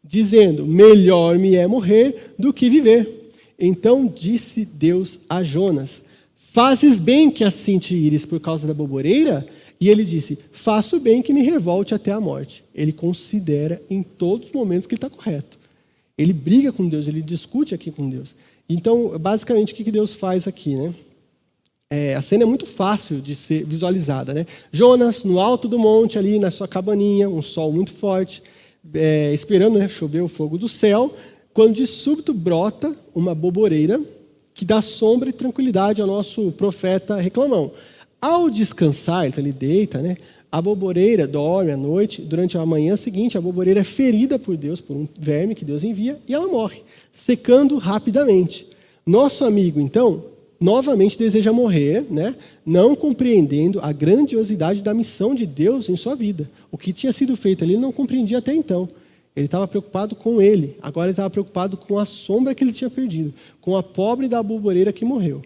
Dizendo: 0.04 0.66
Melhor 0.66 1.38
me 1.38 1.54
é 1.54 1.66
morrer 1.66 2.34
do 2.38 2.52
que 2.52 2.68
viver. 2.68 3.32
Então 3.58 4.06
disse 4.06 4.64
Deus 4.64 5.20
a 5.28 5.42
Jonas: 5.42 6.02
Fazes 6.36 6.98
bem 6.98 7.30
que 7.30 7.44
assim 7.44 7.78
te 7.78 7.94
ires 7.94 8.26
por 8.26 8.40
causa 8.40 8.66
da 8.66 8.74
boboreira? 8.74 9.46
E 9.80 9.88
ele 9.88 10.04
disse: 10.04 10.38
Faço 10.52 11.00
bem 11.00 11.22
que 11.22 11.32
me 11.32 11.42
revolte 11.42 11.94
até 11.94 12.12
a 12.12 12.20
morte. 12.20 12.64
Ele 12.74 12.92
considera 12.92 13.80
em 13.88 14.02
todos 14.02 14.48
os 14.48 14.54
momentos 14.54 14.86
que 14.86 14.94
está 14.94 15.08
correto. 15.08 15.58
Ele 16.16 16.32
briga 16.32 16.72
com 16.72 16.88
Deus, 16.88 17.08
ele 17.08 17.22
discute 17.22 17.74
aqui 17.74 17.90
com 17.90 18.08
Deus. 18.08 18.34
Então, 18.68 19.18
basicamente, 19.18 19.72
o 19.72 19.76
que 19.76 19.90
Deus 19.90 20.14
faz 20.14 20.46
aqui, 20.46 20.74
né? 20.74 20.94
É, 21.90 22.14
a 22.14 22.22
cena 22.22 22.44
é 22.44 22.46
muito 22.46 22.64
fácil 22.64 23.20
de 23.20 23.34
ser 23.34 23.66
visualizada, 23.66 24.32
né? 24.32 24.46
Jonas 24.72 25.24
no 25.24 25.38
alto 25.38 25.68
do 25.68 25.78
monte 25.78 26.18
ali 26.18 26.38
na 26.38 26.50
sua 26.50 26.66
cabaninha, 26.66 27.28
um 27.28 27.42
sol 27.42 27.70
muito 27.70 27.92
forte, 27.92 28.42
é, 28.94 29.30
esperando 29.34 29.78
né, 29.78 29.90
chover 29.90 30.22
o 30.22 30.28
fogo 30.28 30.56
do 30.56 30.68
céu, 30.68 31.14
quando 31.52 31.74
de 31.74 31.86
súbito 31.86 32.32
brota 32.32 32.96
uma 33.14 33.34
boboreira 33.34 34.00
que 34.54 34.64
dá 34.64 34.80
sombra 34.80 35.28
e 35.28 35.34
tranquilidade 35.34 36.00
ao 36.00 36.06
nosso 36.06 36.50
profeta 36.52 37.16
reclamão. 37.16 37.70
Ao 38.18 38.48
descansar, 38.48 39.26
então 39.26 39.44
ele 39.44 39.52
deita, 39.52 40.00
né? 40.00 40.16
A 40.50 40.62
boboreira 40.62 41.26
dorme 41.26 41.72
à 41.72 41.76
noite, 41.76 42.22
durante 42.22 42.56
a 42.56 42.64
manhã 42.64 42.96
seguinte, 42.96 43.36
a 43.36 43.40
boboreira 43.40 43.80
é 43.80 43.84
ferida 43.84 44.38
por 44.38 44.56
Deus, 44.56 44.80
por 44.80 44.96
um 44.96 45.06
verme 45.18 45.54
que 45.54 45.64
Deus 45.64 45.84
envia, 45.84 46.18
e 46.26 46.32
ela 46.32 46.46
morre 46.46 46.82
secando 47.12 47.78
rapidamente. 47.78 48.66
Nosso 49.04 49.44
amigo, 49.44 49.80
então, 49.80 50.24
novamente 50.60 51.18
deseja 51.18 51.52
morrer, 51.52 52.06
né? 52.08 52.36
não 52.64 52.94
compreendendo 52.94 53.80
a 53.82 53.92
grandiosidade 53.92 54.82
da 54.82 54.94
missão 54.94 55.34
de 55.34 55.44
Deus 55.44 55.88
em 55.88 55.96
sua 55.96 56.14
vida. 56.14 56.48
O 56.70 56.78
que 56.78 56.92
tinha 56.92 57.12
sido 57.12 57.36
feito 57.36 57.64
ali 57.64 57.74
ele 57.74 57.82
não 57.82 57.92
compreendia 57.92 58.38
até 58.38 58.54
então. 58.54 58.88
Ele 59.34 59.46
estava 59.46 59.66
preocupado 59.66 60.14
com 60.14 60.40
ele, 60.40 60.76
agora 60.82 61.06
ele 61.06 61.12
estava 61.12 61.30
preocupado 61.30 61.76
com 61.76 61.98
a 61.98 62.04
sombra 62.04 62.54
que 62.54 62.62
ele 62.62 62.72
tinha 62.72 62.90
perdido, 62.90 63.32
com 63.60 63.76
a 63.76 63.82
pobre 63.82 64.28
da 64.28 64.42
boboreira 64.42 64.92
que 64.92 65.04
morreu. 65.04 65.42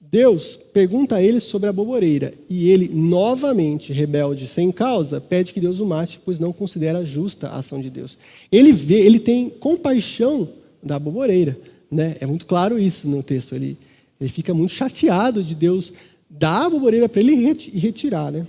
Deus 0.00 0.58
pergunta 0.74 1.16
a 1.16 1.22
ele 1.22 1.40
sobre 1.40 1.70
a 1.70 1.72
boboreira 1.72 2.34
e 2.50 2.68
ele, 2.68 2.90
novamente 2.92 3.94
rebelde, 3.94 4.46
sem 4.46 4.70
causa, 4.70 5.18
pede 5.18 5.54
que 5.54 5.60
Deus 5.60 5.80
o 5.80 5.86
mate, 5.86 6.20
pois 6.22 6.38
não 6.38 6.52
considera 6.52 7.02
justa 7.02 7.48
a 7.48 7.60
ação 7.60 7.80
de 7.80 7.88
Deus. 7.88 8.18
Ele 8.50 8.72
vê, 8.72 9.00
ele 9.00 9.18
tem 9.18 9.48
compaixão 9.48 10.48
da 10.82 10.98
boboreira. 10.98 11.58
Né? 11.90 12.16
É 12.20 12.26
muito 12.26 12.46
claro 12.46 12.78
isso 12.78 13.08
no 13.08 13.22
texto. 13.22 13.54
Ele, 13.54 13.76
ele 14.20 14.30
fica 14.30 14.52
muito 14.52 14.72
chateado 14.72 15.42
de 15.42 15.54
Deus 15.54 15.92
dar 16.28 16.66
a 16.66 16.70
boboreira 16.70 17.08
para 17.08 17.20
ele 17.20 17.34
e 17.34 17.78
retirar. 17.78 18.32
Né? 18.32 18.46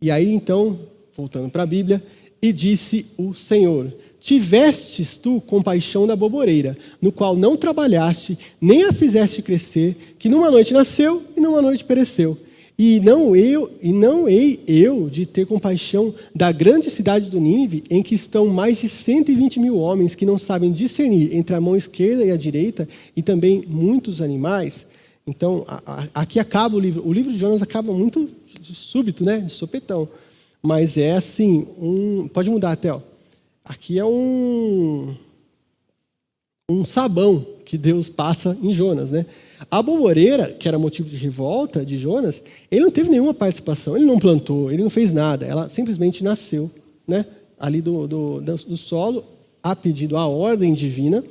E 0.00 0.10
aí, 0.10 0.30
então, 0.32 0.78
voltando 1.16 1.48
para 1.48 1.62
a 1.62 1.66
Bíblia, 1.66 2.02
e 2.42 2.52
disse 2.52 3.06
o 3.16 3.32
Senhor: 3.32 3.92
Tivestes 4.20 5.16
tu 5.16 5.40
compaixão 5.40 6.06
da 6.06 6.16
boboreira, 6.16 6.76
no 7.00 7.12
qual 7.12 7.36
não 7.36 7.56
trabalhaste, 7.56 8.38
nem 8.60 8.84
a 8.84 8.92
fizeste 8.92 9.40
crescer, 9.42 10.16
que 10.18 10.28
numa 10.28 10.50
noite 10.50 10.72
nasceu 10.72 11.22
e 11.36 11.40
numa 11.40 11.62
noite 11.62 11.84
pereceu. 11.84 12.36
E 12.78 12.98
não 13.00 13.36
eu, 13.36 13.70
e 13.82 13.92
não 13.92 14.28
hei 14.28 14.62
eu 14.66 15.08
de 15.08 15.26
ter 15.26 15.46
compaixão 15.46 16.14
da 16.34 16.50
grande 16.50 16.90
cidade 16.90 17.28
do 17.28 17.40
Nínive, 17.40 17.84
em 17.90 18.02
que 18.02 18.14
estão 18.14 18.46
mais 18.46 18.78
de 18.78 18.88
120 18.88 19.60
mil 19.60 19.76
homens 19.76 20.14
que 20.14 20.26
não 20.26 20.38
sabem 20.38 20.72
discernir 20.72 21.34
entre 21.34 21.54
a 21.54 21.60
mão 21.60 21.76
esquerda 21.76 22.24
e 22.24 22.30
a 22.30 22.36
direita, 22.36 22.88
e 23.14 23.22
também 23.22 23.64
muitos 23.66 24.22
animais. 24.22 24.86
Então, 25.26 25.64
a, 25.68 25.82
a, 25.86 26.22
aqui 26.22 26.40
acaba 26.40 26.76
o 26.76 26.80
livro. 26.80 27.06
O 27.06 27.12
livro 27.12 27.32
de 27.32 27.38
Jonas 27.38 27.62
acaba 27.62 27.92
muito 27.92 28.28
súbito, 28.62 29.24
né? 29.24 29.38
De 29.40 29.52
sopetão. 29.52 30.08
Mas 30.60 30.96
é 30.96 31.12
assim, 31.12 31.66
um. 31.78 32.28
Pode 32.28 32.50
mudar, 32.50 32.76
Theo. 32.76 33.02
Aqui 33.64 33.98
é 33.98 34.04
um 34.04 35.14
um 36.70 36.84
sabão 36.84 37.44
que 37.64 37.76
Deus 37.76 38.08
passa 38.08 38.56
em 38.62 38.72
Jonas, 38.72 39.10
né? 39.10 39.26
A 39.70 39.82
boboreira, 39.82 40.48
que 40.48 40.68
era 40.68 40.78
motivo 40.78 41.08
de 41.08 41.16
revolta 41.16 41.84
de 41.84 41.98
Jonas, 41.98 42.42
ele 42.70 42.82
não 42.82 42.90
teve 42.90 43.10
nenhuma 43.10 43.34
participação, 43.34 43.96
ele 43.96 44.06
não 44.06 44.18
plantou, 44.18 44.70
ele 44.70 44.82
não 44.82 44.90
fez 44.90 45.12
nada, 45.12 45.46
ela 45.46 45.68
simplesmente 45.68 46.24
nasceu 46.24 46.70
né, 47.06 47.26
ali 47.58 47.80
do, 47.80 48.06
do, 48.06 48.40
do 48.40 48.76
solo, 48.76 49.24
a 49.62 49.76
pedido, 49.76 50.16
a 50.16 50.26
ordem 50.26 50.74
divina, 50.74 51.22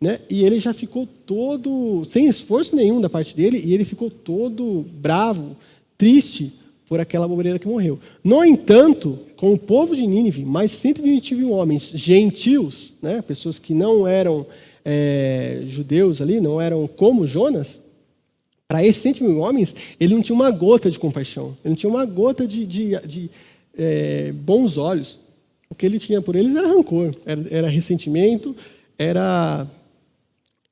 né, 0.00 0.18
e 0.28 0.42
ele 0.42 0.58
já 0.58 0.72
ficou 0.72 1.06
todo, 1.26 2.04
sem 2.10 2.26
esforço 2.26 2.74
nenhum 2.74 3.00
da 3.00 3.10
parte 3.10 3.36
dele, 3.36 3.62
e 3.64 3.74
ele 3.74 3.84
ficou 3.84 4.10
todo 4.10 4.84
bravo, 4.94 5.56
triste 5.96 6.52
por 6.88 6.98
aquela 6.98 7.28
boboreira 7.28 7.58
que 7.58 7.68
morreu. 7.68 8.00
No 8.24 8.44
entanto, 8.44 9.18
com 9.36 9.52
o 9.52 9.58
povo 9.58 9.94
de 9.94 10.06
Nínive, 10.06 10.44
mais 10.44 10.72
120 10.72 11.34
mil 11.36 11.50
homens 11.50 11.90
gentios, 11.94 12.94
né, 13.00 13.22
pessoas 13.22 13.58
que 13.58 13.72
não 13.72 14.08
eram 14.08 14.46
é, 14.84 15.62
judeus 15.64 16.20
ali, 16.20 16.40
não 16.40 16.60
eram 16.60 16.86
como 16.86 17.26
Jonas, 17.26 17.80
para 18.70 18.84
esses 18.84 19.02
100 19.02 19.22
mil 19.22 19.38
homens, 19.38 19.74
ele 19.98 20.14
não 20.14 20.22
tinha 20.22 20.36
uma 20.36 20.50
gota 20.50 20.90
de 20.90 20.98
compaixão, 20.98 21.56
ele 21.64 21.70
não 21.70 21.76
tinha 21.76 21.90
uma 21.90 22.04
gota 22.04 22.46
de, 22.46 22.64
de, 22.64 22.98
de 23.06 23.30
é, 23.76 24.30
bons 24.32 24.78
olhos. 24.78 25.18
O 25.68 25.74
que 25.74 25.84
ele 25.84 25.98
tinha 25.98 26.22
por 26.22 26.36
eles 26.36 26.54
era 26.54 26.68
rancor, 26.68 27.14
era, 27.26 27.44
era 27.50 27.68
ressentimento, 27.68 28.54
era, 28.96 29.66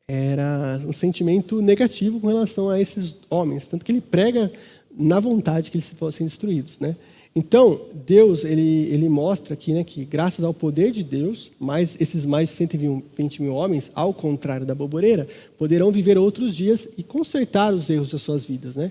era 0.07 0.81
um 0.87 0.93
sentimento 0.93 1.61
negativo 1.61 2.21
com 2.21 2.29
relação 2.29 2.69
a 2.69 2.81
esses 2.81 3.17
homens. 3.29 3.67
Tanto 3.67 3.85
que 3.85 3.91
ele 3.91 4.01
prega 4.01 4.53
na 4.97 5.19
vontade 5.19 5.71
que 5.71 5.77
eles 5.77 5.91
fossem 5.91 6.27
destruídos. 6.27 6.79
Né? 6.79 6.95
Então, 7.39 7.81
Deus 8.05 8.45
ele, 8.45 8.89
ele 8.93 9.09
mostra 9.09 9.55
aqui 9.55 9.73
né, 9.73 9.85
que, 9.85 10.05
graças 10.05 10.45
ao 10.45 10.53
poder 10.53 10.91
de 10.91 11.05
Deus, 11.05 11.53
mais, 11.57 11.97
esses 12.01 12.27
mais 12.27 12.49
de 12.49 12.57
120 12.57 13.43
mil 13.43 13.55
homens, 13.55 13.93
ao 13.95 14.13
contrário 14.13 14.67
da 14.67 14.75
boboreira, 14.75 15.29
poderão 15.57 15.93
viver 15.93 16.19
outros 16.19 16.57
dias 16.57 16.89
e 16.99 17.03
consertar 17.05 17.73
os 17.73 17.89
erros 17.89 18.11
das 18.11 18.23
suas 18.23 18.45
vidas, 18.45 18.75
né? 18.75 18.91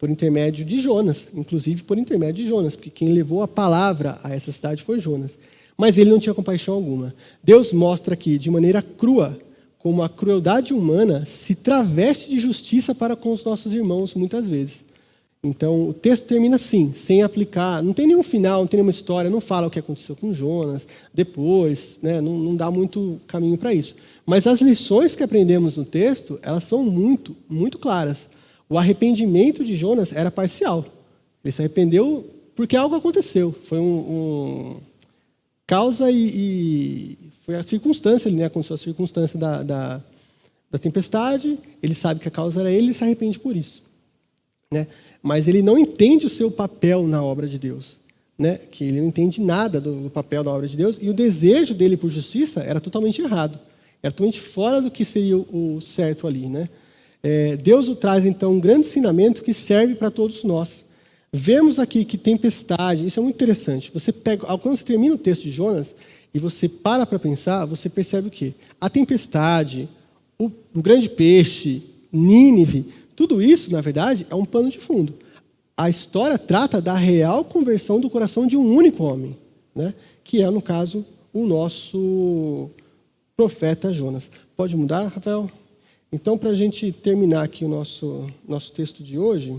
por 0.00 0.10
intermédio 0.10 0.64
de 0.64 0.80
Jonas, 0.80 1.28
inclusive 1.32 1.84
por 1.84 1.96
intermédio 1.96 2.42
de 2.42 2.50
Jonas, 2.50 2.74
porque 2.74 2.90
quem 2.90 3.12
levou 3.12 3.40
a 3.40 3.46
palavra 3.46 4.18
a 4.24 4.34
essa 4.34 4.50
cidade 4.50 4.82
foi 4.82 4.98
Jonas. 4.98 5.38
Mas 5.78 5.96
ele 5.96 6.10
não 6.10 6.18
tinha 6.18 6.34
compaixão 6.34 6.74
alguma. 6.74 7.14
Deus 7.40 7.72
mostra 7.72 8.14
aqui, 8.14 8.36
de 8.36 8.50
maneira 8.50 8.82
crua, 8.82 9.38
como 9.78 10.02
a 10.02 10.08
crueldade 10.08 10.74
humana 10.74 11.24
se 11.24 11.54
traveste 11.54 12.28
de 12.30 12.40
justiça 12.40 12.92
para 12.96 13.14
com 13.14 13.30
os 13.30 13.44
nossos 13.44 13.72
irmãos, 13.72 14.12
muitas 14.12 14.48
vezes. 14.48 14.84
Então, 15.42 15.88
o 15.88 15.94
texto 15.94 16.26
termina 16.26 16.56
assim, 16.56 16.92
sem 16.92 17.22
aplicar, 17.22 17.82
não 17.82 17.92
tem 17.92 18.06
nenhum 18.06 18.22
final, 18.22 18.60
não 18.60 18.66
tem 18.66 18.78
nenhuma 18.78 18.90
história, 18.90 19.30
não 19.30 19.40
fala 19.40 19.68
o 19.68 19.70
que 19.70 19.78
aconteceu 19.78 20.16
com 20.16 20.34
Jonas, 20.34 20.86
depois, 21.14 21.98
né, 22.02 22.20
não, 22.20 22.36
não 22.38 22.56
dá 22.56 22.70
muito 22.70 23.20
caminho 23.28 23.56
para 23.56 23.72
isso. 23.72 23.94
Mas 24.24 24.46
as 24.46 24.60
lições 24.60 25.14
que 25.14 25.22
aprendemos 25.22 25.76
no 25.76 25.84
texto, 25.84 26.38
elas 26.42 26.64
são 26.64 26.82
muito, 26.82 27.36
muito 27.48 27.78
claras. 27.78 28.28
O 28.68 28.76
arrependimento 28.76 29.64
de 29.64 29.76
Jonas 29.76 30.12
era 30.12 30.32
parcial. 30.32 30.84
Ele 31.44 31.52
se 31.52 31.62
arrependeu 31.62 32.28
porque 32.56 32.74
algo 32.74 32.96
aconteceu. 32.96 33.54
Foi 33.66 33.78
um, 33.78 33.98
um 33.98 34.76
causa 35.64 36.10
e, 36.10 36.16
e, 36.16 37.18
foi 37.42 37.54
a 37.54 37.62
circunstância, 37.62 38.28
né? 38.30 38.46
aconteceu 38.46 38.74
a 38.74 38.78
circunstância 38.78 39.38
da, 39.38 39.62
da, 39.62 40.00
da 40.70 40.78
tempestade. 40.78 41.56
Ele 41.80 41.94
sabe 41.94 42.18
que 42.18 42.26
a 42.26 42.32
causa 42.32 42.60
era 42.60 42.72
ele 42.72 42.90
e 42.90 42.94
se 42.94 43.04
arrepende 43.04 43.38
por 43.38 43.56
isso, 43.56 43.84
né? 44.72 44.88
Mas 45.26 45.48
ele 45.48 45.60
não 45.60 45.76
entende 45.76 46.24
o 46.24 46.28
seu 46.28 46.52
papel 46.52 47.04
na 47.04 47.20
obra 47.20 47.48
de 47.48 47.58
Deus. 47.58 47.96
Né? 48.38 48.60
Que 48.70 48.84
ele 48.84 49.00
não 49.00 49.08
entende 49.08 49.40
nada 49.40 49.80
do, 49.80 50.02
do 50.02 50.08
papel 50.08 50.44
da 50.44 50.52
obra 50.52 50.68
de 50.68 50.76
Deus, 50.76 50.98
e 51.02 51.10
o 51.10 51.12
desejo 51.12 51.74
dele 51.74 51.96
por 51.96 52.08
justiça 52.10 52.60
era 52.60 52.80
totalmente 52.80 53.20
errado. 53.20 53.58
Era 54.00 54.12
totalmente 54.12 54.40
fora 54.40 54.80
do 54.80 54.88
que 54.88 55.04
seria 55.04 55.36
o, 55.36 55.78
o 55.78 55.80
certo 55.80 56.28
ali. 56.28 56.46
Né? 56.46 56.68
É, 57.24 57.56
Deus 57.56 57.88
o 57.88 57.96
traz, 57.96 58.24
então, 58.24 58.52
um 58.52 58.60
grande 58.60 58.86
ensinamento 58.86 59.42
que 59.42 59.52
serve 59.52 59.96
para 59.96 60.12
todos 60.12 60.44
nós. 60.44 60.84
Vemos 61.32 61.80
aqui 61.80 62.04
que 62.04 62.16
tempestade, 62.16 63.04
isso 63.04 63.18
é 63.18 63.22
muito 63.22 63.34
interessante. 63.34 63.90
Você 63.92 64.12
pega, 64.12 64.46
quando 64.58 64.76
você 64.76 64.84
termina 64.84 65.16
o 65.16 65.18
texto 65.18 65.42
de 65.42 65.50
Jonas 65.50 65.92
e 66.32 66.38
você 66.38 66.68
para 66.68 67.04
para 67.04 67.18
pensar, 67.18 67.64
você 67.64 67.88
percebe 67.88 68.28
o 68.28 68.30
quê? 68.30 68.54
A 68.80 68.88
tempestade, 68.88 69.88
o, 70.38 70.52
o 70.72 70.80
grande 70.80 71.08
peixe, 71.08 71.82
Nínive, 72.12 72.94
tudo 73.16 73.42
isso, 73.42 73.72
na 73.72 73.80
verdade, 73.80 74.26
é 74.28 74.34
um 74.34 74.44
pano 74.44 74.68
de 74.68 74.78
fundo. 74.78 75.14
A 75.76 75.90
história 75.90 76.38
trata 76.38 76.80
da 76.80 76.94
real 76.94 77.44
conversão 77.44 77.98
do 77.98 78.10
coração 78.10 78.46
de 78.46 78.56
um 78.56 78.74
único 78.74 79.02
homem, 79.02 79.36
né? 79.74 79.94
que 80.22 80.42
é, 80.42 80.50
no 80.50 80.60
caso, 80.60 81.04
o 81.32 81.46
nosso 81.46 82.70
profeta 83.36 83.92
Jonas. 83.92 84.30
Pode 84.56 84.76
mudar, 84.76 85.08
Rafael? 85.08 85.50
Então, 86.12 86.38
para 86.38 86.50
a 86.50 86.54
gente 86.54 86.92
terminar 86.92 87.42
aqui 87.42 87.64
o 87.64 87.68
nosso, 87.68 88.30
nosso 88.46 88.72
texto 88.72 89.02
de 89.02 89.18
hoje, 89.18 89.56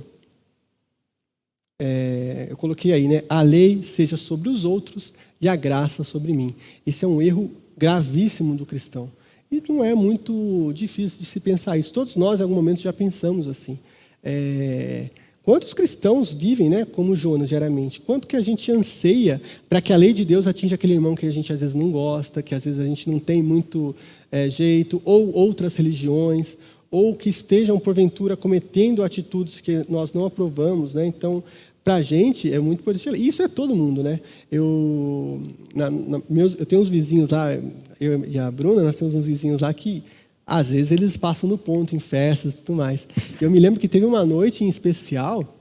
é, 1.79 2.47
eu 2.49 2.57
coloquei 2.57 2.93
aí, 2.93 3.07
né? 3.07 3.23
A 3.29 3.41
lei 3.41 3.83
seja 3.83 4.17
sobre 4.17 4.49
os 4.49 4.65
outros 4.65 5.13
e 5.39 5.47
a 5.47 5.55
graça 5.55 6.03
sobre 6.03 6.33
mim. 6.33 6.55
Esse 6.85 7.05
é 7.05 7.07
um 7.07 7.21
erro 7.21 7.51
gravíssimo 7.77 8.55
do 8.55 8.65
cristão. 8.65 9.11
E 9.51 9.63
não 9.69 9.83
é 9.83 9.95
muito 9.95 10.71
difícil 10.73 11.19
de 11.19 11.25
se 11.25 11.39
pensar 11.39 11.77
isso. 11.77 11.93
Todos 11.93 12.15
nós, 12.15 12.39
em 12.39 12.43
algum 12.43 12.55
momento, 12.55 12.81
já 12.81 12.91
pensamos 12.91 13.47
assim. 13.47 13.79
É... 14.23 15.09
Quantos 15.47 15.73
cristãos 15.73 16.33
vivem 16.33 16.69
né, 16.69 16.83
como 16.83 17.15
Jonas, 17.15 17.47
diariamente? 17.47 18.01
Quanto 18.01 18.27
que 18.27 18.35
a 18.35 18.41
gente 18.41 18.69
anseia 18.69 19.41
para 19.69 19.79
que 19.79 19.93
a 19.93 19.95
lei 19.95 20.11
de 20.11 20.25
Deus 20.25 20.45
atinja 20.45 20.75
aquele 20.75 20.91
irmão 20.91 21.15
que 21.15 21.25
a 21.25 21.31
gente 21.31 21.53
às 21.53 21.61
vezes 21.61 21.73
não 21.73 21.89
gosta, 21.89 22.43
que 22.43 22.53
às 22.53 22.65
vezes 22.65 22.77
a 22.77 22.83
gente 22.83 23.09
não 23.09 23.17
tem 23.17 23.41
muito 23.41 23.95
é, 24.29 24.49
jeito, 24.49 25.01
ou 25.05 25.33
outras 25.33 25.73
religiões, 25.75 26.57
ou 26.91 27.15
que 27.15 27.29
estejam, 27.29 27.79
porventura, 27.79 28.35
cometendo 28.35 29.03
atitudes 29.03 29.61
que 29.61 29.85
nós 29.87 30.11
não 30.11 30.25
aprovamos. 30.25 30.93
Né? 30.95 31.05
Então, 31.05 31.41
para 31.87 31.95
a 31.95 32.01
gente 32.01 32.51
é 32.51 32.59
muito 32.59 32.81
importante. 32.81 33.17
Isso 33.17 33.41
é 33.41 33.47
todo 33.47 33.73
mundo, 33.73 34.03
né? 34.03 34.19
Eu, 34.51 35.41
na, 35.73 35.89
na, 35.89 36.21
meus, 36.29 36.53
eu 36.59 36.65
tenho 36.65 36.81
uns 36.81 36.89
vizinhos 36.89 37.29
lá, 37.29 37.57
eu 37.97 38.25
e 38.25 38.37
a 38.37 38.51
Bruna, 38.51 38.83
nós 38.83 38.97
temos 38.97 39.15
uns 39.15 39.25
vizinhos 39.25 39.61
lá 39.61 39.73
que 39.73 40.03
às 40.45 40.67
vezes 40.67 40.91
eles 40.91 41.15
passam 41.15 41.49
no 41.49 41.57
ponto 41.57 41.95
em 41.95 41.99
festas 41.99 42.53
e 42.53 42.57
tudo 42.57 42.75
mais. 42.75 43.07
Eu 43.39 43.49
me 43.49 43.57
lembro 43.57 43.79
que 43.79 43.87
teve 43.87 44.05
uma 44.05 44.25
noite 44.25 44.65
em 44.65 44.67
especial, 44.67 45.55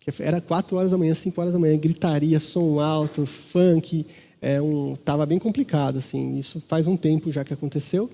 que 0.00 0.10
era 0.22 0.40
4 0.40 0.74
horas 0.78 0.92
da 0.92 0.96
manhã, 0.96 1.12
5 1.12 1.38
horas 1.38 1.52
da 1.52 1.58
manhã, 1.58 1.76
gritaria, 1.76 2.40
som 2.40 2.80
alto, 2.80 3.26
funk, 3.26 4.06
é 4.40 4.58
um, 4.62 4.96
tava 5.04 5.26
bem 5.26 5.38
complicado 5.38 5.98
assim. 5.98 6.38
Isso 6.38 6.62
faz 6.66 6.86
um 6.86 6.96
tempo 6.96 7.30
já 7.30 7.44
que 7.44 7.52
aconteceu. 7.52 8.08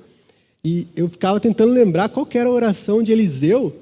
E 0.65 0.89
eu 0.97 1.09
ficava 1.09 1.39
tentando 1.39 1.73
lembrar 1.73 2.09
qual 2.09 2.27
era 2.35 2.49
a 2.49 2.53
oração 2.53 3.05
de 3.05 3.13
Eliseu 3.13 3.82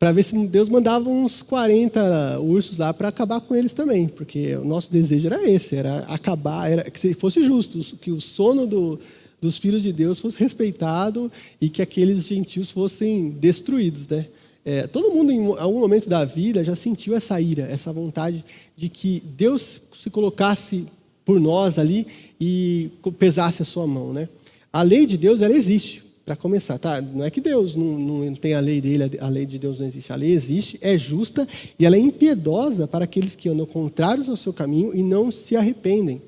para 0.00 0.12
ver 0.12 0.22
se 0.22 0.34
Deus 0.46 0.70
mandava 0.70 1.10
uns 1.10 1.42
40 1.42 2.40
ursos 2.40 2.78
lá 2.78 2.92
para 2.94 3.08
acabar 3.08 3.38
com 3.38 3.54
eles 3.54 3.74
também, 3.74 4.08
porque 4.08 4.56
o 4.56 4.64
nosso 4.64 4.90
desejo 4.90 5.26
era 5.26 5.46
esse, 5.48 5.76
era 5.76 5.98
acabar, 6.08 6.70
era 6.70 6.90
que 6.90 7.12
fosse 7.12 7.44
justo, 7.44 7.78
que 7.98 8.10
o 8.10 8.18
sono 8.18 8.66
do, 8.66 8.98
dos 9.42 9.58
filhos 9.58 9.82
de 9.82 9.92
Deus 9.92 10.18
fosse 10.18 10.38
respeitado 10.38 11.30
e 11.60 11.68
que 11.68 11.82
aqueles 11.82 12.26
gentios 12.26 12.70
fossem 12.70 13.28
destruídos, 13.28 14.08
né? 14.08 14.24
É, 14.64 14.86
todo 14.86 15.10
mundo 15.10 15.32
em 15.32 15.58
algum 15.58 15.80
momento 15.80 16.08
da 16.08 16.24
vida 16.24 16.64
já 16.64 16.74
sentiu 16.74 17.14
essa 17.14 17.38
ira, 17.38 17.64
essa 17.70 17.92
vontade 17.92 18.42
de 18.74 18.88
que 18.88 19.22
Deus 19.36 19.82
se 20.02 20.08
colocasse 20.08 20.86
por 21.26 21.38
nós 21.38 21.78
ali 21.78 22.06
e 22.40 22.90
pesasse 23.18 23.60
a 23.60 23.66
sua 23.66 23.86
mão, 23.86 24.14
né? 24.14 24.30
A 24.72 24.82
lei 24.82 25.04
de 25.04 25.18
Deus 25.18 25.42
ela 25.42 25.54
existe, 25.54 26.02
para 26.24 26.36
começar, 26.36 26.78
tá? 26.78 27.00
Não 27.00 27.24
é 27.24 27.30
que 27.30 27.40
Deus 27.40 27.74
não, 27.74 27.98
não, 27.98 28.34
tem 28.34 28.54
a 28.54 28.60
lei 28.60 28.80
dele, 28.80 29.18
a 29.20 29.28
lei 29.28 29.46
de 29.46 29.58
Deus 29.58 29.80
não 29.80 29.86
existe. 29.86 30.12
A 30.12 30.16
lei 30.16 30.32
existe, 30.32 30.78
é 30.80 30.96
justa 30.96 31.46
e 31.78 31.84
ela 31.84 31.96
é 31.96 31.98
impiedosa 31.98 32.86
para 32.86 33.04
aqueles 33.04 33.34
que 33.34 33.48
andam 33.48 33.66
contrários 33.66 34.28
ao 34.28 34.36
seu 34.36 34.52
caminho 34.52 34.94
e 34.94 35.02
não 35.02 35.30
se 35.30 35.56
arrependem. 35.56 36.22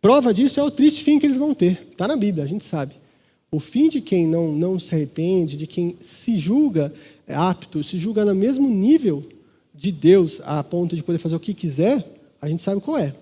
Prova 0.00 0.32
disso 0.32 0.58
é 0.58 0.62
o 0.62 0.70
triste 0.70 1.04
fim 1.04 1.18
que 1.18 1.26
eles 1.26 1.36
vão 1.36 1.54
ter. 1.54 1.86
Está 1.90 2.08
na 2.08 2.16
Bíblia, 2.16 2.44
a 2.44 2.46
gente 2.46 2.64
sabe. 2.64 2.94
O 3.50 3.60
fim 3.60 3.88
de 3.88 4.00
quem 4.00 4.26
não, 4.26 4.52
não 4.52 4.78
se 4.78 4.94
arrepende, 4.94 5.56
de 5.56 5.66
quem 5.66 5.96
se 6.00 6.38
julga 6.38 6.92
apto, 7.26 7.82
se 7.82 7.98
julga 7.98 8.24
no 8.24 8.34
mesmo 8.34 8.68
nível 8.68 9.24
de 9.74 9.90
Deus, 9.90 10.40
a 10.44 10.62
ponto 10.62 10.94
de 10.94 11.02
poder 11.02 11.18
fazer 11.18 11.36
o 11.36 11.40
que 11.40 11.54
quiser, 11.54 12.04
a 12.40 12.48
gente 12.48 12.62
sabe 12.62 12.80
qual 12.80 12.98
é. 12.98 13.14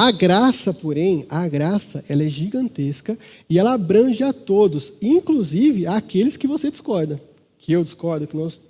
A 0.00 0.12
graça, 0.12 0.72
porém, 0.72 1.26
a 1.28 1.48
graça, 1.48 2.04
ela 2.08 2.22
é 2.22 2.28
gigantesca 2.28 3.18
e 3.50 3.58
ela 3.58 3.72
abrange 3.72 4.22
a 4.22 4.32
todos, 4.32 4.92
inclusive 5.02 5.88
aqueles 5.88 6.36
que 6.36 6.46
você 6.46 6.70
discorda, 6.70 7.20
que 7.58 7.72
eu 7.72 7.82
discordo, 7.82 8.24
que 8.24 8.36
nós 8.36 8.60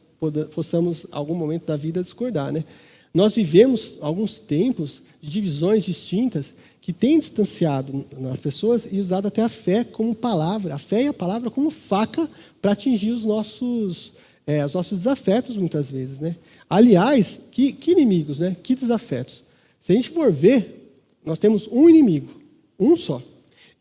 possamos, 0.55 1.05
em 1.05 1.09
algum 1.11 1.35
momento 1.35 1.67
da 1.67 1.77
vida, 1.77 2.03
discordar. 2.03 2.51
Né? 2.51 2.65
Nós 3.13 3.35
vivemos 3.35 3.99
alguns 4.01 4.39
tempos 4.39 5.03
de 5.21 5.29
divisões 5.29 5.85
distintas 5.85 6.55
que 6.81 6.95
têm 6.95 7.21
distanciado 7.21 8.07
as 8.33 8.41
pessoas 8.41 8.89
e 8.91 8.99
usado 8.99 9.29
até 9.29 9.43
a 9.43 9.51
fé 9.51 9.85
como 9.85 10.15
palavra, 10.15 10.77
a 10.77 10.79
fé 10.79 11.03
e 11.03 11.09
a 11.09 11.13
palavra 11.13 11.51
como 11.51 11.69
faca 11.69 12.27
para 12.63 12.73
atingir 12.73 13.11
os 13.11 13.27
nossos, 13.27 14.15
é, 14.47 14.65
os 14.65 14.73
nossos 14.73 14.97
desafetos, 14.97 15.59
muitas 15.59 15.91
vezes. 15.91 16.21
Né? 16.21 16.37
Aliás, 16.71 17.39
que, 17.53 17.71
que 17.71 17.91
inimigos, 17.91 18.39
né? 18.39 18.57
que 18.63 18.75
desafetos. 18.75 19.43
Se 19.83 19.93
a 19.93 19.95
gente 19.95 20.09
for 20.09 20.33
ver, 20.33 20.78
nós 21.25 21.39
temos 21.39 21.69
um 21.71 21.89
inimigo, 21.89 22.31
um 22.79 22.97
só. 22.97 23.23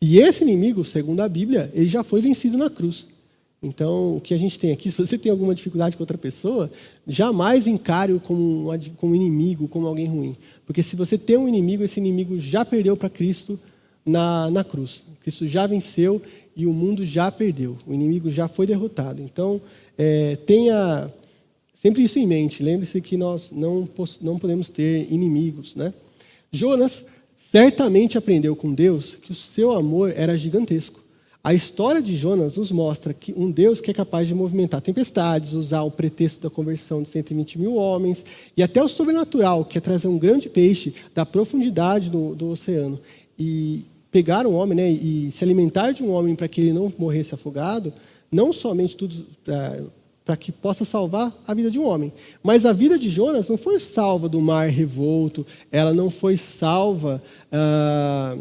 E 0.00 0.18
esse 0.18 0.44
inimigo, 0.44 0.84
segundo 0.84 1.20
a 1.20 1.28
Bíblia, 1.28 1.70
ele 1.74 1.88
já 1.88 2.02
foi 2.02 2.20
vencido 2.20 2.56
na 2.56 2.70
cruz. 2.70 3.08
Então, 3.60 4.16
o 4.16 4.20
que 4.20 4.32
a 4.32 4.38
gente 4.38 4.58
tem 4.58 4.72
aqui, 4.72 4.90
se 4.92 4.96
você 4.96 5.18
tem 5.18 5.30
alguma 5.30 5.54
dificuldade 5.54 5.96
com 5.96 6.02
outra 6.02 6.18
pessoa, 6.18 6.70
jamais 7.06 7.66
encare-o 7.66 8.20
como, 8.20 8.72
um, 8.72 8.78
como 8.96 9.14
inimigo, 9.14 9.66
como 9.68 9.86
alguém 9.86 10.06
ruim. 10.06 10.36
Porque 10.64 10.82
se 10.82 10.94
você 10.94 11.18
tem 11.18 11.36
um 11.36 11.48
inimigo, 11.48 11.82
esse 11.82 11.98
inimigo 11.98 12.38
já 12.38 12.64
perdeu 12.64 12.96
para 12.96 13.10
Cristo 13.10 13.58
na, 14.04 14.50
na 14.50 14.62
cruz. 14.62 15.02
Cristo 15.20 15.46
já 15.48 15.66
venceu 15.66 16.22
e 16.54 16.66
o 16.66 16.72
mundo 16.72 17.04
já 17.04 17.30
perdeu. 17.30 17.76
O 17.86 17.94
inimigo 17.94 18.30
já 18.30 18.48
foi 18.48 18.66
derrotado. 18.66 19.22
Então, 19.22 19.60
é, 19.96 20.36
tenha 20.36 21.10
sempre 21.74 22.02
isso 22.02 22.18
em 22.18 22.26
mente. 22.26 22.62
Lembre-se 22.62 23.00
que 23.00 23.16
nós 23.16 23.50
não, 23.50 23.88
não 24.20 24.38
podemos 24.38 24.68
ter 24.68 25.10
inimigos. 25.10 25.74
Né? 25.74 25.92
Jonas 26.52 27.04
certamente 27.50 28.18
aprendeu 28.18 28.54
com 28.54 28.72
Deus 28.72 29.14
que 29.14 29.30
o 29.30 29.34
seu 29.34 29.72
amor 29.72 30.12
era 30.14 30.36
gigantesco. 30.36 31.00
A 31.42 31.54
história 31.54 32.02
de 32.02 32.16
Jonas 32.16 32.56
nos 32.56 32.70
mostra 32.70 33.14
que 33.14 33.32
um 33.36 33.50
Deus 33.50 33.80
que 33.80 33.90
é 33.90 33.94
capaz 33.94 34.28
de 34.28 34.34
movimentar 34.34 34.82
tempestades, 34.82 35.52
usar 35.52 35.82
o 35.82 35.90
pretexto 35.90 36.42
da 36.42 36.50
conversão 36.50 37.02
de 37.02 37.08
120 37.08 37.58
mil 37.58 37.76
homens, 37.76 38.24
e 38.56 38.62
até 38.62 38.82
o 38.82 38.88
sobrenatural, 38.88 39.64
que 39.64 39.78
é 39.78 39.80
trazer 39.80 40.08
um 40.08 40.18
grande 40.18 40.48
peixe 40.48 40.94
da 41.14 41.24
profundidade 41.24 42.10
do, 42.10 42.34
do 42.34 42.50
oceano, 42.50 43.00
e 43.38 43.84
pegar 44.10 44.46
um 44.46 44.54
homem 44.54 44.76
né, 44.76 44.90
e 44.90 45.30
se 45.32 45.44
alimentar 45.44 45.92
de 45.92 46.02
um 46.02 46.10
homem 46.10 46.34
para 46.34 46.48
que 46.48 46.60
ele 46.60 46.72
não 46.72 46.92
morresse 46.98 47.34
afogado, 47.34 47.92
não 48.30 48.52
somente 48.52 48.96
tudo 48.96 49.24
é, 49.46 49.82
para 50.28 50.36
que 50.36 50.52
possa 50.52 50.84
salvar 50.84 51.32
a 51.46 51.54
vida 51.54 51.70
de 51.70 51.78
um 51.78 51.86
homem, 51.86 52.12
mas 52.42 52.66
a 52.66 52.72
vida 52.74 52.98
de 52.98 53.08
Jonas 53.08 53.48
não 53.48 53.56
foi 53.56 53.80
salva 53.80 54.28
do 54.28 54.42
mar 54.42 54.68
revolto, 54.68 55.46
ela 55.72 55.94
não 55.94 56.10
foi 56.10 56.36
salva. 56.36 57.22
Ah, 57.50 58.36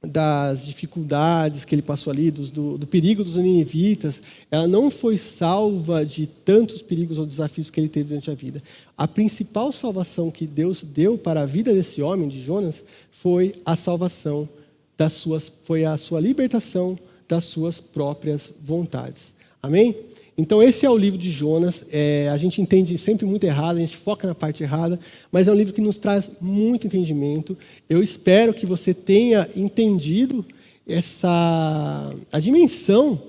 das 0.00 0.64
dificuldades 0.64 1.64
que 1.64 1.74
ele 1.74 1.82
passou 1.82 2.12
ali, 2.12 2.30
dos, 2.30 2.52
do, 2.52 2.78
do, 2.78 2.86
perigo 2.86 3.24
dos 3.24 3.34
ninivitas, 3.34 4.22
ela 4.48 4.68
não 4.68 4.92
foi 4.92 5.16
salva 5.16 6.06
de 6.06 6.24
tantos 6.44 6.80
perigos 6.80 7.18
ou 7.18 7.26
desafios 7.26 7.68
que 7.68 7.80
ele 7.80 7.88
teve 7.88 8.10
durante 8.10 8.30
a 8.30 8.34
vida. 8.34 8.62
A 8.96 9.08
principal 9.08 9.72
salvação 9.72 10.30
que 10.30 10.46
Deus 10.46 10.84
deu 10.84 11.18
para 11.18 11.42
a 11.42 11.46
vida 11.46 11.74
desse 11.74 12.00
homem, 12.00 12.28
de 12.28 12.40
Jonas, 12.40 12.80
foi 13.10 13.56
a 13.66 13.74
salvação 13.74 14.48
das 14.96 15.14
suas, 15.14 15.52
foi 15.64 15.84
a 15.84 15.96
sua 15.96 16.20
libertação 16.20 16.96
das 17.28 17.46
suas 17.46 17.80
próprias 17.80 18.52
vontades. 18.64 19.34
Amém? 19.60 19.96
Então, 20.40 20.62
esse 20.62 20.86
é 20.86 20.90
o 20.90 20.96
livro 20.96 21.18
de 21.18 21.32
Jonas. 21.32 21.84
É, 21.90 22.28
a 22.28 22.36
gente 22.36 22.62
entende 22.62 22.96
sempre 22.96 23.26
muito 23.26 23.42
errado, 23.42 23.78
a 23.78 23.80
gente 23.80 23.96
foca 23.96 24.24
na 24.28 24.36
parte 24.36 24.62
errada, 24.62 25.00
mas 25.32 25.48
é 25.48 25.52
um 25.52 25.54
livro 25.56 25.74
que 25.74 25.80
nos 25.80 25.98
traz 25.98 26.30
muito 26.40 26.86
entendimento. 26.86 27.58
Eu 27.90 28.00
espero 28.00 28.54
que 28.54 28.64
você 28.64 28.94
tenha 28.94 29.48
entendido 29.56 30.46
essa 30.86 32.14
a 32.30 32.38
dimensão 32.38 33.20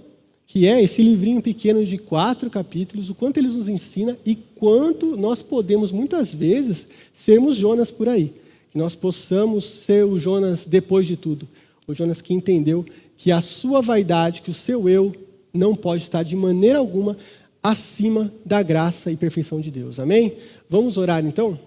que 0.46 0.68
é 0.68 0.82
esse 0.82 1.02
livrinho 1.04 1.42
pequeno 1.42 1.86
de 1.86 1.98
quatro 1.98 2.50
capítulos, 2.50 3.10
o 3.10 3.16
quanto 3.16 3.38
ele 3.38 3.50
nos 3.50 3.70
ensina 3.70 4.18
e 4.26 4.36
quanto 4.36 5.16
nós 5.16 5.44
podemos, 5.44 5.92
muitas 5.92 6.34
vezes, 6.34 6.88
sermos 7.14 7.56
Jonas 7.56 7.92
por 7.92 8.10
aí. 8.10 8.34
Que 8.72 8.78
nós 8.78 8.96
possamos 8.96 9.64
ser 9.64 10.06
o 10.06 10.18
Jonas 10.18 10.64
depois 10.66 11.06
de 11.06 11.16
tudo. 11.16 11.48
O 11.88 11.94
Jonas 11.94 12.20
que 12.20 12.34
entendeu 12.34 12.84
que 13.16 13.32
a 13.32 13.42
sua 13.42 13.80
vaidade, 13.80 14.42
que 14.42 14.50
o 14.50 14.54
seu 14.54 14.90
eu, 14.90 15.14
não 15.54 15.76
pode 15.76 16.04
estar 16.04 16.24
de 16.24 16.36
maneira 16.36 16.80
alguma 16.80 17.18
acima 17.62 18.32
da 18.46 18.64
graça 18.64 19.12
e 19.12 19.18
perfeição 19.18 19.60
de 19.60 19.70
Deus. 19.70 20.00
Amém? 20.00 20.34
Vamos 20.70 20.98
orar 20.98 21.26
então? 21.26 21.60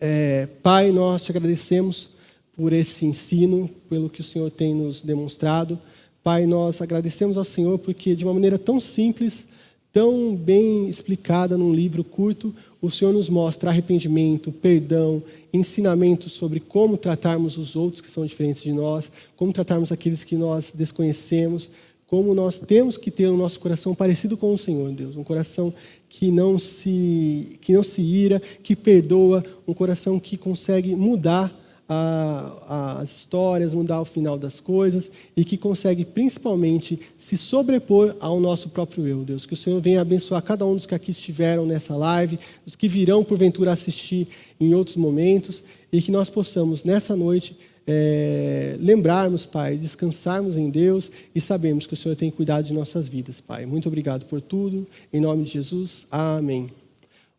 É, 0.00 0.48
pai, 0.62 0.90
nós 0.90 1.22
te 1.22 1.30
agradecemos 1.30 2.10
por 2.56 2.72
esse 2.72 3.06
ensino, 3.06 3.70
pelo 3.88 4.10
que 4.10 4.20
o 4.20 4.24
Senhor 4.24 4.50
tem 4.50 4.74
nos 4.74 5.00
demonstrado. 5.00 5.78
Pai, 6.22 6.46
nós 6.46 6.82
agradecemos 6.82 7.38
ao 7.38 7.44
Senhor 7.44 7.78
porque, 7.78 8.14
de 8.14 8.24
uma 8.24 8.34
maneira 8.34 8.58
tão 8.58 8.80
simples, 8.80 9.44
tão 9.92 10.34
bem 10.34 10.88
explicada 10.88 11.56
num 11.56 11.72
livro 11.72 12.02
curto, 12.02 12.54
o 12.80 12.90
Senhor 12.90 13.12
nos 13.12 13.28
mostra 13.28 13.70
arrependimento, 13.70 14.50
perdão, 14.50 15.22
ensinamento 15.52 16.28
sobre 16.28 16.58
como 16.58 16.96
tratarmos 16.96 17.56
os 17.56 17.76
outros 17.76 18.00
que 18.00 18.10
são 18.10 18.26
diferentes 18.26 18.62
de 18.62 18.72
nós, 18.72 19.10
como 19.36 19.52
tratarmos 19.52 19.92
aqueles 19.92 20.24
que 20.24 20.34
nós 20.34 20.72
desconhecemos, 20.74 21.70
como 22.12 22.34
nós 22.34 22.58
temos 22.58 22.98
que 22.98 23.10
ter 23.10 23.28
o 23.28 23.38
nosso 23.38 23.58
coração 23.58 23.94
parecido 23.94 24.36
com 24.36 24.52
o 24.52 24.58
Senhor, 24.58 24.92
Deus, 24.92 25.16
um 25.16 25.24
coração 25.24 25.72
que 26.10 26.30
não 26.30 26.58
se 26.58 27.58
que 27.62 27.72
não 27.72 27.82
se 27.82 28.02
ira, 28.02 28.38
que 28.62 28.76
perdoa, 28.76 29.42
um 29.66 29.72
coração 29.72 30.20
que 30.20 30.36
consegue 30.36 30.94
mudar 30.94 31.50
a, 31.88 32.98
as 33.00 33.16
histórias, 33.16 33.72
mudar 33.72 33.98
o 33.98 34.04
final 34.04 34.36
das 34.36 34.60
coisas 34.60 35.10
e 35.34 35.42
que 35.42 35.56
consegue 35.56 36.04
principalmente 36.04 37.00
se 37.16 37.38
sobrepor 37.38 38.14
ao 38.20 38.38
nosso 38.38 38.68
próprio 38.68 39.08
eu, 39.08 39.24
Deus. 39.24 39.46
Que 39.46 39.54
o 39.54 39.56
Senhor 39.56 39.80
venha 39.80 40.02
abençoar 40.02 40.42
cada 40.42 40.66
um 40.66 40.74
dos 40.74 40.84
que 40.84 40.94
aqui 40.94 41.12
estiveram 41.12 41.64
nessa 41.64 41.96
live, 41.96 42.38
os 42.66 42.76
que 42.76 42.88
virão 42.88 43.24
porventura 43.24 43.72
assistir 43.72 44.28
em 44.60 44.74
outros 44.74 44.98
momentos 44.98 45.62
e 45.90 46.02
que 46.02 46.12
nós 46.12 46.28
possamos 46.28 46.84
nessa 46.84 47.16
noite 47.16 47.56
é, 47.86 48.76
lembrarmos, 48.78 49.44
Pai, 49.44 49.76
descansarmos 49.76 50.56
em 50.56 50.70
Deus 50.70 51.10
e 51.34 51.40
sabemos 51.40 51.86
que 51.86 51.94
o 51.94 51.96
Senhor 51.96 52.14
tem 52.14 52.30
cuidado 52.30 52.64
de 52.64 52.72
nossas 52.72 53.08
vidas, 53.08 53.40
Pai. 53.40 53.66
Muito 53.66 53.88
obrigado 53.88 54.26
por 54.26 54.40
tudo. 54.40 54.86
Em 55.12 55.20
nome 55.20 55.44
de 55.44 55.50
Jesus, 55.50 56.06
amém. 56.10 56.70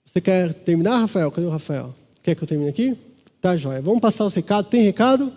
Você 0.05 0.19
quer 0.19 0.53
terminar, 0.53 0.99
Rafael? 0.99 1.31
Cadê 1.31 1.47
o 1.47 1.49
Rafael? 1.49 1.95
Quer 2.21 2.35
que 2.35 2.43
eu 2.43 2.47
termine 2.47 2.69
aqui? 2.69 2.97
Tá, 3.39 3.55
joia. 3.55 3.81
Vamos 3.81 4.01
passar 4.01 4.25
os 4.25 4.33
recados. 4.33 4.69
Tem 4.69 4.83
recado? 4.83 5.31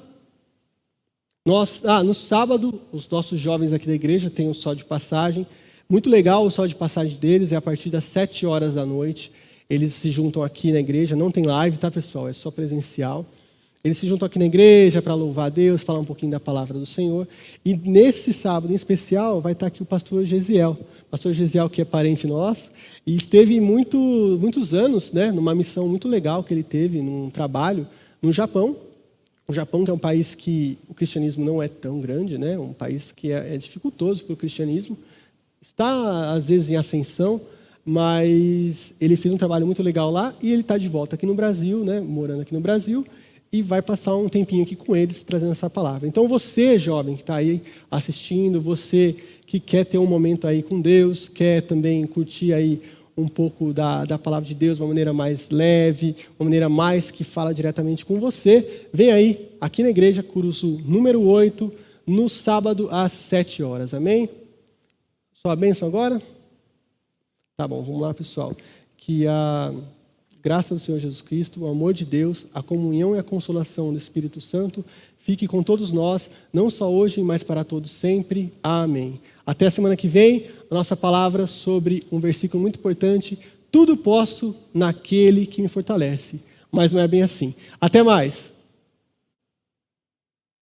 Nós, 1.45 1.83
ah, 1.85 2.03
no 2.03 2.13
sábado, 2.13 2.81
os 2.91 3.09
nossos 3.09 3.39
jovens 3.39 3.73
aqui 3.73 3.87
da 3.87 3.95
igreja 3.95 4.29
têm 4.29 4.49
o 4.49 4.55
sol 4.55 4.75
de 4.75 4.85
passagem. 4.85 5.47
Muito 5.89 6.11
legal 6.11 6.45
o 6.45 6.51
sol 6.51 6.67
de 6.67 6.75
passagem 6.75 7.17
deles, 7.17 7.53
é 7.53 7.57
a 7.57 7.63
partir 7.63 7.91
das 7.91 8.05
7 8.05 8.45
horas 8.45 8.75
da 8.75 8.85
noite. 8.85 9.31
Eles 9.71 9.93
se 9.95 10.11
juntam 10.11 10.43
aqui 10.43 10.73
na 10.73 10.81
igreja, 10.81 11.15
não 11.15 11.31
tem 11.31 11.45
live, 11.45 11.79
tá, 11.79 11.91
pessoal? 11.91 12.29
É 12.29 12.33
só 12.33 12.51
presencial. 12.51 13.25
Eles 13.87 13.99
se 13.99 14.09
juntam 14.09 14.27
aqui 14.27 14.37
na 14.37 14.47
igreja 14.47 15.01
para 15.01 15.15
louvar 15.15 15.47
a 15.47 15.49
Deus, 15.49 15.85
falar 15.85 16.01
um 16.01 16.05
pouquinho 16.05 16.33
da 16.33 16.41
palavra 16.41 16.77
do 16.77 16.85
Senhor. 16.85 17.29
E 17.65 17.77
nesse 17.77 18.33
sábado 18.33 18.73
em 18.73 18.75
especial 18.75 19.41
vai 19.41 19.53
estar 19.53 19.69
aqui 19.69 19.81
o 19.81 19.87
pastor 19.87 20.25
Gesiel. 20.25 20.77
pastor 21.09 21.33
Gesiel, 21.33 21.71
que 21.71 21.81
é 21.81 21.85
parente 21.85 22.27
nosso, 22.27 22.69
e 23.07 23.15
esteve 23.15 23.61
muito, 23.61 23.97
muitos 24.41 24.75
anos 24.75 25.13
né, 25.13 25.31
numa 25.31 25.55
missão 25.55 25.87
muito 25.87 26.09
legal 26.09 26.43
que 26.43 26.53
ele 26.53 26.65
teve, 26.65 27.01
num 27.01 27.31
trabalho 27.31 27.87
no 28.21 28.33
Japão. 28.33 28.75
O 29.47 29.53
Japão, 29.53 29.85
que 29.85 29.91
é 29.93 29.95
um 29.95 29.99
país 29.99 30.35
que 30.35 30.77
o 30.89 30.93
cristianismo 30.93 31.45
não 31.45 31.63
é 31.63 31.69
tão 31.69 32.01
grande, 32.01 32.37
né, 32.39 32.59
um 32.59 32.73
país 32.73 33.13
que 33.13 33.31
é, 33.31 33.55
é 33.55 33.57
dificultoso 33.57 34.25
para 34.25 34.33
o 34.35 34.37
cristianismo, 34.37 34.99
está 35.63 36.33
às 36.33 36.49
vezes 36.49 36.71
em 36.71 36.75
ascensão, 36.75 37.41
mas 37.85 38.95
ele 39.01 39.15
fez 39.15 39.33
um 39.33 39.39
trabalho 39.39 39.65
muito 39.65 39.81
legal 39.81 40.11
lá 40.11 40.35
e 40.43 40.51
ele 40.51 40.63
está 40.63 40.77
de 40.77 40.89
volta 40.89 41.15
aqui 41.15 41.25
no 41.25 41.37
Brasil, 41.37 41.85
né, 41.85 42.01
morando 42.01 42.41
aqui 42.41 42.53
no 42.53 42.61
Brasil, 42.61 43.07
e 43.53 43.63
vai 43.63 43.81
passar 43.81 44.17
um 44.17 44.29
tempinho 44.29 44.63
aqui 44.63 44.77
com 44.77 44.95
eles 44.95 45.23
trazendo 45.23 45.53
essa 45.53 45.71
palavra. 45.71 46.07
Então 46.07 46.29
você, 46.29 46.79
jovem 46.79 47.17
que 47.17 47.23
está 47.23 47.37
aí 47.37 47.63
assistindo, 47.91 48.61
você 48.61 49.17
que 49.47 49.61
quer 49.61 49.85
ter 49.85 49.99
um 49.99 50.07
momento 50.07 50.47
aí 50.47 50.63
com 50.63 50.81
Deus, 50.81 51.29
quer 51.29 51.63
também 51.63 52.07
curtir 52.07 52.53
aí 52.53 52.83
um 53.17 53.29
pouco 53.29 53.73
da, 53.73 54.05
da 54.05 54.19
palavra 54.19 54.47
de 54.47 54.55
Deus 54.55 54.77
de 54.77 54.83
uma 54.83 54.89
maneira 54.89 55.13
mais 55.13 55.49
leve, 55.49 56.17
uma 56.39 56.45
maneira 56.45 56.69
mais 56.69 57.11
que 57.11 57.25
fala 57.25 57.55
diretamente 57.55 58.05
com 58.05 58.21
você, 58.21 58.87
vem 58.93 59.11
aí 59.11 59.49
aqui 59.61 59.83
na 59.83 59.89
igreja, 59.89 60.23
curso 60.23 60.83
número 60.85 61.23
8, 61.23 61.73
no 62.07 62.29
sábado 62.29 62.89
às 62.91 63.13
7 63.13 63.63
horas. 63.63 63.95
Amém? 63.95 64.29
Sua 65.33 65.57
bênção 65.57 65.89
agora? 65.89 66.21
Tá 67.57 67.67
bom, 67.67 67.83
vamos 67.83 68.03
lá, 68.03 68.13
pessoal. 68.13 68.55
Que 68.99 69.27
a 69.27 69.73
graça 70.47 70.77
do 70.77 70.81
Senhor 70.81 71.01
Jesus 71.01 71.21
Cristo, 71.21 71.65
o 71.65 71.67
amor 71.67 71.93
de 71.93 72.05
Deus, 72.05 72.47
a 72.55 72.63
comunhão 72.63 73.17
e 73.17 73.19
a 73.19 73.23
consolação 73.25 73.91
do 73.91 73.99
Espírito 73.99 74.41
Santo 74.41 74.85
fique 75.19 75.49
com 75.49 75.61
todos 75.61 75.91
nós, 75.91 76.31
não 76.53 76.71
só 76.71 76.89
hoje, 76.89 77.21
mas 77.21 77.43
para 77.43 77.65
todos 77.65 77.91
sempre. 77.91 78.53
Amém. 78.63 79.21
Até 79.45 79.67
a 79.67 79.73
semana 79.73 79.97
que 79.97 80.07
vem, 80.07 80.47
a 80.71 80.75
nossa 80.77 80.97
palavra 80.97 81.49
sobre 81.49 82.05
um 82.13 82.21
versículo 82.21 82.63
muito 82.63 82.79
importante: 82.79 83.37
tudo 83.73 83.97
posso 83.97 84.55
naquele 84.73 85.47
que 85.47 85.61
me 85.61 85.67
fortalece. 85.67 86.39
Mas 86.71 86.93
não 86.93 87.01
é 87.01 87.09
bem 87.09 87.25
assim. 87.25 87.53
Até 87.81 88.05
mais. 88.05 88.53